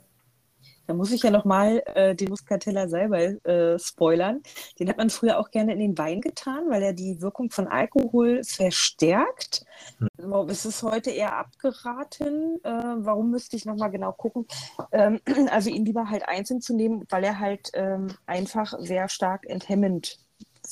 Da 0.91 0.95
muss 0.95 1.13
ich 1.13 1.23
ja 1.23 1.31
nochmal 1.31 1.85
äh, 1.95 2.17
den 2.17 2.31
Muscatella 2.31 2.89
Salbei 2.89 3.39
äh, 3.45 3.79
spoilern. 3.79 4.43
Den 4.81 4.89
hat 4.89 4.97
man 4.97 5.09
früher 5.09 5.39
auch 5.39 5.53
gerne 5.53 5.73
in 5.73 5.79
den 5.79 5.97
Wein 5.97 6.21
getan, 6.21 6.65
weil 6.69 6.83
er 6.83 6.93
die 6.93 7.23
Wirkung 7.23 7.49
von 7.51 7.69
Alkohol 7.69 8.43
verstärkt. 8.43 9.65
Hm. 9.99 10.49
Es 10.49 10.67
ist 10.67 10.83
heute 10.83 11.13
eher 11.13 11.37
abgeraten. 11.37 12.59
Äh, 12.65 12.71
warum 12.97 13.31
müsste 13.31 13.55
ich 13.55 13.67
nochmal 13.67 13.93
genau 13.93 14.11
gucken? 14.11 14.47
Ähm, 14.91 15.21
also 15.53 15.71
ihn 15.71 15.85
lieber 15.85 16.11
halt 16.11 16.27
einzeln 16.27 16.61
zu 16.61 16.75
nehmen, 16.75 17.05
weil 17.09 17.23
er 17.23 17.39
halt 17.39 17.71
ähm, 17.75 18.09
einfach 18.27 18.75
sehr 18.81 19.09
stark 19.09 19.47
enthemmend 19.47 20.19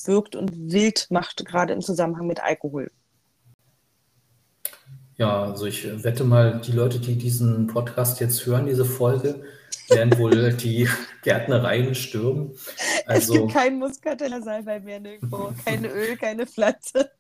wirkt 0.05 0.35
und 0.35 0.73
wild 0.73 1.07
macht, 1.11 1.47
gerade 1.47 1.73
im 1.73 1.81
Zusammenhang 1.81 2.27
mit 2.27 2.43
Alkohol. 2.43 2.91
Ja, 5.19 5.43
also 5.43 5.67
ich 5.67 5.85
wette 6.05 6.23
mal, 6.23 6.61
die 6.65 6.71
Leute, 6.71 7.01
die 7.01 7.17
diesen 7.17 7.67
Podcast 7.67 8.21
jetzt 8.21 8.47
hören, 8.47 8.67
diese 8.67 8.85
Folge, 8.85 9.43
werden 9.89 10.17
wohl 10.17 10.53
die 10.53 10.89
Gärtnereien 11.25 11.97
stürmen. 11.97 12.53
Also, 13.05 13.35
es 13.35 13.41
gibt 13.41 13.53
kein 13.53 13.81
Muscatella 13.81 14.41
Salbei 14.41 14.79
mehr 14.79 15.01
nirgendwo, 15.01 15.53
kein 15.65 15.85
Öl, 15.85 16.17
keine 16.17 16.47
Pflanze. 16.47 17.11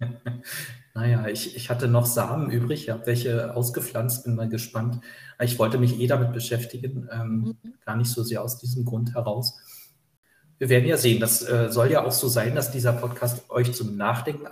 naja, 0.94 1.28
ich, 1.28 1.54
ich 1.54 1.70
hatte 1.70 1.86
noch 1.86 2.06
Samen 2.06 2.50
übrig, 2.50 2.82
ich 2.82 2.90
habe 2.90 3.06
welche 3.06 3.54
ausgepflanzt, 3.54 4.24
bin 4.24 4.34
mal 4.34 4.48
gespannt. 4.48 5.00
Ich 5.40 5.56
wollte 5.60 5.78
mich 5.78 6.00
eh 6.00 6.08
damit 6.08 6.32
beschäftigen, 6.32 7.08
ähm, 7.12 7.56
mhm. 7.62 7.74
gar 7.86 7.96
nicht 7.96 8.10
so 8.10 8.24
sehr 8.24 8.42
aus 8.42 8.58
diesem 8.58 8.84
Grund 8.84 9.14
heraus. 9.14 9.60
Wir 10.58 10.68
werden 10.68 10.88
ja 10.88 10.96
sehen, 10.96 11.20
das 11.20 11.48
äh, 11.48 11.70
soll 11.70 11.92
ja 11.92 12.04
auch 12.04 12.12
so 12.12 12.26
sein, 12.26 12.56
dass 12.56 12.72
dieser 12.72 12.92
Podcast 12.92 13.48
euch 13.50 13.72
zum 13.72 13.96
Nachdenken 13.96 14.48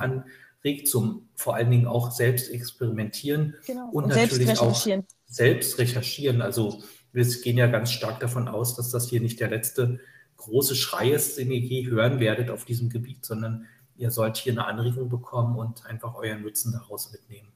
anregt, 0.63 0.89
zum 0.89 1.29
vor 1.35 1.55
allen 1.55 1.71
Dingen 1.71 1.87
auch 1.87 2.11
selbst 2.11 2.51
experimentieren 2.51 3.57
genau. 3.67 3.89
und, 3.91 4.05
und 4.05 4.17
natürlich 4.17 4.59
auch 4.59 4.87
selbst 5.27 5.79
recherchieren. 5.79 6.43
Also 6.43 6.83
wir 7.13 7.25
gehen 7.25 7.59
ja 7.59 7.67
ganz 7.67 7.91
stark 7.91 8.21
davon 8.21 8.49
aus, 8.49 8.77
dass 8.77 8.91
das 8.91 9.09
hier 9.09 9.21
nicht 9.21 9.41
der 9.41 9.51
letzte 9.51 10.01
große 10.37 10.75
Schrei 10.75 11.11
ist, 11.11 11.39
den 11.39 11.51
ihr 11.51 11.61
je 11.61 11.87
hören 11.87 12.21
werdet 12.21 12.51
auf 12.51 12.65
diesem 12.65 12.89
Gebiet, 12.91 13.25
sondern 13.25 13.67
ihr 13.97 14.11
sollt 14.11 14.37
hier 14.37 14.53
eine 14.53 14.67
Anregung 14.67 15.09
bekommen 15.09 15.57
und 15.57 15.87
einfach 15.87 16.15
euren 16.15 16.43
Nutzen 16.43 16.73
daraus 16.73 17.13
mitnehmen. 17.13 17.49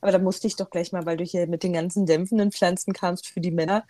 Aber 0.00 0.12
da 0.12 0.18
musste 0.18 0.46
ich 0.46 0.56
doch 0.56 0.70
gleich 0.70 0.92
mal, 0.92 1.06
weil 1.06 1.16
du 1.16 1.24
hier 1.24 1.46
mit 1.46 1.62
den 1.62 1.72
ganzen 1.72 2.06
dämpfenden 2.06 2.52
Pflanzen 2.52 2.92
kamst 2.92 3.26
für 3.26 3.40
die 3.40 3.50
Männer, 3.50 3.84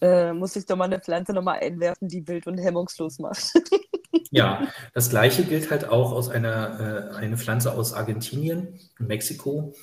äh, 0.00 0.32
muss 0.32 0.56
ich 0.56 0.66
doch 0.66 0.76
mal 0.76 0.84
eine 0.84 1.00
Pflanze 1.00 1.32
nochmal 1.32 1.60
einwerfen, 1.60 2.08
die 2.08 2.26
wild 2.28 2.46
und 2.46 2.58
hemmungslos 2.58 3.18
macht. 3.18 3.52
ja, 4.30 4.68
das 4.94 5.10
gleiche 5.10 5.44
gilt 5.44 5.70
halt 5.70 5.88
auch 5.88 6.12
aus 6.12 6.28
einer 6.28 7.12
äh, 7.12 7.16
eine 7.16 7.36
Pflanze 7.36 7.72
aus 7.72 7.92
Argentinien, 7.92 8.78
Mexiko, 8.98 9.74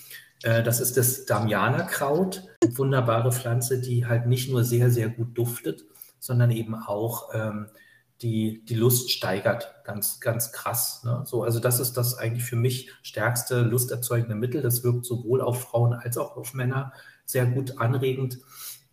äh, 0.43 0.61
das 0.61 0.79
ist 0.79 0.97
das 0.97 1.25
Damianerkraut, 1.25 2.43
wunderbare 2.75 3.31
Pflanze, 3.31 3.81
die 3.81 4.05
halt 4.05 4.27
nicht 4.27 4.51
nur 4.51 4.63
sehr, 4.63 4.91
sehr 4.91 5.09
gut 5.09 5.35
duftet, 5.37 5.85
sondern 6.19 6.51
eben 6.51 6.75
auch 6.75 7.33
ähm, 7.33 7.67
die, 8.21 8.63
die 8.65 8.75
Lust 8.75 9.11
steigert, 9.11 9.73
ganz, 9.83 10.19
ganz 10.19 10.51
krass. 10.51 11.03
Ne? 11.03 11.23
So, 11.25 11.43
also 11.43 11.59
das 11.59 11.79
ist 11.79 11.93
das 11.93 12.17
eigentlich 12.17 12.43
für 12.43 12.55
mich 12.55 12.91
stärkste 13.01 13.61
lusterzeugende 13.61 14.35
Mittel. 14.35 14.61
Das 14.61 14.83
wirkt 14.83 15.05
sowohl 15.05 15.41
auf 15.41 15.61
Frauen 15.63 15.93
als 15.93 16.17
auch 16.17 16.37
auf 16.37 16.53
Männer 16.53 16.93
sehr 17.25 17.45
gut 17.45 17.79
anregend 17.79 18.39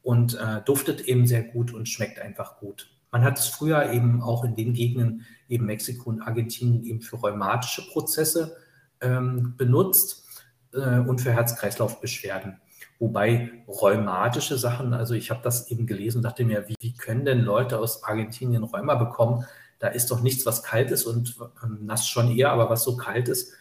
und 0.02 0.34
äh, 0.34 0.62
duftet 0.64 1.02
eben 1.02 1.26
sehr 1.26 1.42
gut 1.42 1.74
und 1.74 1.88
schmeckt 1.88 2.20
einfach 2.20 2.58
gut. 2.58 2.90
Man 3.10 3.24
hat 3.24 3.38
es 3.38 3.46
früher 3.46 3.92
eben 3.92 4.22
auch 4.22 4.44
in 4.44 4.54
den 4.54 4.72
Gegenden, 4.72 5.26
eben 5.48 5.66
Mexiko 5.66 6.10
und 6.10 6.22
Argentinien, 6.22 6.84
eben 6.84 7.00
für 7.00 7.16
rheumatische 7.16 7.88
Prozesse 7.88 8.56
ähm, 9.00 9.54
benutzt 9.56 10.24
äh, 10.72 10.98
und 10.98 11.20
für 11.20 11.32
Herz-Kreislauf-Beschwerden. 11.32 12.60
Wobei 12.98 13.50
rheumatische 13.66 14.58
Sachen, 14.58 14.92
also 14.92 15.14
ich 15.14 15.30
habe 15.30 15.40
das 15.42 15.70
eben 15.70 15.86
gelesen 15.86 16.18
und 16.18 16.24
dachte 16.24 16.44
mir, 16.44 16.68
wie, 16.68 16.76
wie, 16.80 16.92
können 16.92 17.24
denn 17.24 17.40
Leute 17.40 17.78
aus 17.78 18.04
Argentinien 18.04 18.62
Rheuma 18.62 18.94
bekommen? 18.94 19.44
Da 19.78 19.88
ist 19.88 20.10
doch 20.10 20.20
nichts, 20.20 20.44
was 20.44 20.62
kalt 20.62 20.90
ist 20.90 21.06
und 21.06 21.36
ähm, 21.64 21.78
nass 21.86 22.06
schon 22.06 22.30
eher, 22.36 22.52
aber 22.52 22.68
was 22.68 22.84
so 22.84 22.96
kalt 22.96 23.28
ist. 23.28 23.54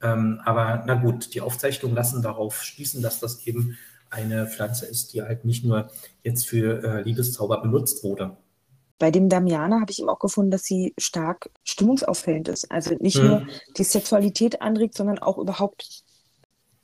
Ähm, 0.00 0.40
aber 0.44 0.84
na 0.86 0.94
gut, 0.94 1.34
die 1.34 1.40
Aufzeichnungen 1.42 1.94
lassen 1.94 2.22
darauf 2.22 2.62
schließen, 2.62 3.02
dass 3.02 3.20
das 3.20 3.46
eben 3.46 3.76
eine 4.10 4.46
Pflanze 4.46 4.86
ist, 4.86 5.12
die 5.12 5.22
halt 5.22 5.44
nicht 5.44 5.64
nur 5.64 5.90
jetzt 6.22 6.48
für 6.48 6.82
äh, 6.82 7.02
Liebeszauber 7.02 7.60
benutzt 7.60 8.02
wurde. 8.04 8.36
Bei 8.98 9.10
dem 9.10 9.28
Damiana 9.28 9.80
habe 9.80 9.90
ich 9.90 10.00
eben 10.00 10.08
auch 10.08 10.18
gefunden, 10.18 10.50
dass 10.50 10.64
sie 10.64 10.94
stark 10.98 11.50
stimmungsauffällend 11.64 12.48
ist. 12.48 12.70
Also 12.70 12.94
nicht 12.98 13.18
hm. 13.18 13.26
nur 13.26 13.46
die 13.76 13.84
Sexualität 13.84 14.60
anregt, 14.60 14.94
sondern 14.94 15.18
auch 15.18 15.38
überhaupt 15.38 16.02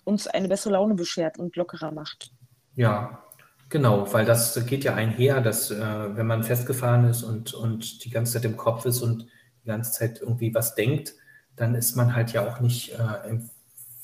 uns 0.04 0.26
eine 0.26 0.48
bessere 0.48 0.74
Laune 0.74 0.94
beschert 0.94 1.38
und 1.38 1.56
lockerer 1.56 1.90
macht. 1.90 2.30
Ja, 2.76 3.24
genau, 3.68 4.12
weil 4.12 4.24
das 4.24 4.64
geht 4.66 4.84
ja 4.84 4.94
einher, 4.94 5.40
dass 5.40 5.70
äh, 5.70 6.16
wenn 6.16 6.26
man 6.26 6.44
festgefahren 6.44 7.04
ist 7.08 7.22
und, 7.22 7.54
und 7.54 8.04
die 8.04 8.10
ganze 8.10 8.34
Zeit 8.34 8.44
im 8.44 8.56
Kopf 8.56 8.84
ist 8.84 9.02
und 9.02 9.26
die 9.64 9.68
ganze 9.68 9.92
Zeit 9.92 10.20
irgendwie 10.20 10.54
was 10.54 10.74
denkt, 10.74 11.14
dann 11.56 11.74
ist 11.74 11.96
man 11.96 12.14
halt 12.14 12.32
ja 12.32 12.46
auch 12.46 12.60
nicht 12.60 12.92
äh, 12.92 13.38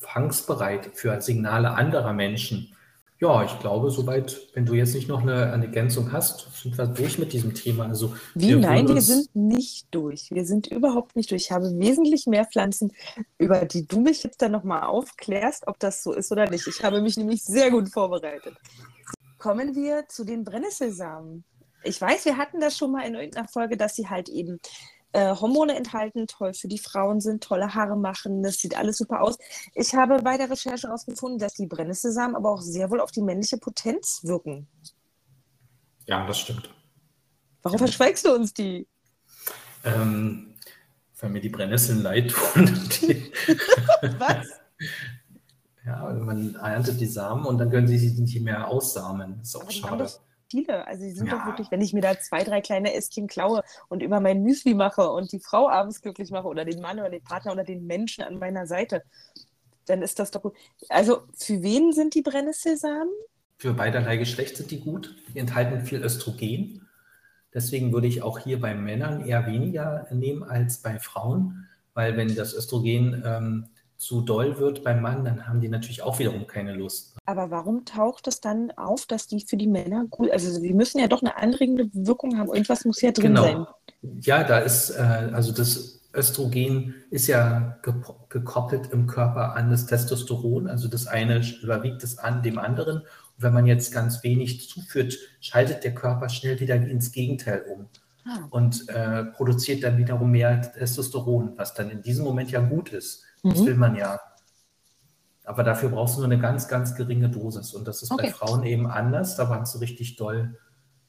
empfangsbereit 0.01 0.91
für 0.95 1.21
Signale 1.21 1.73
anderer 1.73 2.13
Menschen. 2.13 2.75
Ja, 3.21 3.45
ich 3.45 3.59
glaube, 3.59 3.91
soweit, 3.91 4.49
wenn 4.55 4.64
du 4.64 4.73
jetzt 4.73 4.95
nicht 4.95 5.07
noch 5.07 5.21
eine, 5.21 5.53
eine 5.53 5.66
Ergänzung 5.66 6.11
hast, 6.11 6.49
sind 6.62 6.79
wir 6.79 6.87
durch 6.87 7.18
mit 7.18 7.35
diesem 7.35 7.53
Thema. 7.53 7.85
Also, 7.85 8.14
Wie? 8.35 8.55
Nein, 8.55 8.89
wir 8.89 9.03
sind 9.03 9.29
nicht 9.37 9.89
durch. 9.91 10.31
Wir 10.31 10.47
sind 10.47 10.68
überhaupt 10.68 11.16
nicht 11.16 11.31
durch. 11.31 11.43
Ich 11.43 11.53
habe 11.53 11.66
wesentlich 11.79 12.27
mehr 12.27 12.47
Pflanzen, 12.47 12.93
über 13.37 13.66
die 13.66 13.87
du 13.87 14.01
mich 14.01 14.23
jetzt 14.23 14.41
dann 14.41 14.53
nochmal 14.53 14.85
aufklärst, 14.85 15.68
ob 15.68 15.79
das 15.79 16.03
so 16.03 16.14
ist 16.14 16.33
oder 16.33 16.49
nicht. 16.49 16.66
Ich 16.66 16.83
habe 16.83 17.03
mich 17.03 17.18
nämlich 17.18 17.43
sehr 17.43 17.71
gut 17.71 17.91
vorbereitet. 17.91 18.57
Kommen 19.37 19.75
wir 19.75 20.09
zu 20.09 20.25
den 20.25 20.43
Brennnesselsamen. 20.43 21.45
Ich 21.85 22.01
weiß, 22.01 22.25
wir 22.25 22.39
hatten 22.39 22.59
das 22.59 22.79
schon 22.79 22.93
mal 22.93 23.07
in 23.07 23.14
irgendeiner 23.14 23.49
Folge, 23.49 23.77
dass 23.77 23.97
sie 23.97 24.09
halt 24.09 24.31
eben 24.31 24.61
äh, 25.13 25.35
Hormone 25.35 25.77
enthalten, 25.77 26.27
toll 26.27 26.55
für 26.55 26.69
die 26.69 26.79
Frauen 26.79 27.21
sind, 27.21 27.43
tolle 27.43 27.75
Haare 27.75 27.97
machen, 27.97 28.43
das 28.43 28.59
sieht 28.59 28.77
alles 28.77 28.99
super 28.99 29.23
aus. 29.23 29.37
Ich 29.75 29.95
habe 29.95 30.23
bei 30.23 30.37
der 30.37 30.51
Recherche 30.51 30.87
herausgefunden, 30.87 31.39
dass 31.39 31.55
die 31.55 31.67
Brennnesselsamen 31.67 32.37
aber 32.37 32.51
auch 32.51 32.61
sehr 32.61 32.91
wohl 32.91 33.01
auf 33.01 33.11
die 33.11 33.23
männliche 33.23 33.59
Potenz 33.59 34.21
wirken. 34.23 34.69
Ja, 36.07 36.27
das 36.27 36.39
stimmt. 36.39 36.71
Warum 37.63 37.79
verschweigst 37.79 38.25
du 38.25 38.35
uns 38.35 38.55
die? 38.55 38.87
Ähm, 39.85 40.55
weil 41.19 41.31
mir 41.31 41.41
die 41.41 41.49
Brennnesseln 41.49 42.03
leid 42.03 42.31
tun. 42.31 42.67
Was? 44.19 44.49
Ja, 45.85 46.13
man 46.13 46.55
erntet 46.55 47.01
die 47.01 47.07
Samen 47.07 47.45
und 47.45 47.59
dann 47.59 47.71
können 47.71 47.89
sie 47.89 47.99
sich 47.99 48.19
nicht 48.19 48.41
mehr 48.41 48.69
aussamen. 48.69 49.39
Das 49.39 49.49
ist 49.49 49.57
auch 49.57 49.63
aber 49.63 49.73
schade 49.73 50.11
viele. 50.51 50.87
Also 50.87 51.05
die 51.05 51.13
sind 51.13 51.29
ja. 51.29 51.39
doch 51.39 51.47
wirklich, 51.47 51.71
wenn 51.71 51.81
ich 51.81 51.93
mir 51.93 52.01
da 52.01 52.19
zwei, 52.19 52.45
drei 52.45 52.61
kleine 52.61 52.95
Ästchen 52.95 53.27
klaue 53.27 53.63
und 53.89 54.03
über 54.03 54.21
mein 54.21 54.43
Müsli 54.43 54.75
mache 54.75 55.11
und 55.11 55.33
die 55.33 55.41
Frau 55.41 55.69
abends 55.69 56.03
glücklich 56.03 56.31
mache 56.31 56.49
oder 56.49 56.65
den 56.65 56.81
Mann 56.81 56.99
oder 56.99 57.11
den 57.11 57.23
Partner 57.23 57.53
oder 57.53 57.65
den 57.65 57.87
Menschen 57.87 58.25
an 58.25 58.39
meiner 58.39 58.67
Seite, 58.67 59.03
dann 59.87 60.03
ist 60.03 60.19
das 60.19 60.31
doch 60.31 60.43
gut. 60.43 60.55
Also 60.89 61.23
für 61.37 61.63
wen 61.63 61.93
sind 61.93 62.15
die 62.15 62.23
Brennnesselsamen? 62.23 63.13
Für 63.59 63.75
beiderlei 63.75 64.17
Geschlecht 64.17 64.57
sind 64.57 64.71
die 64.71 64.81
gut. 64.81 65.17
Die 65.35 65.39
enthalten 65.39 65.85
viel 65.85 66.03
Östrogen. 66.03 66.89
Deswegen 67.53 67.93
würde 67.93 68.07
ich 68.07 68.23
auch 68.23 68.39
hier 68.39 68.61
bei 68.61 68.75
Männern 68.75 69.27
eher 69.27 69.47
weniger 69.47 70.07
nehmen 70.13 70.45
als 70.45 70.83
bei 70.83 70.99
Frauen, 70.99 71.69
weil 71.95 72.17
wenn 72.17 72.35
das 72.35 72.55
Östrogen 72.55 73.23
ähm, 73.25 73.67
zu 74.01 74.23
doll 74.23 74.59
wird 74.59 74.83
beim 74.83 75.03
Mann, 75.03 75.27
dann 75.27 75.47
haben 75.47 75.61
die 75.61 75.69
natürlich 75.69 76.03
auch 76.03 76.19
wiederum 76.19 76.47
keine 76.47 76.73
Lust. 76.73 77.19
Aber 77.27 77.51
warum 77.51 77.85
taucht 77.85 78.27
es 78.29 78.41
dann 78.41 78.71
auf, 78.73 79.05
dass 79.05 79.27
die 79.27 79.45
für 79.47 79.59
die 79.59 79.67
Männer 79.67 80.07
gut, 80.09 80.31
also 80.31 80.51
sie 80.51 80.73
müssen 80.73 81.01
ja 81.01 81.07
doch 81.07 81.21
eine 81.21 81.37
anregende 81.37 81.91
Wirkung 81.93 82.39
haben, 82.39 82.49
irgendwas 82.49 82.87
muss 82.87 83.03
ja 83.03 83.13
drin 83.13 83.35
genau. 83.35 83.43
sein. 83.43 83.67
Ja, 84.23 84.43
da 84.43 84.61
ist, 84.61 84.89
äh, 84.91 85.03
also 85.33 85.53
das 85.53 86.01
Östrogen 86.15 86.95
ist 87.11 87.27
ja 87.27 87.79
gekoppelt 87.83 88.91
im 88.91 89.07
Körper 89.07 89.55
an 89.55 89.71
das 89.71 89.85
Testosteron, 89.85 90.67
also 90.67 90.89
das 90.89 91.07
eine 91.07 91.43
überwiegt 91.63 92.03
es 92.03 92.19
an 92.19 92.43
dem 92.43 92.59
anderen. 92.59 93.01
Und 93.01 93.07
wenn 93.37 93.53
man 93.53 93.67
jetzt 93.67 93.93
ganz 93.93 94.25
wenig 94.25 94.67
zuführt, 94.67 95.19
schaltet 95.41 95.85
der 95.85 95.95
Körper 95.95 96.31
schnell 96.31 96.59
wieder 96.59 96.75
ins 96.75 97.13
Gegenteil 97.13 97.67
um. 97.71 97.87
Ah. 98.25 98.47
Und 98.51 98.89
äh, 98.89 99.25
produziert 99.25 99.85
dann 99.85 99.99
wiederum 99.99 100.31
mehr 100.31 100.73
Testosteron, 100.73 101.53
was 101.57 101.75
dann 101.75 101.91
in 101.91 102.01
diesem 102.01 102.25
Moment 102.25 102.51
ja 102.51 102.61
gut 102.61 102.93
ist. 102.95 103.25
Das 103.43 103.61
mhm. 103.61 103.66
will 103.66 103.76
man 103.76 103.97
ja. 103.97 104.20
Aber 105.45 105.64
dafür 105.64 105.88
brauchst 105.88 106.16
du 106.16 106.20
nur 106.20 106.30
eine 106.30 106.38
ganz, 106.38 106.68
ganz 106.68 106.95
geringe 106.95 107.28
Dosis. 107.28 107.74
Und 107.74 107.88
das 107.88 108.03
ist 108.03 108.11
okay. 108.11 108.26
bei 108.26 108.32
Frauen 108.32 108.64
eben 108.64 108.86
anders. 108.86 109.36
Da 109.36 109.47
kannst 109.47 109.74
du 109.74 109.78
richtig 109.78 110.16
doll 110.16 110.57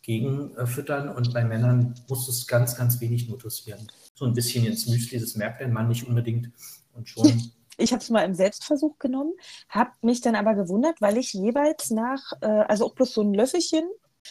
gegen 0.01 0.55
äh, 0.55 0.65
füttern 0.65 1.09
und 1.09 1.33
bei 1.33 1.43
Männern 1.43 1.95
musst 2.09 2.27
du 2.27 2.31
es 2.31 2.47
ganz, 2.47 2.75
ganz 2.75 2.99
wenig 3.01 3.29
nur 3.29 3.37
dosieren. 3.37 3.87
So 4.15 4.25
ein 4.25 4.33
bisschen 4.33 4.65
ins 4.65 4.87
Müsli, 4.87 5.19
das 5.19 5.35
merkt 5.35 5.61
ein 5.61 5.73
Mann 5.73 5.87
nicht 5.87 6.07
unbedingt 6.07 6.49
und 6.93 7.07
schon. 7.07 7.51
Ich 7.77 7.93
habe 7.93 8.03
es 8.03 8.11
mal 8.11 8.23
im 8.23 8.35
Selbstversuch 8.35 8.99
genommen, 8.99 9.33
habe 9.67 9.89
mich 10.01 10.21
dann 10.21 10.35
aber 10.35 10.53
gewundert, 10.53 11.01
weil 11.01 11.17
ich 11.17 11.33
jeweils 11.33 11.89
nach, 11.89 12.33
äh, 12.41 12.45
also 12.45 12.85
auch 12.85 12.93
bloß 12.93 13.13
so 13.13 13.21
ein 13.21 13.33
Löffelchen 13.33 13.83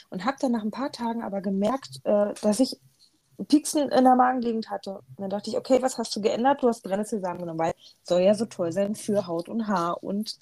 und 0.09 0.25
habe 0.25 0.37
dann 0.39 0.53
nach 0.53 0.63
ein 0.63 0.71
paar 0.71 0.93
Tagen 0.93 1.23
aber 1.23 1.41
gemerkt, 1.41 2.01
äh, 2.05 2.33
dass 2.43 2.61
ich 2.61 2.77
Pieksen 3.45 3.89
in 3.91 4.05
der 4.05 4.17
Magengegend 4.17 4.71
hatte. 4.71 4.97
Und 4.97 5.21
dann 5.21 5.31
dachte 5.31 5.51
ich, 5.51 5.57
okay, 5.57 5.79
was 5.81 5.99
hast 5.99 6.15
du 6.15 6.21
geändert? 6.21 6.63
Du 6.63 6.69
hast 6.69 6.83
Brennnesselsamen 6.83 7.41
genommen, 7.41 7.59
weil 7.59 7.73
soll 8.03 8.23
ja 8.23 8.35
so 8.35 8.47
toll 8.47 8.73
sein 8.73 8.95
für 8.95 9.27
Haut 9.27 9.49
und 9.49 9.67
Haar. 9.67 10.03
Und 10.03 10.37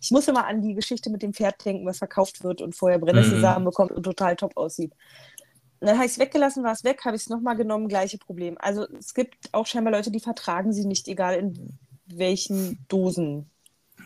ich 0.00 0.10
muss 0.10 0.28
immer 0.28 0.46
an 0.46 0.62
die 0.62 0.74
Geschichte 0.74 1.10
mit 1.10 1.22
dem 1.22 1.32
Pferd 1.32 1.64
denken, 1.64 1.86
was 1.86 1.98
verkauft 1.98 2.44
wird 2.44 2.60
und 2.60 2.74
vorher 2.74 2.98
Brennnesselsamen 2.98 3.62
mhm. 3.62 3.66
bekommt 3.66 3.92
und 3.92 4.02
total 4.02 4.36
top 4.36 4.56
aussieht. 4.56 4.92
Und 5.80 5.88
dann 5.88 5.96
habe 5.96 6.06
ich 6.06 6.12
es 6.12 6.18
weggelassen, 6.18 6.62
war 6.62 6.72
es 6.72 6.84
weg, 6.84 7.04
habe 7.04 7.16
ich 7.16 7.22
es 7.22 7.28
nochmal 7.28 7.56
genommen, 7.56 7.88
gleiche 7.88 8.18
Problem. 8.18 8.56
Also 8.60 8.86
es 8.98 9.14
gibt 9.14 9.34
auch 9.52 9.66
scheinbar 9.66 9.92
Leute, 9.92 10.12
die 10.12 10.20
vertragen 10.20 10.72
sie 10.72 10.84
nicht, 10.84 11.08
egal 11.08 11.34
in 11.34 11.78
welchen 12.06 12.84
Dosen. 12.88 13.50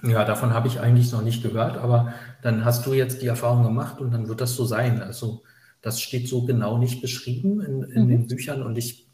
Ja, 0.03 0.25
davon 0.25 0.55
habe 0.55 0.69
ich 0.69 0.81
eigentlich 0.81 1.13
noch 1.13 1.23
nicht 1.23 1.43
gehört, 1.43 1.77
aber 1.77 2.13
dann 2.43 2.65
hast 2.65 2.87
du 2.87 2.93
jetzt 2.93 3.23
die 3.23 3.27
Erfahrung 3.27 3.63
gemacht 3.63 4.01
und 4.01 4.11
dann 4.11 4.29
wird 4.29 4.41
das 4.41 4.55
so 4.55 4.65
sein. 4.65 5.03
Also 5.03 5.43
das 5.83 6.01
steht 6.01 6.29
so 6.29 6.45
genau 6.45 6.79
nicht 6.79 7.01
beschrieben 7.01 7.61
in, 7.61 7.83
in 7.85 8.05
mhm. 8.05 8.09
den 8.09 8.27
Büchern 8.27 8.63
und 8.63 8.77
ich 8.77 9.07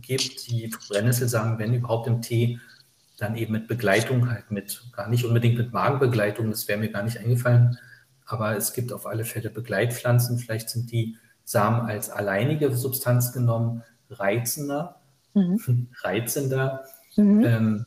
gebe 0.00 0.24
die 0.48 0.72
Brennnesselsamen, 0.88 1.58
wenn 1.58 1.74
überhaupt 1.74 2.06
im 2.06 2.22
Tee, 2.22 2.58
dann 3.18 3.36
eben 3.36 3.52
mit 3.52 3.68
Begleitung 3.68 4.30
halt 4.30 4.50
mit, 4.50 4.82
gar 4.92 5.08
nicht 5.08 5.24
unbedingt 5.24 5.58
mit 5.58 5.72
Magenbegleitung, 5.72 6.50
das 6.50 6.68
wäre 6.68 6.78
mir 6.78 6.90
gar 6.90 7.02
nicht 7.02 7.18
eingefallen, 7.18 7.78
aber 8.24 8.56
es 8.56 8.72
gibt 8.72 8.92
auf 8.92 9.06
alle 9.06 9.24
Fälle 9.24 9.50
Begleitpflanzen, 9.50 10.38
vielleicht 10.38 10.70
sind 10.70 10.90
die 10.90 11.16
Samen 11.44 11.82
als 11.82 12.10
alleinige 12.10 12.74
Substanz 12.74 13.32
genommen 13.32 13.82
reizender, 14.08 15.00
mhm. 15.34 15.88
reizender, 16.02 16.84
mhm. 17.16 17.44
Ähm, 17.44 17.86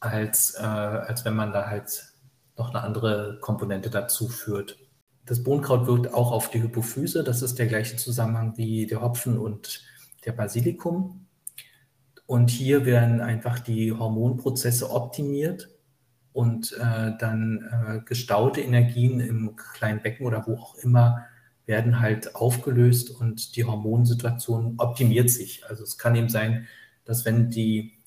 als, 0.00 0.54
äh, 0.54 0.62
als 0.62 1.24
wenn 1.24 1.34
man 1.34 1.52
da 1.52 1.68
halt 1.68 2.12
noch 2.56 2.70
eine 2.70 2.82
andere 2.82 3.38
Komponente 3.40 3.90
dazu 3.90 4.28
führt. 4.28 4.78
Das 5.26 5.42
Bohnenkraut 5.42 5.88
wirkt 5.88 6.14
auch 6.14 6.30
auf 6.30 6.50
die 6.50 6.62
Hypophyse. 6.62 7.24
Das 7.24 7.42
ist 7.42 7.58
der 7.58 7.66
gleiche 7.66 7.96
Zusammenhang 7.96 8.56
wie 8.56 8.86
der 8.86 9.02
Hopfen 9.02 9.38
und 9.38 9.82
der 10.24 10.32
Basilikum. 10.32 11.26
Und 12.26 12.50
hier 12.50 12.86
werden 12.86 13.20
einfach 13.20 13.58
die 13.58 13.92
Hormonprozesse 13.92 14.90
optimiert 14.90 15.68
und 16.32 16.72
äh, 16.72 17.12
dann 17.18 17.68
äh, 17.70 18.00
gestaute 18.04 18.60
Energien 18.60 19.20
im 19.20 19.56
kleinen 19.56 20.00
Becken 20.00 20.26
oder 20.26 20.46
wo 20.46 20.54
auch 20.54 20.74
immer 20.76 21.24
werden 21.66 21.98
halt 21.98 22.36
aufgelöst 22.36 23.10
und 23.10 23.56
die 23.56 23.64
Hormonsituation 23.64 24.74
optimiert 24.78 25.30
sich. 25.30 25.64
Also 25.68 25.82
es 25.82 25.98
kann 25.98 26.14
eben 26.14 26.28
sein, 26.28 26.66
dass 27.04 27.24
wenn 27.24 27.50
die 27.50 27.98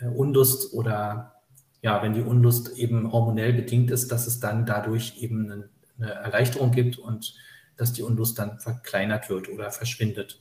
äh, 0.00 0.06
Unlust 0.06 0.72
oder 0.74 1.34
ja, 1.82 2.02
wenn 2.02 2.14
die 2.14 2.22
Unlust 2.22 2.76
eben 2.78 3.12
hormonell 3.12 3.52
bedingt 3.52 3.90
ist, 3.90 4.10
dass 4.10 4.26
es 4.26 4.40
dann 4.40 4.64
dadurch 4.64 5.18
eben 5.22 5.50
einen 5.50 5.73
eine 5.98 6.12
Erleichterung 6.12 6.70
gibt 6.72 6.98
und 6.98 7.34
dass 7.76 7.92
die 7.92 8.02
Unlust 8.02 8.38
dann 8.38 8.60
verkleinert 8.60 9.28
wird 9.28 9.48
oder 9.48 9.70
verschwindet. 9.70 10.40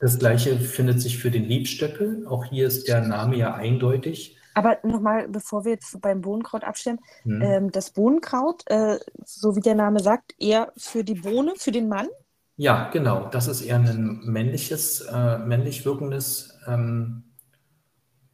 Das 0.00 0.18
gleiche 0.18 0.56
findet 0.58 1.00
sich 1.00 1.18
für 1.18 1.30
den 1.30 1.44
Liebstöckel. 1.44 2.26
Auch 2.26 2.44
hier 2.44 2.66
ist 2.66 2.88
der 2.88 3.00
Name 3.00 3.36
ja 3.36 3.54
eindeutig. 3.54 4.36
Aber 4.54 4.78
nochmal, 4.84 5.28
bevor 5.28 5.64
wir 5.64 5.72
jetzt 5.72 6.00
beim 6.00 6.20
Bohnenkraut 6.20 6.62
abstimmen, 6.62 7.00
hm. 7.22 7.42
ähm, 7.42 7.72
das 7.72 7.90
Bohnenkraut, 7.90 8.62
äh, 8.66 8.98
so 9.24 9.56
wie 9.56 9.60
der 9.60 9.74
Name 9.74 10.00
sagt, 10.00 10.34
eher 10.38 10.72
für 10.76 11.02
die 11.02 11.14
Bohne, 11.14 11.54
für 11.56 11.72
den 11.72 11.88
Mann? 11.88 12.08
Ja, 12.56 12.88
genau. 12.90 13.28
Das 13.30 13.48
ist 13.48 13.62
eher 13.62 13.76
ein 13.76 14.20
männliches, 14.24 15.00
äh, 15.00 15.38
männlich 15.38 15.84
wirkendes, 15.84 16.56
ähm, 16.68 17.24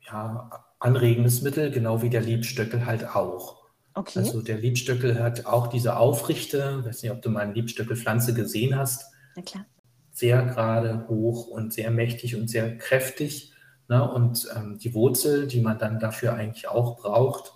ja, 0.02 0.50
anregendes 0.78 1.40
Mittel, 1.42 1.70
genau 1.70 2.02
wie 2.02 2.10
der 2.10 2.20
Liebstöckel 2.20 2.84
halt 2.84 3.14
auch. 3.14 3.59
Okay. 3.94 4.20
Also 4.20 4.40
der 4.40 4.58
Liebstöckel 4.58 5.20
hat 5.22 5.46
auch 5.46 5.66
diese 5.66 5.96
Aufrichte, 5.96 6.78
ich 6.80 6.86
weiß 6.86 7.02
nicht, 7.02 7.12
ob 7.12 7.22
du 7.22 7.30
mal 7.30 7.40
eine 7.40 7.54
Liebstöckelpflanze 7.54 8.34
gesehen 8.34 8.76
hast. 8.76 9.12
Na 9.36 9.42
klar. 9.42 9.66
Sehr 10.12 10.42
gerade, 10.42 11.06
hoch 11.08 11.48
und 11.48 11.72
sehr 11.72 11.90
mächtig 11.90 12.36
und 12.36 12.48
sehr 12.48 12.76
kräftig. 12.78 13.52
Ne? 13.88 14.08
Und 14.08 14.48
ähm, 14.56 14.78
die 14.78 14.94
Wurzel, 14.94 15.46
die 15.46 15.60
man 15.60 15.78
dann 15.78 15.98
dafür 15.98 16.34
eigentlich 16.34 16.68
auch 16.68 16.98
braucht, 16.98 17.52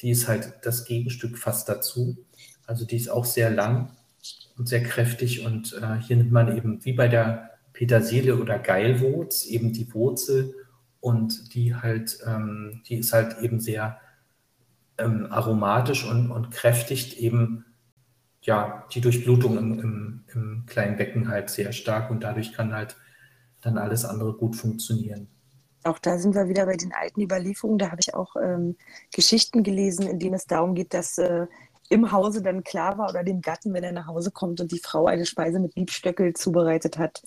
die 0.00 0.10
ist 0.10 0.28
halt 0.28 0.52
das 0.62 0.84
Gegenstück 0.84 1.38
fast 1.38 1.68
dazu. 1.68 2.18
Also 2.66 2.84
die 2.84 2.96
ist 2.96 3.08
auch 3.08 3.24
sehr 3.24 3.50
lang 3.50 3.96
und 4.56 4.68
sehr 4.68 4.82
kräftig. 4.82 5.44
Und 5.46 5.72
äh, 5.80 6.00
hier 6.00 6.16
nimmt 6.16 6.32
man 6.32 6.56
eben 6.56 6.84
wie 6.84 6.92
bei 6.92 7.08
der 7.08 7.50
Petersilie 7.72 8.36
oder 8.36 8.58
Geilwurz 8.58 9.46
eben 9.46 9.72
die 9.72 9.92
Wurzel 9.94 10.54
und 11.00 11.54
die 11.54 11.74
halt, 11.74 12.18
ähm, 12.26 12.82
die 12.88 12.96
ist 12.96 13.12
halt 13.12 13.38
eben 13.40 13.60
sehr 13.60 14.00
ähm, 14.98 15.28
aromatisch 15.30 16.08
und, 16.08 16.30
und 16.30 16.50
kräftigt 16.50 17.18
eben 17.18 17.64
ja, 18.42 18.86
die 18.92 19.00
Durchblutung 19.00 19.58
im, 19.58 19.80
im, 19.80 20.24
im 20.32 20.64
kleinen 20.66 20.96
Becken 20.96 21.28
halt 21.28 21.50
sehr 21.50 21.72
stark 21.72 22.10
und 22.10 22.22
dadurch 22.22 22.52
kann 22.52 22.72
halt 22.72 22.96
dann 23.60 23.78
alles 23.78 24.04
andere 24.04 24.34
gut 24.34 24.56
funktionieren. 24.56 25.28
Auch 25.84 25.98
da 25.98 26.18
sind 26.18 26.34
wir 26.34 26.48
wieder 26.48 26.66
bei 26.66 26.76
den 26.76 26.92
alten 26.92 27.20
Überlieferungen. 27.20 27.78
Da 27.78 27.90
habe 27.90 28.00
ich 28.00 28.14
auch 28.14 28.34
ähm, 28.36 28.76
Geschichten 29.12 29.62
gelesen, 29.62 30.06
in 30.06 30.18
denen 30.18 30.34
es 30.34 30.46
darum 30.46 30.74
geht, 30.74 30.92
dass 30.92 31.18
äh, 31.18 31.46
im 31.88 32.12
Hause 32.12 32.42
dann 32.42 32.64
klar 32.64 32.98
war 32.98 33.08
oder 33.08 33.24
dem 33.24 33.40
Gatten, 33.40 33.72
wenn 33.72 33.84
er 33.84 33.92
nach 33.92 34.06
Hause 34.06 34.30
kommt 34.30 34.60
und 34.60 34.72
die 34.72 34.80
Frau 34.80 35.06
eine 35.06 35.24
Speise 35.24 35.60
mit 35.60 35.76
Liebstöckel 35.76 36.34
zubereitet 36.34 36.98
hat, 36.98 37.22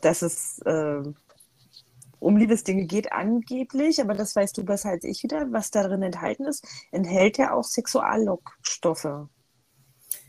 dass 0.00 0.22
es 0.22 0.60
äh, 0.60 1.02
um 2.20 2.36
Liebesdinge 2.36 2.86
geht 2.86 3.12
angeblich, 3.12 4.00
aber 4.00 4.14
das 4.14 4.34
weißt 4.34 4.56
du 4.58 4.64
besser 4.64 4.90
als 4.90 5.04
ich 5.04 5.22
wieder, 5.22 5.46
was 5.52 5.70
darin 5.70 6.02
enthalten 6.02 6.44
ist, 6.44 6.66
enthält 6.90 7.38
ja 7.38 7.54
auch 7.54 7.64
Sexuallockstoffe. 7.64 9.28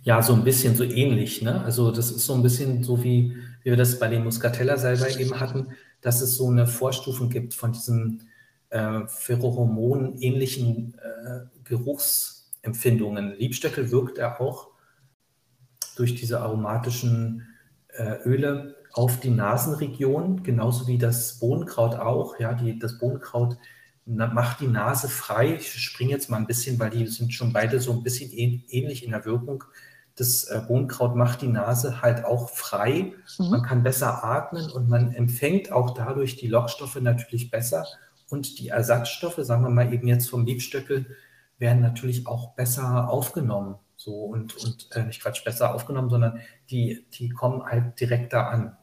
Ja, 0.04 0.22
so 0.22 0.34
ein 0.34 0.44
bisschen 0.44 0.76
so 0.76 0.84
ähnlich. 0.84 1.42
Ne? 1.42 1.62
Also 1.64 1.92
das 1.92 2.12
ist 2.12 2.26
so 2.26 2.34
ein 2.34 2.44
bisschen 2.44 2.84
so 2.84 3.04
wie, 3.04 3.36
wie 3.64 3.70
wir 3.70 3.78
das 3.78 4.00
bei 4.00 4.08
dem 4.08 4.24
Muscatella 4.24 4.78
selber 4.78 5.10
eben 5.20 5.40
hatten, 5.40 5.70
dass 6.02 6.22
es 6.22 6.36
so 6.36 6.50
eine 6.50 6.68
Vorstufen 6.68 7.30
gibt 7.30 7.54
von 7.54 7.72
diesen 7.72 8.30
äh, 8.70 9.02
Pheromonen-ähnlichen 9.08 10.96
äh, 10.96 11.40
Geruchsempfindungen. 11.64 13.36
Liebstöckel 13.38 13.92
wirkt 13.92 14.18
er 14.18 14.40
auch 14.40 14.70
durch 15.96 16.16
diese 16.16 16.40
aromatischen 16.40 17.48
äh, 17.90 18.18
Öle 18.24 18.76
auf 18.94 19.20
die 19.20 19.30
Nasenregion, 19.30 20.44
genauso 20.44 20.88
wie 20.88 20.98
das 20.98 21.40
Bohnenkraut 21.40 21.96
auch. 21.96 22.40
Ja, 22.40 22.54
die, 22.54 22.80
das 22.80 22.98
Bohnenkraut 23.00 23.58
macht 24.06 24.60
die 24.60 24.68
Nase 24.68 25.08
frei. 25.08 25.56
Ich 25.56 25.72
springe 25.72 26.12
jetzt 26.12 26.30
mal 26.30 26.38
ein 26.38 26.48
bisschen, 26.48 26.80
weil 26.80 26.90
die 26.90 27.06
sind 27.08 27.34
schon 27.34 27.54
beide 27.54 27.80
so 27.80 27.92
ein 27.94 28.04
bisschen 28.04 28.32
ähnlich 28.32 29.04
in 29.04 29.12
der 29.12 29.26
Wirkung. 29.26 29.64
Das 30.16 30.46
äh, 30.46 30.62
Bohnenkraut 30.68 31.16
macht 31.16 31.42
die 31.42 31.48
Nase 31.48 32.02
halt 32.02 32.26
auch 32.26 32.50
frei. 32.50 33.14
Mhm. 33.38 33.50
Man 33.50 33.64
kann 33.64 33.84
besser 33.84 34.24
atmen 34.24 34.70
und 34.72 34.90
man 34.90 35.14
empfängt 35.14 35.72
auch 35.72 35.92
dadurch 35.92 36.36
die 36.36 36.48
Lockstoffe 36.48 37.00
natürlich 37.00 37.52
besser. 37.52 37.86
Und 38.30 38.60
die 38.60 38.70
Ersatzstoffe, 38.70 39.40
sagen 39.40 39.64
wir 39.64 39.70
mal 39.70 39.94
eben 39.94 40.08
jetzt 40.08 40.30
vom 40.30 40.46
Liebstöckel, 40.46 41.16
werden 41.58 41.82
natürlich 41.82 42.28
auch 42.28 42.54
besser 42.56 43.10
aufgenommen. 43.10 43.76
So 43.96 44.14
und, 44.14 44.56
und 44.64 44.90
äh, 44.96 45.04
nicht 45.04 45.22
Quatsch, 45.22 45.44
besser 45.44 45.74
aufgenommen, 45.74 46.10
sondern 46.10 46.40
die, 46.70 47.06
die 47.14 47.30
kommen 47.30 47.64
halt 47.64 48.00
direkt 48.00 48.34
da 48.34 48.48
an. 48.48 48.78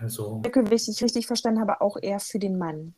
Also. 0.00 0.42
Wenn 0.44 0.72
ich 0.72 1.02
richtig 1.02 1.26
verstanden 1.26 1.60
habe, 1.60 1.80
auch 1.80 1.96
eher 2.00 2.20
für 2.20 2.38
den 2.38 2.58
Mann. 2.58 2.94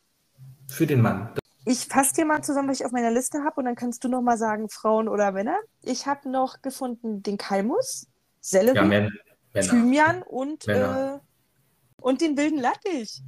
Für 0.67 0.87
den 0.87 1.01
Mann. 1.01 1.29
Ich 1.65 1.85
fasse 1.85 2.15
dir 2.15 2.25
mal 2.25 2.43
zusammen, 2.43 2.69
was 2.69 2.79
ich 2.79 2.85
auf 2.85 2.91
meiner 2.91 3.11
Liste 3.11 3.43
habe 3.43 3.57
und 3.57 3.65
dann 3.65 3.75
kannst 3.75 4.03
du 4.03 4.07
noch 4.07 4.21
mal 4.21 4.37
sagen, 4.37 4.67
Frauen 4.69 5.07
oder 5.07 5.31
Männer. 5.31 5.57
Ich 5.83 6.07
habe 6.07 6.29
noch 6.29 6.61
gefunden 6.61 7.21
den 7.21 7.37
Kalmus, 7.37 8.07
Sellerie, 8.39 8.77
ja, 8.77 8.83
Männer. 8.83 9.11
Thymian 9.53 10.23
und, 10.23 10.67
Äh, 10.67 11.19
und 12.01 12.21
den 12.21 12.37
wilden 12.37 12.59
Lattich. 12.59 13.21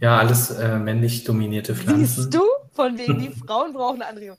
Ja, 0.00 0.18
alles 0.18 0.50
äh, 0.50 0.78
männlich 0.78 1.24
dominierte 1.24 1.74
Pflanzen. 1.76 2.06
Siehst 2.06 2.34
du? 2.34 2.42
Von 2.72 2.96
wegen, 2.98 3.18
die 3.18 3.30
Frauen 3.46 3.74
brauchen 3.74 4.02
eine 4.02 4.10
Anregung. 4.10 4.38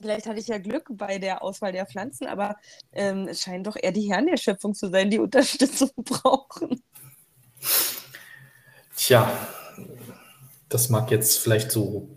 Vielleicht 0.00 0.26
hatte 0.26 0.40
ich 0.40 0.48
ja 0.48 0.58
Glück 0.58 0.88
bei 0.90 1.18
der 1.18 1.42
Auswahl 1.42 1.72
der 1.72 1.86
Pflanzen, 1.86 2.26
aber 2.26 2.56
ähm, 2.92 3.28
es 3.28 3.40
scheinen 3.40 3.64
doch 3.64 3.76
eher 3.80 3.92
die 3.92 4.12
Herren 4.12 4.26
der 4.26 4.36
Schöpfung 4.36 4.74
zu 4.74 4.90
sein, 4.90 5.08
die 5.08 5.18
Unterstützung 5.18 5.90
brauchen. 5.96 6.82
Tja, 8.96 9.30
das 10.68 10.88
mag 10.88 11.10
jetzt 11.10 11.38
vielleicht 11.38 11.70
so 11.70 12.08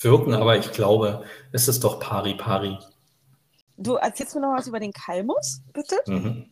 wirken, 0.00 0.34
aber 0.34 0.56
ich 0.56 0.72
glaube, 0.72 1.24
es 1.52 1.68
ist 1.68 1.84
doch 1.84 2.00
pari 2.00 2.34
pari. 2.34 2.78
Du 3.76 3.94
erzählst 3.94 4.34
mir 4.34 4.40
noch 4.40 4.56
was 4.56 4.68
über 4.68 4.80
den 4.80 4.92
Kalmus, 4.92 5.62
bitte? 5.72 5.96
Mhm. 6.06 6.46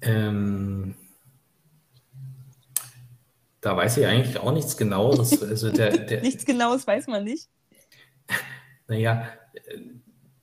Ähm, 0.00 0.94
da 3.60 3.76
weiß 3.76 3.98
ich 3.98 4.06
eigentlich 4.06 4.38
auch 4.38 4.52
nichts 4.52 4.76
Genaues. 4.76 5.40
Also 5.42 5.70
der, 5.70 5.96
der, 5.98 6.22
nichts 6.22 6.44
Genaues 6.44 6.86
weiß 6.86 7.06
man 7.06 7.24
nicht. 7.24 7.48
Naja, 8.88 9.28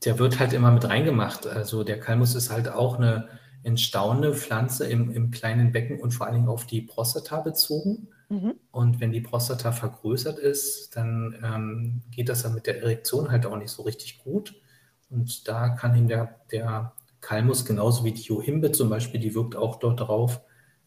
der 0.06 0.20
wird 0.20 0.40
halt 0.40 0.54
immer 0.54 0.72
mit 0.72 0.86
reingemacht. 0.86 1.46
Also 1.46 1.84
der 1.84 2.00
Kalmus 2.00 2.36
ist 2.36 2.50
halt 2.50 2.70
auch 2.70 2.98
eine 2.98 3.28
entstauende 3.64 4.34
Pflanze 4.34 4.88
im, 4.88 5.12
im 5.12 5.32
kleinen 5.32 5.72
Becken 5.72 6.00
und 6.00 6.12
vor 6.12 6.26
allen 6.26 6.36
Dingen 6.36 6.48
auf 6.48 6.66
die 6.66 6.82
Prostata 6.82 7.42
bezogen. 7.42 8.08
Mhm. 8.30 8.56
Und 8.72 9.00
wenn 9.00 9.12
die 9.12 9.22
Prostata 9.22 9.72
vergrößert 9.72 10.40
ist, 10.40 10.96
dann 10.96 11.36
ähm, 11.44 12.02
geht 12.12 12.30
das 12.30 12.44
dann 12.44 12.54
mit 12.54 12.68
der 12.68 12.82
Erektion 12.82 13.32
halt 13.32 13.46
auch 13.46 13.58
nicht 13.58 13.72
so 13.72 13.84
richtig 13.84 14.24
gut. 14.24 14.56
Und 15.10 15.48
da 15.48 15.70
kann 15.70 15.96
ihm 15.96 16.08
der, 16.08 16.36
der 16.52 16.94
Kalmus 17.22 17.66
genauso 17.66 18.04
wie 18.06 18.12
die 18.12 18.22
Johimbe 18.22 18.72
zum 18.72 18.90
Beispiel, 18.90 19.20
die 19.20 19.36
wirkt 19.36 19.56
auch 19.56 19.78
dort 19.78 20.00
drauf, 20.00 20.42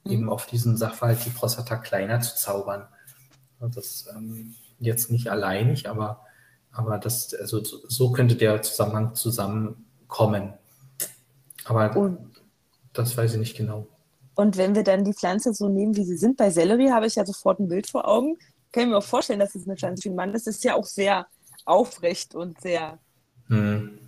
mhm. 0.04 0.12
eben 0.12 0.28
auf 0.30 0.46
diesen 0.46 0.76
Sachverhalt 0.76 1.24
die 1.26 1.30
Prostata 1.30 1.76
kleiner 1.76 2.20
zu 2.20 2.36
zaubern. 2.36 2.86
Das 3.60 4.08
ähm, 4.16 4.54
jetzt 4.78 5.10
nicht 5.10 5.30
alleinig, 5.30 5.88
aber, 5.88 6.24
aber 6.72 6.98
das, 6.98 7.34
also 7.34 7.62
so 7.62 8.10
könnte 8.10 8.34
der 8.34 8.62
Zusammenhang 8.62 9.14
zusammenkommen. 9.14 10.54
Aber 11.64 11.96
und, 11.96 12.31
das 12.92 13.16
weiß 13.16 13.32
ich 13.32 13.38
nicht 13.38 13.56
genau. 13.56 13.86
Und 14.34 14.56
wenn 14.56 14.74
wir 14.74 14.82
dann 14.82 15.04
die 15.04 15.12
Pflanze 15.12 15.52
so 15.52 15.68
nehmen, 15.68 15.96
wie 15.96 16.04
sie 16.04 16.16
sind, 16.16 16.36
bei 16.36 16.50
Sellerie 16.50 16.90
habe 16.90 17.06
ich 17.06 17.16
ja 17.16 17.26
sofort 17.26 17.60
ein 17.60 17.68
Bild 17.68 17.88
vor 17.88 18.08
Augen. 18.08 18.38
Kann 18.72 18.84
ich 18.84 18.88
mir 18.88 18.98
auch 18.98 19.04
vorstellen, 19.04 19.40
dass 19.40 19.54
es 19.54 19.66
eine 19.66 19.76
Pflanze 19.76 20.02
für 20.02 20.08
einen 20.08 20.16
Mann 20.16 20.34
ist. 20.34 20.46
Das 20.46 20.56
ist 20.56 20.64
ja 20.64 20.74
auch 20.74 20.86
sehr 20.86 21.26
aufrecht 21.64 22.34
und 22.34 22.60
sehr. 22.60 22.98
Hm. 23.48 23.98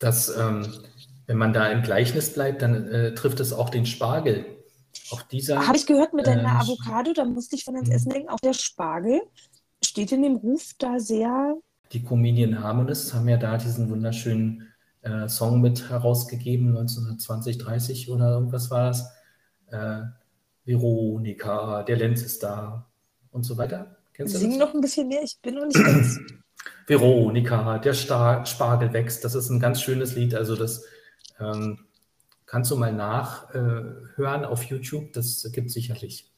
Das, 0.00 0.36
ähm, 0.36 0.66
wenn 1.26 1.36
man 1.36 1.52
da 1.52 1.68
im 1.68 1.82
Gleichnis 1.82 2.32
bleibt, 2.32 2.62
dann 2.62 2.88
äh, 2.88 3.14
trifft 3.14 3.40
es 3.40 3.52
auch 3.52 3.70
den 3.70 3.86
Spargel. 3.86 4.46
Auch 5.10 5.22
dieser. 5.22 5.66
Habe 5.66 5.76
ich 5.76 5.86
gehört 5.86 6.12
mit 6.12 6.26
deiner 6.26 6.42
äh, 6.42 6.62
Avocado, 6.62 7.12
da 7.12 7.24
musste 7.24 7.56
ich 7.56 7.64
von 7.64 7.76
ins 7.76 7.88
hm. 7.88 7.94
Essen 7.94 8.10
denken. 8.10 8.28
Auch 8.30 8.40
der 8.40 8.54
Spargel 8.54 9.20
steht 9.84 10.10
in 10.10 10.22
dem 10.22 10.36
Ruf 10.36 10.72
da 10.78 10.98
sehr. 10.98 11.56
Die 11.92 12.02
Comedian 12.02 12.62
Harmonists 12.62 13.14
haben 13.14 13.28
ja 13.28 13.36
da 13.36 13.56
diesen 13.56 13.88
wunderschönen 13.88 14.68
äh, 15.08 15.28
Song 15.28 15.60
mit 15.60 15.88
herausgegeben, 15.90 16.68
1920, 16.68 17.58
30 17.58 18.10
oder 18.10 18.32
irgendwas 18.32 18.70
war 18.70 18.88
das. 18.88 19.10
Äh, 19.70 20.02
Veronika, 20.64 21.82
der 21.82 21.96
Lenz 21.96 22.22
ist 22.22 22.42
da 22.42 22.86
und 23.30 23.44
so 23.44 23.56
weiter. 23.56 23.96
Kennst 24.12 24.34
du 24.34 24.38
Sing 24.38 24.58
noch 24.58 24.74
ein 24.74 24.80
bisschen 24.80 25.08
mehr, 25.08 25.22
ich 25.22 25.38
bin 25.40 25.54
noch 25.54 25.66
nicht 25.66 25.82
ganz. 25.82 26.18
Veronika, 26.86 27.78
der 27.78 27.94
Star 27.94 28.44
Spargel 28.44 28.92
wächst, 28.92 29.24
das 29.24 29.34
ist 29.34 29.50
ein 29.50 29.60
ganz 29.60 29.80
schönes 29.80 30.14
Lied. 30.14 30.34
Also 30.34 30.56
das 30.56 30.84
ähm, 31.38 31.86
kannst 32.46 32.70
du 32.70 32.76
mal 32.76 32.92
nachhören 32.92 34.42
äh, 34.42 34.46
auf 34.46 34.64
YouTube, 34.64 35.12
das 35.12 35.48
gibt 35.52 35.70
sicherlich. 35.70 36.30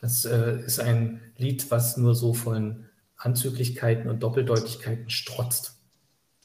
Das 0.00 0.24
äh, 0.24 0.60
ist 0.64 0.80
ein 0.80 1.20
Lied, 1.36 1.70
was 1.70 1.96
nur 1.96 2.14
so 2.14 2.34
von 2.34 2.86
Anzüglichkeiten 3.16 4.08
und 4.08 4.22
Doppeldeutigkeiten 4.22 5.10
strotzt. 5.10 5.77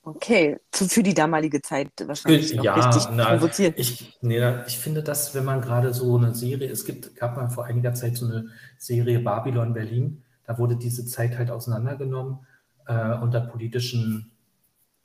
Okay, 0.05 0.59
für 0.71 1.01
die 1.01 1.13
damalige 1.13 1.61
Zeit 1.61 1.89
wahrscheinlich 2.05 2.53
noch 2.53 2.63
ja, 2.63 2.75
richtig 2.75 3.09
na, 3.13 3.37
provoziert. 3.37 3.79
Ich, 3.79 4.17
nee, 4.21 4.41
ich 4.67 4.77
finde 4.77 5.01
das, 5.01 5.33
wenn 5.33 5.45
man 5.45 5.61
gerade 5.61 5.93
so 5.93 6.17
eine 6.17 6.35
Serie, 6.35 6.69
es 6.69 6.83
gibt, 6.83 7.15
gab 7.15 7.37
mal 7.37 7.49
vor 7.49 7.65
einiger 7.65 7.93
Zeit 7.93 8.17
so 8.17 8.25
eine 8.25 8.49
Serie 8.77 9.19
Babylon 9.19 9.73
Berlin, 9.73 10.21
da 10.45 10.57
wurde 10.57 10.75
diese 10.75 11.05
Zeit 11.05 11.37
halt 11.37 11.49
auseinandergenommen 11.49 12.39
äh, 12.85 13.13
unter 13.15 13.39
politischen 13.39 14.31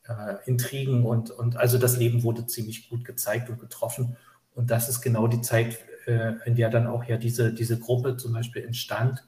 äh, 0.08 0.34
Intrigen 0.46 1.04
und, 1.04 1.30
und 1.30 1.56
also 1.56 1.78
das 1.78 1.96
Leben 1.96 2.24
wurde 2.24 2.46
ziemlich 2.46 2.88
gut 2.88 3.04
gezeigt 3.04 3.48
und 3.50 3.60
getroffen. 3.60 4.16
Und 4.56 4.72
das 4.72 4.88
ist 4.88 5.00
genau 5.00 5.28
die 5.28 5.42
Zeit, 5.42 5.78
äh, 6.06 6.34
in 6.44 6.56
der 6.56 6.70
dann 6.70 6.88
auch 6.88 7.04
ja 7.04 7.18
diese, 7.18 7.52
diese 7.52 7.78
Gruppe 7.78 8.16
zum 8.16 8.32
Beispiel 8.32 8.64
entstand. 8.64 9.24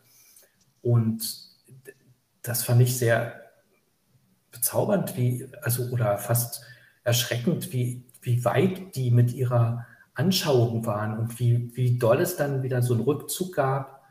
Und 0.83 1.23
das 2.43 2.65
fand 2.65 2.83
ich 2.83 2.99
sehr 2.99 3.50
bezaubernd, 4.51 5.17
wie, 5.17 5.49
also 5.63 5.85
oder 5.91 6.19
fast 6.19 6.63
erschreckend, 7.05 7.73
wie, 7.73 8.05
wie 8.23 8.45
weit 8.45 8.95
die 8.97 9.11
mit 9.11 9.33
ihrer 9.33 9.87
Anschauung 10.15 10.85
waren 10.87 11.19
und 11.19 11.39
wie, 11.39 11.75
wie 11.75 11.99
doll 11.99 12.21
es 12.21 12.37
dann 12.37 12.63
wieder 12.63 12.83
so 12.83 12.95
einen 12.95 13.03
Rückzug 13.03 13.55
gab 13.55 14.03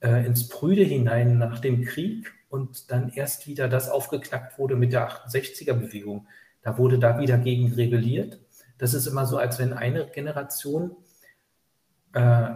äh, 0.00 0.26
ins 0.26 0.48
Brüde 0.48 0.82
hinein 0.82 1.38
nach 1.38 1.58
dem 1.60 1.84
Krieg 1.84 2.32
und 2.50 2.90
dann 2.90 3.08
erst 3.08 3.46
wieder 3.46 3.68
das 3.68 3.88
aufgeknackt 3.88 4.58
wurde 4.58 4.76
mit 4.76 4.92
der 4.92 5.08
68er-Bewegung. 5.08 6.26
Da 6.62 6.78
wurde 6.78 6.98
da 6.98 7.18
wieder 7.18 7.38
gegen 7.38 7.72
rebelliert. 7.72 8.38
Das 8.78 8.94
ist 8.94 9.06
immer 9.06 9.26
so, 9.26 9.38
als 9.38 9.58
wenn 9.58 9.72
eine 9.72 10.06
Generation 10.06 10.96
äh, 12.12 12.50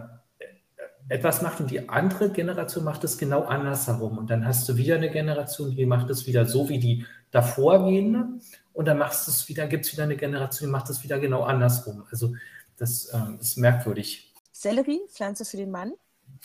etwas 1.09 1.41
macht 1.41 1.59
und 1.59 1.71
die 1.71 1.89
andere 1.89 2.29
Generation 2.29 2.83
macht 2.83 3.03
es 3.03 3.17
genau 3.17 3.43
andersherum. 3.43 4.17
Und 4.19 4.29
dann 4.29 4.45
hast 4.45 4.69
du 4.69 4.77
wieder 4.77 4.95
eine 4.95 5.09
Generation, 5.09 5.75
die 5.75 5.85
macht 5.85 6.09
es 6.09 6.27
wieder 6.27 6.45
so 6.45 6.69
wie 6.69 6.79
die 6.79 7.05
davorgehende. 7.31 8.27
Und 8.73 8.87
dann 8.87 8.99
machst 8.99 9.27
du 9.27 9.31
es 9.31 9.49
wieder, 9.49 9.67
gibt 9.67 9.85
es 9.85 9.91
wieder 9.91 10.03
eine 10.03 10.15
Generation, 10.15 10.69
die 10.69 10.71
macht 10.71 10.89
es 10.89 11.03
wieder 11.03 11.19
genau 11.19 11.43
andersrum. 11.43 12.05
Also 12.11 12.35
das 12.77 13.11
ähm, 13.13 13.39
ist 13.41 13.57
merkwürdig. 13.57 14.33
Sellerie, 14.51 15.01
Pflanze 15.09 15.45
für 15.45 15.57
den 15.57 15.71
Mann. 15.71 15.93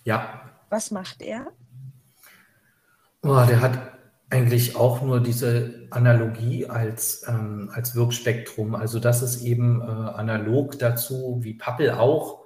Ja. 0.05 0.51
Was 0.71 0.91
macht 0.91 1.21
er? 1.21 1.49
Oh, 3.23 3.45
der 3.47 3.61
hat 3.61 3.79
eigentlich 4.31 4.77
auch 4.77 5.03
nur 5.03 5.21
diese 5.21 5.87
Analogie 5.91 6.67
als, 6.67 7.25
ähm, 7.29 7.71
als 7.73 7.95
Wirkspektrum. 7.95 8.75
Also 8.75 8.99
das 8.99 9.23
ist 9.23 9.43
eben 9.43 9.81
äh, 9.81 9.85
analog 9.85 10.79
dazu, 10.79 11.39
wie 11.43 11.55
Pappel 11.55 11.93
auch 11.93 12.44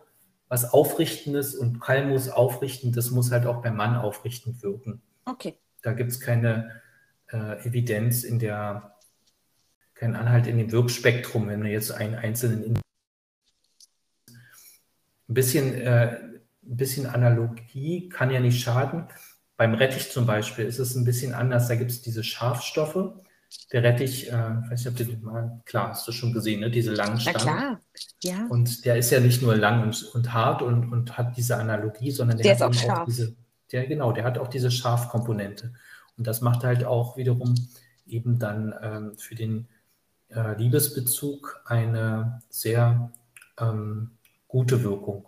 was 0.49 0.73
Aufrichtendes 0.73 1.55
und 1.55 1.81
Kalmus 1.81 2.29
aufrichtendes 2.29 3.11
muss 3.11 3.31
halt 3.31 3.47
auch 3.47 3.63
beim 3.63 3.77
Mann 3.77 3.97
aufrichtend 3.97 4.63
wirken. 4.63 5.03
Okay. 5.25 5.55
Da 5.83 5.93
gibt 5.93 6.11
es 6.11 6.21
keine 6.21 6.81
äh, 7.31 7.67
Evidenz 7.67 8.25
in 8.25 8.39
der, 8.39 8.97
kein 9.95 10.17
Anhalt 10.17 10.47
in 10.47 10.59
dem 10.59 10.73
Wirkspektrum, 10.73 11.49
wenn 11.49 11.63
wir 11.63 11.71
jetzt 11.71 11.93
einen 11.93 12.15
einzelnen 12.15 12.79
ein 15.29 15.35
bisschen, 15.35 15.75
äh, 15.75 16.21
ein 16.21 16.41
bisschen 16.63 17.07
Analogie 17.07 18.09
kann 18.09 18.31
ja 18.31 18.41
nicht 18.41 18.63
schaden. 18.63 19.07
Beim 19.57 19.75
Rettich 19.75 20.11
zum 20.11 20.27
Beispiel 20.27 20.65
ist 20.65 20.79
es 20.79 20.95
ein 20.95 21.05
bisschen 21.05 21.35
anders. 21.35 21.69
Da 21.69 21.75
gibt 21.75 21.91
es 21.91 22.03
diese 22.03 22.25
Schafstoffe 22.25 23.13
der 23.73 23.83
Rettich, 23.83 24.29
äh, 24.29 24.33
weiß 24.33 24.85
nicht, 24.85 24.89
ob 24.89 24.97
du 24.97 25.05
den 25.05 25.23
mal, 25.23 25.61
klar, 25.65 25.91
hast 25.91 26.07
du 26.09 26.13
schon 26.13 26.33
gesehen, 26.33 26.61
ne? 26.61 26.71
diese 26.71 26.93
langen 26.93 27.21
Stangen. 27.21 27.39
Na 27.45 27.53
klar, 27.53 27.81
ja. 28.23 28.47
Und 28.49 28.85
der 28.85 28.97
ist 28.97 29.11
ja 29.11 29.21
nicht 29.21 29.43
nur 29.43 29.57
lang 29.57 29.83
und, 29.83 30.03
und 30.15 30.33
hart 30.33 30.63
und, 30.63 30.93
und 30.93 31.19
hat 31.19 31.37
diese 31.37 31.57
Analogie, 31.57 32.11
sondern 32.11 32.39
der, 32.39 32.57
der 32.57 32.67
hat 32.67 32.75
auch, 32.75 33.01
auch 33.01 33.05
diese, 33.05 33.37
der, 33.73 33.87
genau, 33.87 34.13
der 34.13 34.25
hat 34.25 34.39
auch 34.39 34.49
diese 34.49 34.71
Scharfkomponente. 34.71 35.73
Und 36.17 36.27
das 36.27 36.41
macht 36.41 36.65
halt 36.65 36.85
auch 36.85 37.17
wiederum 37.17 37.55
eben 38.07 38.39
dann 38.39 38.75
ähm, 38.83 39.19
für 39.19 39.35
den 39.35 39.69
äh, 40.31 40.57
Liebesbezug 40.57 41.63
eine 41.67 42.43
sehr 42.49 43.13
ähm, 43.59 44.13
gute 44.47 44.83
Wirkung. 44.83 45.27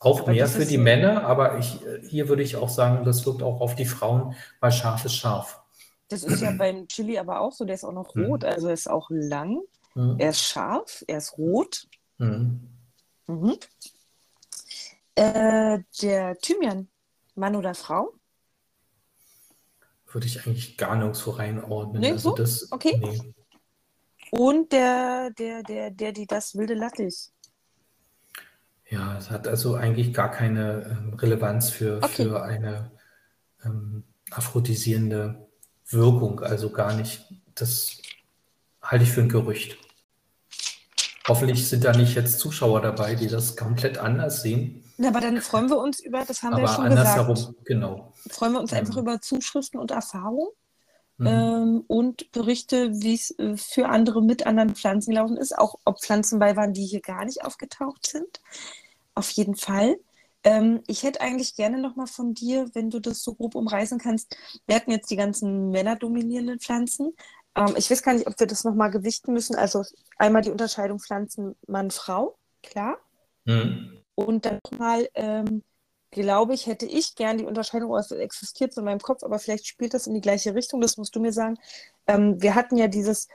Auch 0.00 0.22
aber 0.22 0.32
mehr 0.32 0.48
für 0.48 0.66
die 0.66 0.78
Männer, 0.78 1.24
aber 1.24 1.58
ich, 1.58 1.78
hier 2.08 2.28
würde 2.28 2.42
ich 2.42 2.56
auch 2.56 2.68
sagen, 2.68 3.04
das 3.04 3.24
wirkt 3.24 3.42
auch 3.42 3.60
auf 3.60 3.76
die 3.76 3.84
Frauen, 3.84 4.34
weil 4.58 4.72
scharf 4.72 5.04
ist 5.04 5.14
scharf. 5.14 5.61
Das 6.08 6.24
ist 6.24 6.42
ja 6.42 6.50
beim 6.50 6.86
Chili 6.88 7.18
aber 7.18 7.40
auch 7.40 7.52
so, 7.52 7.64
der 7.64 7.74
ist 7.74 7.84
auch 7.84 7.92
noch 7.92 8.14
mhm. 8.14 8.24
rot, 8.26 8.42
mhm. 8.42 8.48
also 8.48 8.68
er 8.68 8.74
ist 8.74 8.90
auch 8.90 9.08
lang, 9.10 9.60
mhm. 9.94 10.16
er 10.18 10.30
ist 10.30 10.42
scharf, 10.42 11.04
er 11.06 11.18
ist 11.18 11.38
rot. 11.38 11.88
Mhm. 12.18 12.68
Mhm. 13.26 13.56
Äh, 15.14 15.80
der 16.02 16.38
Thymian, 16.38 16.88
Mann 17.34 17.56
oder 17.56 17.74
Frau? 17.74 18.12
Würde 20.10 20.26
ich 20.26 20.46
eigentlich 20.46 20.76
gar 20.76 20.96
nirgendwo 20.96 21.30
reinordnen. 21.30 22.02
Nirgendwo? 22.02 22.30
Also 22.30 22.42
das, 22.42 22.72
okay. 22.72 22.98
Nee. 22.98 23.34
Und 24.30 24.72
der, 24.72 25.30
der, 25.30 25.62
der, 25.62 25.90
der, 25.90 26.12
die 26.12 26.26
das 26.26 26.54
wilde 26.54 26.74
Lattich. 26.74 27.30
Ja, 28.88 29.16
es 29.16 29.30
hat 29.30 29.48
also 29.48 29.74
eigentlich 29.74 30.12
gar 30.12 30.30
keine 30.30 30.82
ähm, 30.90 31.14
Relevanz 31.14 31.70
für, 31.70 31.98
okay. 32.02 32.24
für 32.24 32.42
eine 32.42 32.92
ähm, 33.64 34.04
aphrodisierende 34.30 35.48
Wirkung, 35.88 36.40
also 36.40 36.70
gar 36.70 36.94
nicht. 36.94 37.24
Das 37.54 37.98
halte 38.82 39.04
ich 39.04 39.10
für 39.10 39.20
ein 39.20 39.28
Gerücht. 39.28 39.76
Hoffentlich 41.28 41.68
sind 41.68 41.84
da 41.84 41.92
nicht 41.92 42.14
jetzt 42.14 42.40
Zuschauer 42.40 42.80
dabei, 42.80 43.14
die 43.14 43.28
das 43.28 43.56
komplett 43.56 43.98
anders 43.98 44.42
sehen. 44.42 44.82
Ja, 44.98 45.08
aber 45.08 45.20
dann 45.20 45.40
freuen 45.40 45.68
wir 45.68 45.78
uns 45.78 46.00
über, 46.00 46.24
das 46.24 46.42
haben 46.42 46.54
aber 46.54 46.62
wir 46.62 46.68
ja 46.68 46.74
schon 46.74 46.84
andersherum, 46.86 47.34
gesagt. 47.34 47.64
Genau. 47.64 48.12
Freuen 48.28 48.52
wir 48.52 48.60
uns 48.60 48.72
einfach 48.72 48.96
über 48.96 49.20
Zuschriften 49.20 49.78
und 49.78 49.90
Erfahrungen 49.90 50.48
mhm. 51.18 51.26
ähm, 51.26 51.84
und 51.86 52.30
Berichte, 52.32 52.90
wie 53.00 53.14
es 53.14 53.36
äh, 53.38 53.56
für 53.56 53.88
andere 53.88 54.22
mit 54.22 54.46
anderen 54.46 54.74
Pflanzen 54.74 55.10
gelaufen 55.10 55.36
ist, 55.36 55.56
auch 55.56 55.76
ob 55.84 56.00
Pflanzen 56.00 56.38
bei 56.38 56.56
waren, 56.56 56.72
die 56.72 56.84
hier 56.84 57.00
gar 57.00 57.24
nicht 57.24 57.44
aufgetaucht 57.44 58.06
sind. 58.06 58.40
Auf 59.14 59.30
jeden 59.30 59.56
Fall. 59.56 59.96
Ähm, 60.44 60.82
ich 60.86 61.02
hätte 61.02 61.20
eigentlich 61.20 61.54
gerne 61.56 61.78
nochmal 61.78 62.06
von 62.06 62.34
dir, 62.34 62.70
wenn 62.74 62.90
du 62.90 63.00
das 63.00 63.22
so 63.22 63.34
grob 63.34 63.54
umreißen 63.54 63.98
kannst. 63.98 64.36
Wir 64.66 64.76
hatten 64.76 64.90
jetzt 64.90 65.10
die 65.10 65.16
ganzen 65.16 65.70
männerdominierenden 65.70 66.58
Pflanzen. 66.58 67.14
Ähm, 67.54 67.74
ich 67.76 67.90
weiß 67.90 68.02
gar 68.02 68.14
nicht, 68.14 68.26
ob 68.26 68.38
wir 68.38 68.46
das 68.46 68.64
nochmal 68.64 68.90
gewichten 68.90 69.32
müssen. 69.32 69.54
Also 69.56 69.84
einmal 70.16 70.42
die 70.42 70.50
Unterscheidung 70.50 70.98
Pflanzen 70.98 71.54
Mann-Frau, 71.66 72.36
klar. 72.62 72.98
Mhm. 73.44 73.98
Und 74.14 74.44
dann 74.44 74.58
nochmal, 74.70 75.08
ähm, 75.14 75.62
glaube 76.10 76.54
ich, 76.54 76.66
hätte 76.66 76.86
ich 76.86 77.14
gern 77.14 77.38
die 77.38 77.44
Unterscheidung, 77.44 77.90
oder 77.90 78.00
es 78.00 78.10
existiert 78.10 78.74
so 78.74 78.80
in 78.80 78.84
meinem 78.86 79.00
Kopf, 79.00 79.22
aber 79.22 79.38
vielleicht 79.38 79.66
spielt 79.66 79.94
das 79.94 80.06
in 80.06 80.14
die 80.14 80.20
gleiche 80.20 80.54
Richtung, 80.54 80.80
das 80.80 80.96
musst 80.96 81.14
du 81.16 81.20
mir 81.20 81.32
sagen. 81.32 81.56
Ähm, 82.06 82.40
wir 82.42 82.54
hatten 82.54 82.76
ja 82.76 82.88
dieses 82.88 83.28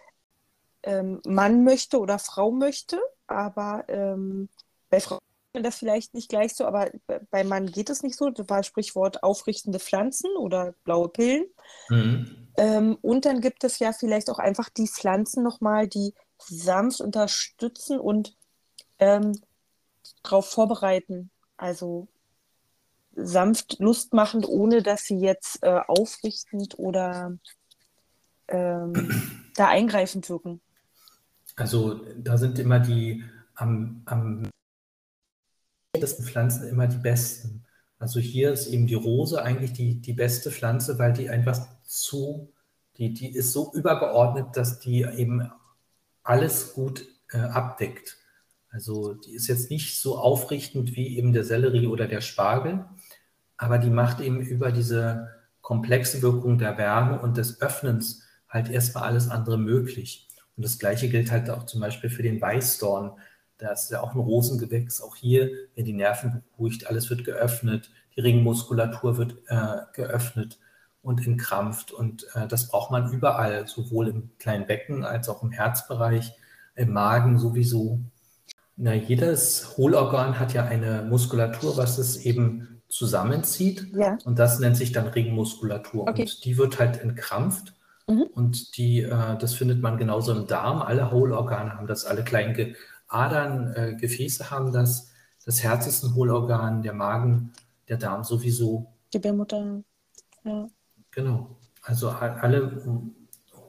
ähm, 0.83 1.21
Mann 1.25 1.63
möchte 1.63 1.99
oder 1.99 2.19
Frau 2.19 2.51
möchte, 2.51 2.99
aber 3.25 3.85
ähm, 3.87 4.49
bei 4.89 4.99
Frau 4.99 5.19
das 5.63 5.77
vielleicht 5.77 6.13
nicht 6.13 6.29
gleich 6.29 6.55
so, 6.55 6.65
aber 6.65 6.89
bei 7.31 7.43
Mann 7.43 7.67
geht 7.67 7.89
es 7.89 8.03
nicht 8.03 8.17
so. 8.17 8.29
Das 8.29 8.49
war 8.49 8.63
Sprichwort 8.63 9.23
aufrichtende 9.23 9.79
Pflanzen 9.79 10.29
oder 10.37 10.73
blaue 10.83 11.09
Pillen. 11.09 11.45
Mhm. 11.89 12.47
Ähm, 12.57 12.97
und 13.01 13.25
dann 13.25 13.41
gibt 13.41 13.63
es 13.63 13.79
ja 13.79 13.93
vielleicht 13.93 14.29
auch 14.29 14.39
einfach 14.39 14.69
die 14.69 14.87
Pflanzen 14.87 15.43
nochmal, 15.43 15.87
die 15.87 16.13
sanft 16.39 17.01
unterstützen 17.01 17.99
und 17.99 18.35
ähm, 18.99 19.39
darauf 20.23 20.49
vorbereiten. 20.49 21.29
Also 21.57 22.07
sanft 23.15 23.79
lustmachend, 23.79 24.47
ohne 24.47 24.83
dass 24.83 25.05
sie 25.05 25.19
jetzt 25.19 25.63
äh, 25.63 25.79
aufrichtend 25.87 26.77
oder 26.77 27.37
ähm, 28.47 29.51
da 29.55 29.67
eingreifend 29.67 30.29
wirken. 30.29 30.61
Also 31.55 32.01
da 32.15 32.37
sind 32.37 32.59
immer 32.59 32.79
die 32.79 33.23
am, 33.55 34.03
am 34.05 34.49
besten 35.99 36.23
Pflanzen 36.23 36.67
immer 36.67 36.87
die 36.87 36.97
besten. 36.97 37.65
Also 37.99 38.19
hier 38.19 38.51
ist 38.51 38.67
eben 38.67 38.87
die 38.87 38.95
Rose 38.95 39.41
eigentlich 39.41 39.73
die, 39.73 40.01
die 40.01 40.13
beste 40.13 40.51
Pflanze, 40.51 40.99
weil 40.99 41.13
die 41.13 41.29
einfach 41.29 41.59
zu, 41.83 42.53
die, 42.97 43.13
die 43.13 43.29
ist 43.29 43.53
so 43.53 43.73
übergeordnet, 43.73 44.55
dass 44.55 44.79
die 44.79 45.01
eben 45.03 45.49
alles 46.23 46.73
gut 46.73 47.05
äh, 47.31 47.39
abdeckt. 47.39 48.17
Also 48.69 49.13
die 49.13 49.33
ist 49.33 49.47
jetzt 49.47 49.71
nicht 49.71 49.99
so 49.99 50.17
aufrichtend 50.17 50.95
wie 50.95 51.17
eben 51.17 51.33
der 51.33 51.43
Sellerie 51.43 51.87
oder 51.87 52.07
der 52.07 52.21
Spargel, 52.21 52.85
aber 53.55 53.79
die 53.79 53.89
macht 53.89 54.19
eben 54.19 54.39
über 54.39 54.71
diese 54.71 55.29
komplexe 55.61 56.21
Wirkung 56.21 56.57
der 56.57 56.77
Wärme 56.77 57.19
und 57.19 57.37
des 57.37 57.61
Öffnens 57.61 58.23
halt 58.47 58.69
erstmal 58.69 59.03
alles 59.03 59.29
andere 59.29 59.57
möglich. 59.57 60.27
Und 60.55 60.63
das 60.63 60.79
Gleiche 60.79 61.09
gilt 61.09 61.31
halt 61.31 61.49
auch 61.49 61.65
zum 61.65 61.81
Beispiel 61.81 62.09
für 62.09 62.23
den 62.23 62.39
Weißdorn. 62.39 63.11
Da 63.57 63.71
ist 63.71 63.89
ja 63.89 64.01
auch 64.01 64.13
ein 64.13 64.19
Rosengewächs. 64.19 65.01
Auch 65.01 65.15
hier 65.15 65.49
werden 65.75 65.85
die 65.85 65.93
Nerven 65.93 66.43
beruhigt, 66.51 66.87
alles 66.87 67.09
wird 67.09 67.23
geöffnet, 67.23 67.89
die 68.15 68.21
Ringmuskulatur 68.21 69.17
wird 69.17 69.37
äh, 69.47 69.77
geöffnet 69.93 70.59
und 71.01 71.25
entkrampft. 71.25 71.91
Und 71.91 72.27
äh, 72.33 72.47
das 72.47 72.67
braucht 72.67 72.91
man 72.91 73.11
überall, 73.11 73.67
sowohl 73.67 74.09
im 74.09 74.29
kleinen 74.39 74.67
Becken 74.67 75.03
als 75.03 75.29
auch 75.29 75.43
im 75.43 75.51
Herzbereich, 75.51 76.33
im 76.75 76.93
Magen 76.93 77.39
sowieso. 77.39 77.99
Na, 78.75 78.93
jedes 78.93 79.77
Hohlorgan 79.77 80.39
hat 80.39 80.53
ja 80.53 80.65
eine 80.65 81.01
Muskulatur, 81.01 81.77
was 81.77 81.97
es 81.97 82.17
eben 82.17 82.81
zusammenzieht. 82.89 83.87
Ja. 83.95 84.17
Und 84.25 84.37
das 84.37 84.59
nennt 84.59 84.77
sich 84.77 84.91
dann 84.91 85.07
Ringmuskulatur. 85.07 86.07
Okay. 86.07 86.21
Und 86.21 86.45
die 86.45 86.57
wird 86.57 86.79
halt 86.79 87.01
entkrampft. 87.01 87.73
Mhm. 88.07 88.23
Und 88.33 88.77
die, 88.77 89.01
äh, 89.01 89.37
das 89.37 89.53
findet 89.53 89.81
man 89.81 89.97
genauso 89.97 90.31
im 90.33 90.47
Darm. 90.47 90.81
Alle 90.81 91.11
Hohlorgane 91.11 91.73
haben 91.73 91.87
das, 91.87 92.05
alle 92.05 92.23
kleinen 92.23 92.53
Adern, 93.07 93.73
äh, 93.73 93.95
Gefäße 93.95 94.51
haben 94.51 94.71
das. 94.71 95.11
Das 95.45 95.63
Herz 95.63 95.87
ist 95.87 96.03
ein 96.03 96.13
Hohlorgan, 96.13 96.81
der 96.81 96.93
Magen, 96.93 97.53
der 97.87 97.97
Darm 97.97 98.23
sowieso. 98.23 98.93
Gebärmutter, 99.11 99.81
ja. 100.43 100.67
Genau. 101.11 101.57
Also 101.81 102.09
alle 102.09 102.83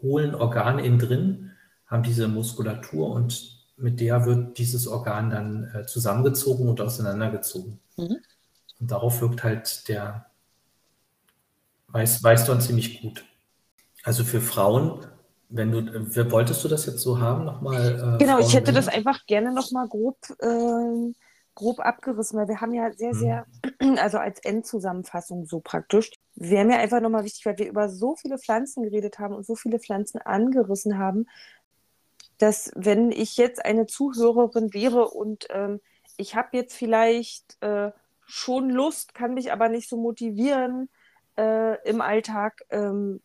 hohlen 0.03 0.35
Organe 0.35 0.85
innen 0.85 0.99
drin 0.99 1.53
haben 1.87 2.03
diese 2.03 2.27
Muskulatur 2.27 3.11
und 3.11 3.59
mit 3.77 4.01
der 4.01 4.27
wird 4.27 4.59
dieses 4.59 4.89
Organ 4.89 5.31
dann 5.31 5.71
äh, 5.73 5.87
zusammengezogen 5.87 6.69
und 6.69 6.81
auseinandergezogen. 6.81 7.79
Mhm. 7.97 8.17
Und 8.81 8.91
darauf 8.91 9.21
wirkt 9.21 9.45
halt 9.45 9.89
der 9.89 10.27
Weiß, 11.89 12.23
Weißdorn 12.23 12.61
ziemlich 12.61 13.01
gut. 13.01 13.25
Also 14.03 14.25
für 14.25 14.41
Frauen 14.41 15.07
wenn 15.49 15.73
du, 15.73 15.79
äh, 15.79 16.31
wolltest 16.31 16.63
du 16.65 16.69
das 16.69 16.87
jetzt 16.87 17.01
so 17.01 17.21
haben, 17.21 17.45
nochmal? 17.45 18.17
Äh, 18.17 18.25
genau, 18.25 18.39
ich 18.39 18.55
hätte 18.55 18.73
das 18.73 18.89
einfach 18.89 19.27
gerne 19.27 19.53
nochmal 19.53 19.89
grob, 19.89 20.19
äh, 20.41 21.13
grob 21.55 21.81
abgerissen, 21.81 22.39
weil 22.39 22.49
wir 22.49 22.61
haben 22.61 22.75
ja 22.75 22.93
sehr, 22.93 23.15
sehr, 23.15 23.47
hm. 23.81 23.97
also 23.99 24.19
als 24.19 24.41
Endzusammenfassung 24.41 25.47
so 25.47 25.61
praktisch, 25.61 26.11
wäre 26.35 26.65
mir 26.65 26.79
einfach 26.79 27.01
nochmal 27.01 27.25
wichtig, 27.25 27.47
weil 27.47 27.59
wir 27.59 27.69
über 27.69 27.89
so 27.89 28.15
viele 28.15 28.39
Pflanzen 28.39 28.83
geredet 28.85 29.19
haben 29.19 29.35
und 29.35 29.47
so 29.47 29.57
viele 29.57 29.79
Pflanzen 29.81 30.21
angerissen 30.21 30.99
haben, 30.99 31.27
dass 32.39 32.71
wenn 32.77 33.11
ich 33.11 33.37
jetzt 33.37 33.65
eine 33.65 33.87
Zuhörerin 33.87 34.73
wäre 34.73 35.09
und 35.09 35.49
ähm, 35.51 35.81
ich 36.17 36.37
habe 36.37 36.57
jetzt 36.57 36.77
vielleicht 36.77 37.61
äh, 37.63 37.91
schon 38.27 38.71
Lust, 38.71 39.15
kann 39.15 39.35
mich 39.35 39.51
aber 39.51 39.69
nicht 39.69 39.89
so 39.89 39.97
motivieren 39.97 40.89
äh, 41.37 41.81
im 41.89 42.01
Alltag, 42.01 42.63
ähm, 42.71 43.21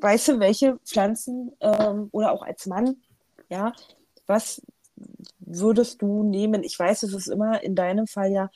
weißt 0.00 0.28
du, 0.28 0.40
welche 0.40 0.78
Pflanzen 0.84 1.52
ähm, 1.60 2.08
oder 2.12 2.32
auch 2.32 2.42
als 2.42 2.66
Mann, 2.66 2.96
ja, 3.48 3.72
was 4.26 4.62
würdest 5.38 6.02
du 6.02 6.22
nehmen? 6.22 6.62
Ich 6.62 6.78
weiß, 6.78 7.02
es 7.02 7.12
ist 7.12 7.26
immer 7.26 7.62
in 7.62 7.74
deinem 7.74 8.06
Fall 8.06 8.30
ja, 8.30 8.50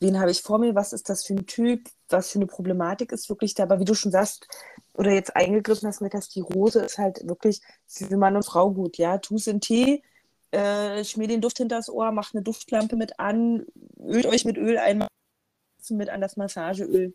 wen 0.00 0.20
habe 0.20 0.30
ich 0.30 0.42
vor 0.42 0.58
mir, 0.58 0.74
was 0.74 0.92
ist 0.92 1.08
das 1.08 1.24
für 1.24 1.34
ein 1.34 1.46
Typ, 1.46 1.88
was 2.08 2.30
für 2.30 2.38
eine 2.38 2.46
Problematik 2.46 3.12
ist 3.12 3.28
wirklich 3.28 3.54
da, 3.54 3.62
aber 3.62 3.80
wie 3.80 3.84
du 3.84 3.94
schon 3.94 4.12
sagst, 4.12 4.46
oder 4.94 5.12
jetzt 5.12 5.34
eingegriffen 5.36 5.88
hast 5.88 6.02
mit, 6.02 6.12
dass 6.12 6.28
die 6.28 6.40
Rose 6.40 6.80
ist 6.80 6.98
halt 6.98 7.26
wirklich 7.26 7.60
für 7.86 8.16
Mann 8.16 8.36
und 8.36 8.44
Frau 8.44 8.70
gut, 8.70 8.98
ja, 8.98 9.18
tu 9.18 9.36
es 9.36 9.46
in 9.46 9.60
Tee, 9.60 10.02
äh, 10.50 11.04
schmier 11.04 11.28
den 11.28 11.40
Duft 11.40 11.58
hinter 11.58 11.76
das 11.76 11.88
Ohr, 11.88 12.12
mach 12.12 12.34
eine 12.34 12.42
Duftlampe 12.42 12.96
mit 12.96 13.18
an, 13.18 13.64
ölt 13.98 14.26
euch 14.26 14.44
mit 14.44 14.58
Öl 14.58 14.76
einmal 14.78 15.08
mit 15.90 16.10
an 16.10 16.20
das 16.20 16.36
Massageöl. 16.36 17.14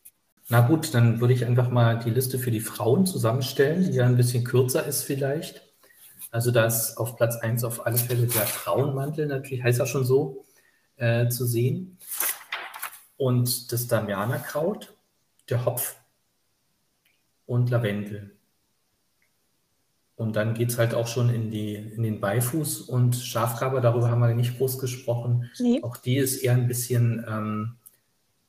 Na 0.50 0.62
gut, 0.62 0.94
dann 0.94 1.20
würde 1.20 1.34
ich 1.34 1.46
einfach 1.46 1.70
mal 1.70 2.00
die 2.00 2.10
Liste 2.10 2.40
für 2.40 2.52
die 2.52 2.62
Frauen 2.62 3.06
zusammenstellen, 3.06 3.92
die 3.92 3.98
ja 3.98 4.06
ein 4.06 4.16
bisschen 4.16 4.46
kürzer 4.46 4.86
ist 4.86 5.04
vielleicht. 5.04 5.62
Also 6.32 6.52
da 6.52 6.66
ist 6.66 6.98
auf 6.98 7.18
Platz 7.18 7.36
1 7.38 7.64
auf 7.64 7.86
alle 7.86 7.98
Fälle 7.98 8.28
der 8.28 8.48
Frauenmantel, 8.48 9.28
natürlich 9.28 9.64
heißt 9.64 9.80
er 9.80 9.86
schon 9.86 10.06
so, 10.06 10.46
äh, 10.96 11.28
zu 11.28 11.46
sehen. 11.46 11.98
Und 13.18 13.72
das 13.72 13.88
Damianerkraut, 13.88 14.96
der 15.50 15.66
Hopf 15.66 15.96
und 17.46 17.70
Lavendel. 17.70 18.38
Und 20.16 20.36
dann 20.36 20.54
geht 20.54 20.70
es 20.70 20.78
halt 20.78 20.96
auch 20.96 21.08
schon 21.08 21.30
in, 21.30 21.52
die, 21.52 21.76
in 21.76 22.04
den 22.04 22.20
Beifuß 22.20 22.82
und 22.82 23.16
Schafgraber, 23.16 23.82
darüber 23.82 24.10
haben 24.10 24.20
wir 24.20 24.34
nicht 24.34 24.58
groß 24.58 24.80
gesprochen. 24.80 25.50
Nee. 25.60 25.82
Auch 25.84 25.98
die 25.98 26.18
ist 26.18 26.38
eher 26.38 26.54
ein 26.54 26.68
bisschen 26.68 27.24
ähm, 27.28 27.77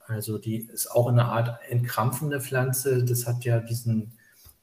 also 0.09 0.39
die 0.39 0.57
ist 0.57 0.91
auch 0.91 1.09
eine 1.09 1.27
Art 1.27 1.61
entkrampfende 1.69 2.41
Pflanze. 2.41 3.05
Das 3.05 3.27
hat 3.27 3.45
ja 3.45 3.61
diesen 3.61 4.13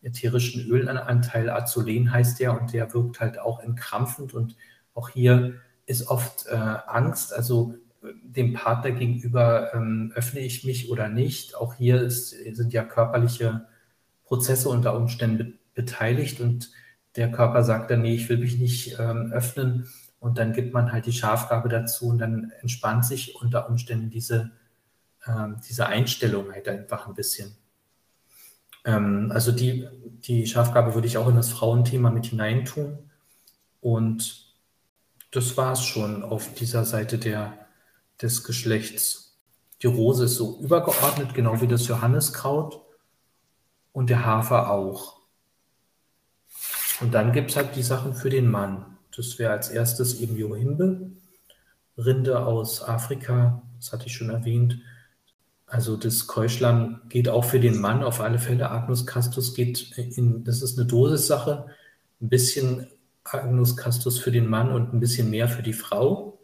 ätherischen 0.02 0.68
Ölanteil, 0.68 1.50
Azulen 1.50 2.12
heißt 2.12 2.40
der, 2.40 2.60
und 2.60 2.74
der 2.74 2.94
wirkt 2.94 3.20
halt 3.20 3.40
auch 3.40 3.60
entkrampfend. 3.60 4.34
Und 4.34 4.56
auch 4.94 5.10
hier 5.10 5.56
ist 5.86 6.08
oft 6.08 6.48
äh, 6.48 6.56
Angst, 6.56 7.34
also 7.34 7.76
äh, 8.04 8.08
dem 8.24 8.54
Partner 8.54 8.92
gegenüber 8.92 9.74
ähm, 9.74 10.12
öffne 10.16 10.40
ich 10.40 10.64
mich 10.64 10.90
oder 10.92 11.10
nicht. 11.10 11.56
Auch 11.56 11.76
hier 11.76 12.02
ist, 12.02 12.30
sind 12.30 12.74
ja 12.74 12.84
körperliche 12.84 13.68
Prozesse 14.26 14.70
unter 14.70 14.96
Umständen 14.96 15.38
be 15.38 15.54
beteiligt 15.76 16.40
und 16.40 16.72
der 17.18 17.30
Körper 17.34 17.62
sagt 17.66 17.92
dann, 17.92 18.02
nee, 18.02 18.16
ich 18.16 18.30
will 18.30 18.38
mich 18.38 18.58
nicht 18.58 18.98
ähm, 18.98 19.34
öffnen. 19.34 19.90
Und 20.20 20.38
dann 20.38 20.54
gibt 20.54 20.74
man 20.74 20.94
halt 20.94 21.06
die 21.06 21.12
Schafgabe 21.12 21.68
dazu 21.68 22.08
und 22.08 22.18
dann 22.20 22.54
entspannt 22.62 23.06
sich 23.06 23.36
unter 23.36 23.70
Umständen 23.70 24.10
diese 24.10 24.52
ähm, 25.28 25.58
diese 25.68 25.88
Einstellung 25.88 26.52
halt 26.52 26.68
einfach 26.68 27.08
ein 27.08 27.14
bisschen. 27.16 27.56
Ähm, 28.86 29.32
also 29.34 29.52
die, 29.52 29.88
die 30.28 30.46
Schafgabe 30.48 30.94
würde 30.94 31.08
ich 31.08 31.18
auch 31.18 31.28
in 31.28 31.36
das 31.36 31.50
Frauenthema 31.50 32.12
mit 32.12 32.28
hineintun. 32.28 33.10
Und 33.82 34.54
das 35.32 35.58
war 35.58 35.74
es 35.74 35.84
schon 35.84 36.24
auf 36.24 36.54
dieser 36.54 36.86
Seite 36.86 37.18
der, 37.18 37.68
des 38.22 38.44
Geschlechts. 38.44 39.38
Die 39.82 39.88
Rose 39.88 40.26
ist 40.26 40.36
so 40.36 40.60
übergeordnet, 40.62 41.34
genau 41.34 41.60
wie 41.62 41.68
das 41.68 41.88
Johanniskraut 41.88 42.82
und 43.92 44.10
der 44.10 44.26
Hafer 44.26 44.72
auch. 44.72 45.20
Und 47.02 47.14
dann 47.14 47.34
gibt 47.34 47.52
es 47.52 47.58
halt 47.58 47.76
die 47.76 47.84
Sachen 47.84 48.16
für 48.16 48.30
den 48.30 48.50
Mann. 48.50 48.98
Das 49.16 49.38
wäre 49.38 49.52
als 49.52 49.70
erstes 49.70 50.20
eben 50.22 50.38
Johimbe, 50.38 51.12
Rinde 51.98 52.46
aus 52.46 52.82
Afrika, 52.82 53.62
das 53.78 53.92
hatte 53.92 54.08
ich 54.08 54.16
schon 54.16 54.30
erwähnt, 54.30 54.80
also 55.68 55.98
das 55.98 56.28
Keuschlamm 56.28 57.02
geht 57.10 57.28
auch 57.28 57.44
für 57.44 57.60
den 57.60 57.80
Mann 57.80 58.04
auf 58.04 58.22
alle 58.22 58.40
Fälle. 58.40 58.70
Agnus 58.70 59.06
Castus 59.06 59.54
geht 59.54 59.98
in, 59.98 60.44
das 60.44 60.62
ist 60.62 60.78
eine 60.78 60.88
Dosissache. 60.88 61.66
Ein 62.22 62.30
bisschen 62.30 62.88
Agnus 63.24 63.76
Castus 63.76 64.20
für 64.20 64.32
den 64.32 64.48
Mann 64.48 64.72
und 64.72 64.94
ein 64.94 65.00
bisschen 65.00 65.30
mehr 65.30 65.48
für 65.48 65.64
die 65.64 65.74
Frau. 65.74 66.40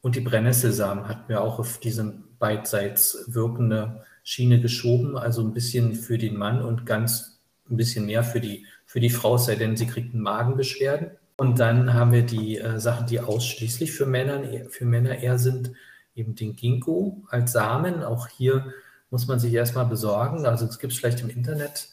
Und 0.00 0.14
die 0.14 0.20
Brennnesselsamen 0.20 1.08
hatten 1.08 1.28
wir 1.28 1.40
auch 1.40 1.58
auf 1.58 1.78
diese 1.80 2.14
beidseits 2.38 3.24
wirkende 3.26 4.04
Schiene 4.22 4.60
geschoben. 4.60 5.18
Also 5.18 5.42
ein 5.42 5.52
bisschen 5.52 5.94
für 5.94 6.18
den 6.18 6.36
Mann 6.36 6.62
und 6.62 6.86
ganz 6.86 7.40
ein 7.68 7.76
bisschen 7.76 8.06
mehr 8.06 8.22
für 8.22 8.40
die, 8.40 8.64
für 8.84 9.00
die 9.00 9.10
Frau, 9.10 9.36
sei 9.36 9.56
denn 9.56 9.76
sie 9.76 9.88
kriegt 9.88 10.14
einen 10.14 10.22
Magenbeschwerden. 10.22 11.10
Und 11.36 11.58
dann 11.58 11.92
haben 11.92 12.12
wir 12.12 12.22
die 12.22 12.58
äh, 12.58 12.78
Sachen, 12.78 13.08
die 13.08 13.18
ausschließlich 13.18 13.92
für 13.92 14.06
Männer, 14.06 14.70
für 14.70 14.84
Männer 14.84 15.18
eher 15.18 15.38
sind 15.38 15.72
eben 16.16 16.34
den 16.34 16.56
Ginkgo 16.56 17.22
als 17.28 17.52
Samen. 17.52 18.02
Auch 18.02 18.28
hier 18.28 18.72
muss 19.10 19.28
man 19.28 19.38
sich 19.38 19.52
erstmal 19.52 19.86
besorgen. 19.86 20.46
Also 20.46 20.64
es 20.64 20.78
gibt 20.78 20.92
es 20.92 20.98
vielleicht 20.98 21.20
im 21.20 21.30
Internet. 21.30 21.90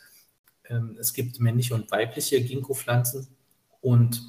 Ähm, 0.68 0.98
es 1.00 1.14
gibt 1.14 1.40
männliche 1.40 1.76
und 1.76 1.92
weibliche 1.92 2.42
Ginkgo-Pflanzen 2.42 3.28
und 3.82 4.22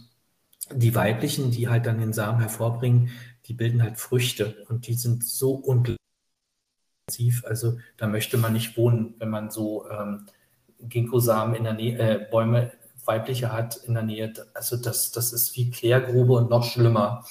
die 0.73 0.95
weiblichen, 0.95 1.51
die 1.51 1.69
halt 1.69 1.87
dann 1.87 1.99
den 1.99 2.13
Samen 2.13 2.41
hervorbringen, 2.41 3.11
die 3.47 3.55
bilden 3.55 3.83
halt 3.83 3.99
Früchte 3.99 4.65
und 4.69 4.87
die 4.87 4.95
sind 4.95 5.25
so 5.25 5.53
unglaublich. 5.53 5.99
Also 7.45 7.79
da 7.97 8.07
möchte 8.07 8.39
man 8.39 8.55
nicht 8.55 8.77
wohnen, 8.77 9.15
wenn 9.19 9.29
man 9.29 9.51
so 9.51 9.89
ähm, 9.91 10.27
Ginkgo-Samen 10.81 11.55
in 11.55 11.65
der 11.65 11.75
Nähe, 11.75 11.99
äh, 11.99 12.27
Bäume 12.31 12.73
weibliche 13.05 13.53
hat 13.53 13.77
in 13.77 13.95
der 13.95 14.03
Nähe. 14.03 14.33
Also 14.55 14.77
das, 14.77 15.13
das 15.13 15.33
ist 15.33 15.55
wie 15.57 15.71
Klärgrube 15.71 16.33
und 16.33 16.51
noch 16.51 16.65
schlimmer. 16.65 17.25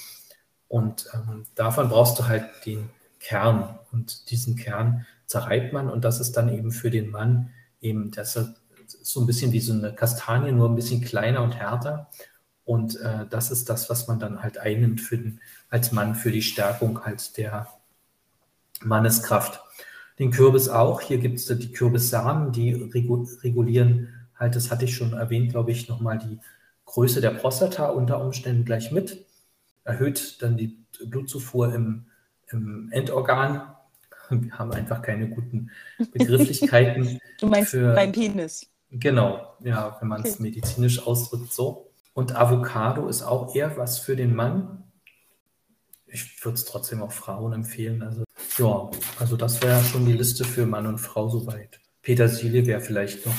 Und 0.74 1.07
ähm, 1.13 1.45
davon 1.53 1.88
brauchst 1.88 2.17
du 2.17 2.28
halt 2.28 2.45
den 2.65 2.89
Kern. 3.19 3.78
Und 3.91 4.32
diesen 4.32 4.55
Kern 4.55 5.05
zerreibt 5.28 5.71
man. 5.71 5.88
Und 5.88 6.03
das 6.03 6.19
ist 6.19 6.36
dann 6.36 6.49
eben 6.49 6.71
für 6.71 6.89
den 6.89 7.11
Mann 7.11 7.51
eben, 7.80 8.09
das 8.09 8.36
ist 8.36 8.55
so 9.03 9.21
ein 9.21 9.28
bisschen 9.28 9.51
wie 9.51 9.59
so 9.59 9.71
eine 9.71 9.93
Kastanie, 9.93 10.51
nur 10.51 10.67
ein 10.67 10.76
bisschen 10.76 11.01
kleiner 11.01 11.43
und 11.43 11.51
härter. 11.51 12.09
Und 12.65 12.99
äh, 13.01 13.28
das 13.30 13.51
ist 13.51 13.69
das, 13.69 13.88
was 13.91 14.07
man 14.07 14.17
dann 14.17 14.41
halt 14.41 14.57
einnimmt 14.57 14.99
für 14.99 15.15
den, 15.15 15.41
als 15.69 15.91
Mann 15.91 16.15
für 16.15 16.32
die 16.32 16.41
Stärkung 16.41 17.05
halt 17.05 17.38
der 17.38 17.67
Manneskraft. 18.82 19.61
Den 20.17 20.32
Kürbis 20.32 20.69
auch. 20.69 21.01
Hier 21.01 21.19
gibt 21.19 21.38
es 21.38 21.45
die 21.45 21.71
Kürbissamen, 21.71 22.51
die 22.51 22.74
regulieren 22.74 24.09
halt, 24.39 24.55
das 24.55 24.71
hatte 24.71 24.86
ich 24.86 24.95
schon 24.95 25.13
erwähnt, 25.13 25.51
glaube 25.51 25.71
ich, 25.71 25.88
nochmal 25.88 26.17
die 26.17 26.39
Größe 26.86 27.21
der 27.21 27.30
Prostata 27.30 27.89
unter 27.89 28.19
Umständen 28.19 28.65
gleich 28.65 28.91
mit. 28.91 29.24
Erhöht 29.84 30.41
dann 30.41 30.57
die 30.57 30.77
Blutzufuhr 31.05 31.73
im, 31.73 32.05
im 32.47 32.89
Endorgan. 32.91 33.73
Wir 34.29 34.57
haben 34.57 34.71
einfach 34.71 35.01
keine 35.01 35.29
guten 35.29 35.69
Begrifflichkeiten. 36.11 37.19
du 37.39 37.47
meinst 37.47 37.71
für, 37.71 37.93
beim 37.93 38.11
Penis? 38.11 38.69
Genau, 38.89 39.55
ja, 39.61 39.97
wenn 39.99 40.07
man 40.07 40.23
es 40.23 40.36
okay. 40.36 40.43
medizinisch 40.43 41.05
ausdrückt, 41.05 41.51
so. 41.51 41.89
Und 42.13 42.36
Avocado 42.36 43.07
ist 43.07 43.23
auch 43.23 43.55
eher 43.55 43.75
was 43.75 43.99
für 43.99 44.15
den 44.15 44.36
Mann. 44.36 44.84
Ich 46.05 46.45
würde 46.45 46.55
es 46.55 46.65
trotzdem 46.65 47.01
auch 47.01 47.11
Frauen 47.11 47.53
empfehlen. 47.53 48.03
Also, 48.03 48.23
ja, 48.57 48.91
also 49.19 49.36
das 49.36 49.61
wäre 49.63 49.81
schon 49.84 50.05
die 50.05 50.13
Liste 50.13 50.45
für 50.45 50.67
Mann 50.67 50.86
und 50.86 50.99
Frau 50.99 51.27
soweit. 51.27 51.79
Petersilie 52.03 52.67
wäre 52.67 52.81
vielleicht 52.81 53.25
noch 53.25 53.34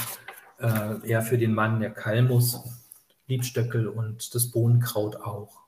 äh, 0.59 1.09
eher 1.09 1.23
für 1.23 1.39
den 1.39 1.55
Mann 1.55 1.79
der 1.79 1.91
Kalmus, 1.91 2.59
Liebstöckel 3.29 3.87
und 3.87 4.35
das 4.35 4.51
Bohnenkraut 4.51 5.17
auch. 5.17 5.64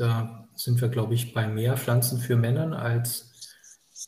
Da 0.00 0.48
sind 0.54 0.80
wir, 0.80 0.88
glaube 0.88 1.12
ich, 1.12 1.34
bei 1.34 1.46
mehr 1.46 1.76
Pflanzen 1.76 2.20
für 2.20 2.34
Männer 2.34 2.80
als 2.80 3.30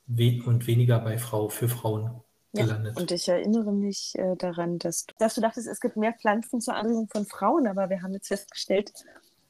we 0.06 0.42
und 0.42 0.66
weniger 0.66 0.98
bei 1.00 1.18
Frau 1.18 1.50
für 1.50 1.68
Frauen 1.68 2.22
gelandet. 2.54 2.94
Ja, 2.96 3.02
und 3.02 3.10
ich 3.10 3.28
erinnere 3.28 3.72
mich 3.72 4.14
äh, 4.14 4.34
daran, 4.36 4.78
dass 4.78 5.04
du, 5.04 5.14
dass 5.18 5.34
du 5.34 5.42
dachtest, 5.42 5.68
es 5.68 5.80
gibt 5.80 5.98
mehr 5.98 6.14
Pflanzen 6.14 6.62
zur 6.62 6.76
Anregung 6.76 7.08
von 7.08 7.26
Frauen, 7.26 7.66
aber 7.66 7.90
wir 7.90 8.00
haben 8.00 8.14
jetzt 8.14 8.28
festgestellt, 8.28 8.90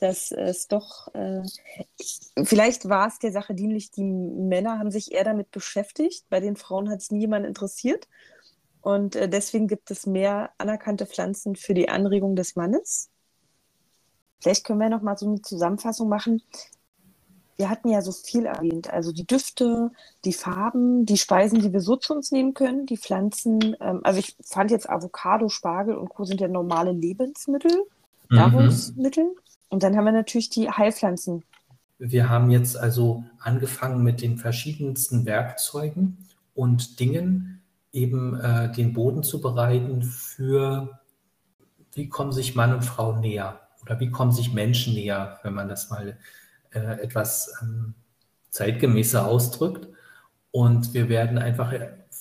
dass 0.00 0.32
es 0.32 0.66
doch, 0.66 1.14
äh, 1.14 1.42
vielleicht 2.42 2.88
war 2.88 3.06
es 3.06 3.20
der 3.20 3.30
Sache 3.30 3.54
dienlich, 3.54 3.92
die 3.92 4.02
Männer 4.02 4.80
haben 4.80 4.90
sich 4.90 5.12
eher 5.12 5.22
damit 5.22 5.52
beschäftigt, 5.52 6.24
bei 6.28 6.40
den 6.40 6.56
Frauen 6.56 6.90
hat 6.90 6.98
es 6.98 7.12
nie 7.12 7.20
jemand 7.20 7.46
interessiert. 7.46 8.08
Und 8.80 9.14
äh, 9.14 9.28
deswegen 9.28 9.68
gibt 9.68 9.92
es 9.92 10.06
mehr 10.06 10.50
anerkannte 10.58 11.06
Pflanzen 11.06 11.54
für 11.54 11.72
die 11.72 11.88
Anregung 11.88 12.34
des 12.34 12.56
Mannes. 12.56 13.11
Vielleicht 14.42 14.64
können 14.64 14.80
wir 14.80 14.90
noch 14.90 15.02
mal 15.02 15.16
so 15.16 15.26
eine 15.26 15.40
Zusammenfassung 15.40 16.08
machen. 16.08 16.42
Wir 17.56 17.70
hatten 17.70 17.88
ja 17.88 18.02
so 18.02 18.10
viel 18.10 18.46
erwähnt, 18.46 18.92
also 18.92 19.12
die 19.12 19.26
Düfte, 19.26 19.92
die 20.24 20.32
Farben, 20.32 21.06
die 21.06 21.16
Speisen, 21.16 21.60
die 21.60 21.72
wir 21.72 21.80
so 21.80 21.94
zu 21.94 22.12
uns 22.12 22.32
nehmen 22.32 22.52
können, 22.52 22.86
die 22.86 22.96
Pflanzen. 22.96 23.76
Ähm, 23.80 24.00
also 24.02 24.18
ich 24.18 24.36
fand 24.44 24.72
jetzt 24.72 24.90
Avocado, 24.90 25.48
Spargel 25.48 25.94
und 25.94 26.08
Co. 26.08 26.24
sind 26.24 26.40
ja 26.40 26.48
normale 26.48 26.90
Lebensmittel, 26.90 27.84
mhm. 28.30 28.36
Nahrungsmittel. 28.36 29.36
Und 29.68 29.84
dann 29.84 29.96
haben 29.96 30.06
wir 30.06 30.12
natürlich 30.12 30.50
die 30.50 30.68
Heilpflanzen. 30.68 31.44
Wir 31.98 32.28
haben 32.28 32.50
jetzt 32.50 32.76
also 32.76 33.22
angefangen 33.38 34.02
mit 34.02 34.22
den 34.22 34.38
verschiedensten 34.38 35.24
Werkzeugen 35.24 36.18
und 36.52 36.98
Dingen, 36.98 37.62
eben 37.92 38.34
äh, 38.40 38.72
den 38.72 38.92
Boden 38.92 39.22
zu 39.22 39.40
bereiten 39.40 40.02
für, 40.02 40.98
wie 41.94 42.08
kommen 42.08 42.32
sich 42.32 42.56
Mann 42.56 42.74
und 42.74 42.84
Frau 42.84 43.12
näher 43.12 43.61
oder 43.82 44.00
wie 44.00 44.10
kommen 44.10 44.32
sich 44.32 44.52
Menschen 44.52 44.94
näher, 44.94 45.38
wenn 45.42 45.54
man 45.54 45.68
das 45.68 45.90
mal 45.90 46.16
äh, 46.70 47.02
etwas 47.02 47.52
ähm, 47.60 47.94
zeitgemäßer 48.50 49.26
ausdrückt. 49.26 49.88
Und 50.50 50.94
wir 50.94 51.08
werden 51.08 51.38
einfach 51.38 51.72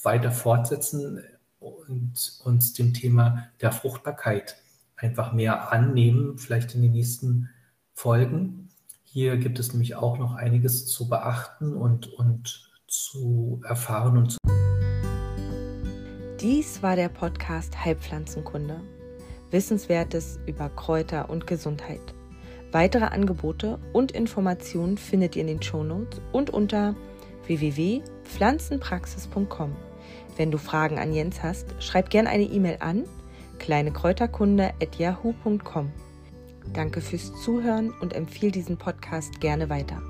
weiter 0.04 0.32
fortsetzen 0.32 1.22
und 1.60 2.40
uns 2.44 2.74
dem 2.74 2.94
Thema 2.94 3.48
der 3.62 3.72
Fruchtbarkeit 3.72 4.58
einfach 4.96 5.34
mehr 5.34 5.72
annehmen, 5.72 6.38
vielleicht 6.38 6.74
in 6.76 6.82
den 6.82 6.94
nächsten 6.94 7.50
Folgen. 7.94 8.70
Hier 9.04 9.38
gibt 9.38 9.60
es 9.60 9.74
nämlich 9.74 9.96
auch 9.96 10.18
noch 10.18 10.36
einiges 10.36 10.88
zu 10.88 11.10
beachten 11.10 11.74
und, 11.74 12.08
und 12.14 12.72
zu 12.88 13.62
erfahren 13.66 14.18
und 14.18 14.32
zu 14.32 14.38
dies 16.42 16.82
war 16.82 16.96
der 16.96 17.10
Podcast 17.10 17.86
Heilpflanzenkunde. 17.86 18.82
Wissenswertes 19.52 20.40
über 20.46 20.70
Kräuter 20.70 21.30
und 21.30 21.46
Gesundheit. 21.48 22.14
Weitere 22.72 23.06
Angebote 23.06 23.80
und 23.94 24.12
Informationen 24.14 24.98
findet 24.98 25.36
ihr 25.36 25.42
in 25.42 25.48
den 25.48 25.62
Shownotes 25.62 26.22
und 26.32 26.50
unter 26.50 26.96
www.pflanzenpraxis.com. 27.46 29.76
Wenn 30.38 30.52
du 30.52 30.58
Fragen 30.58 30.98
an 30.98 31.14
Jens 31.14 31.44
hast, 31.44 31.76
schreib 31.80 32.10
gerne 32.10 32.30
eine 32.30 32.46
E-Mail 32.46 32.78
an 32.80 33.04
kleinekräuterkunde@yahoo.com. 33.60 35.92
Danke 36.74 37.02
fürs 37.02 37.34
Zuhören 37.44 37.92
und 38.00 38.14
empfehle 38.14 38.52
diesen 38.52 38.78
Podcast 38.78 39.42
gerne 39.42 39.70
weiter. 39.70 40.02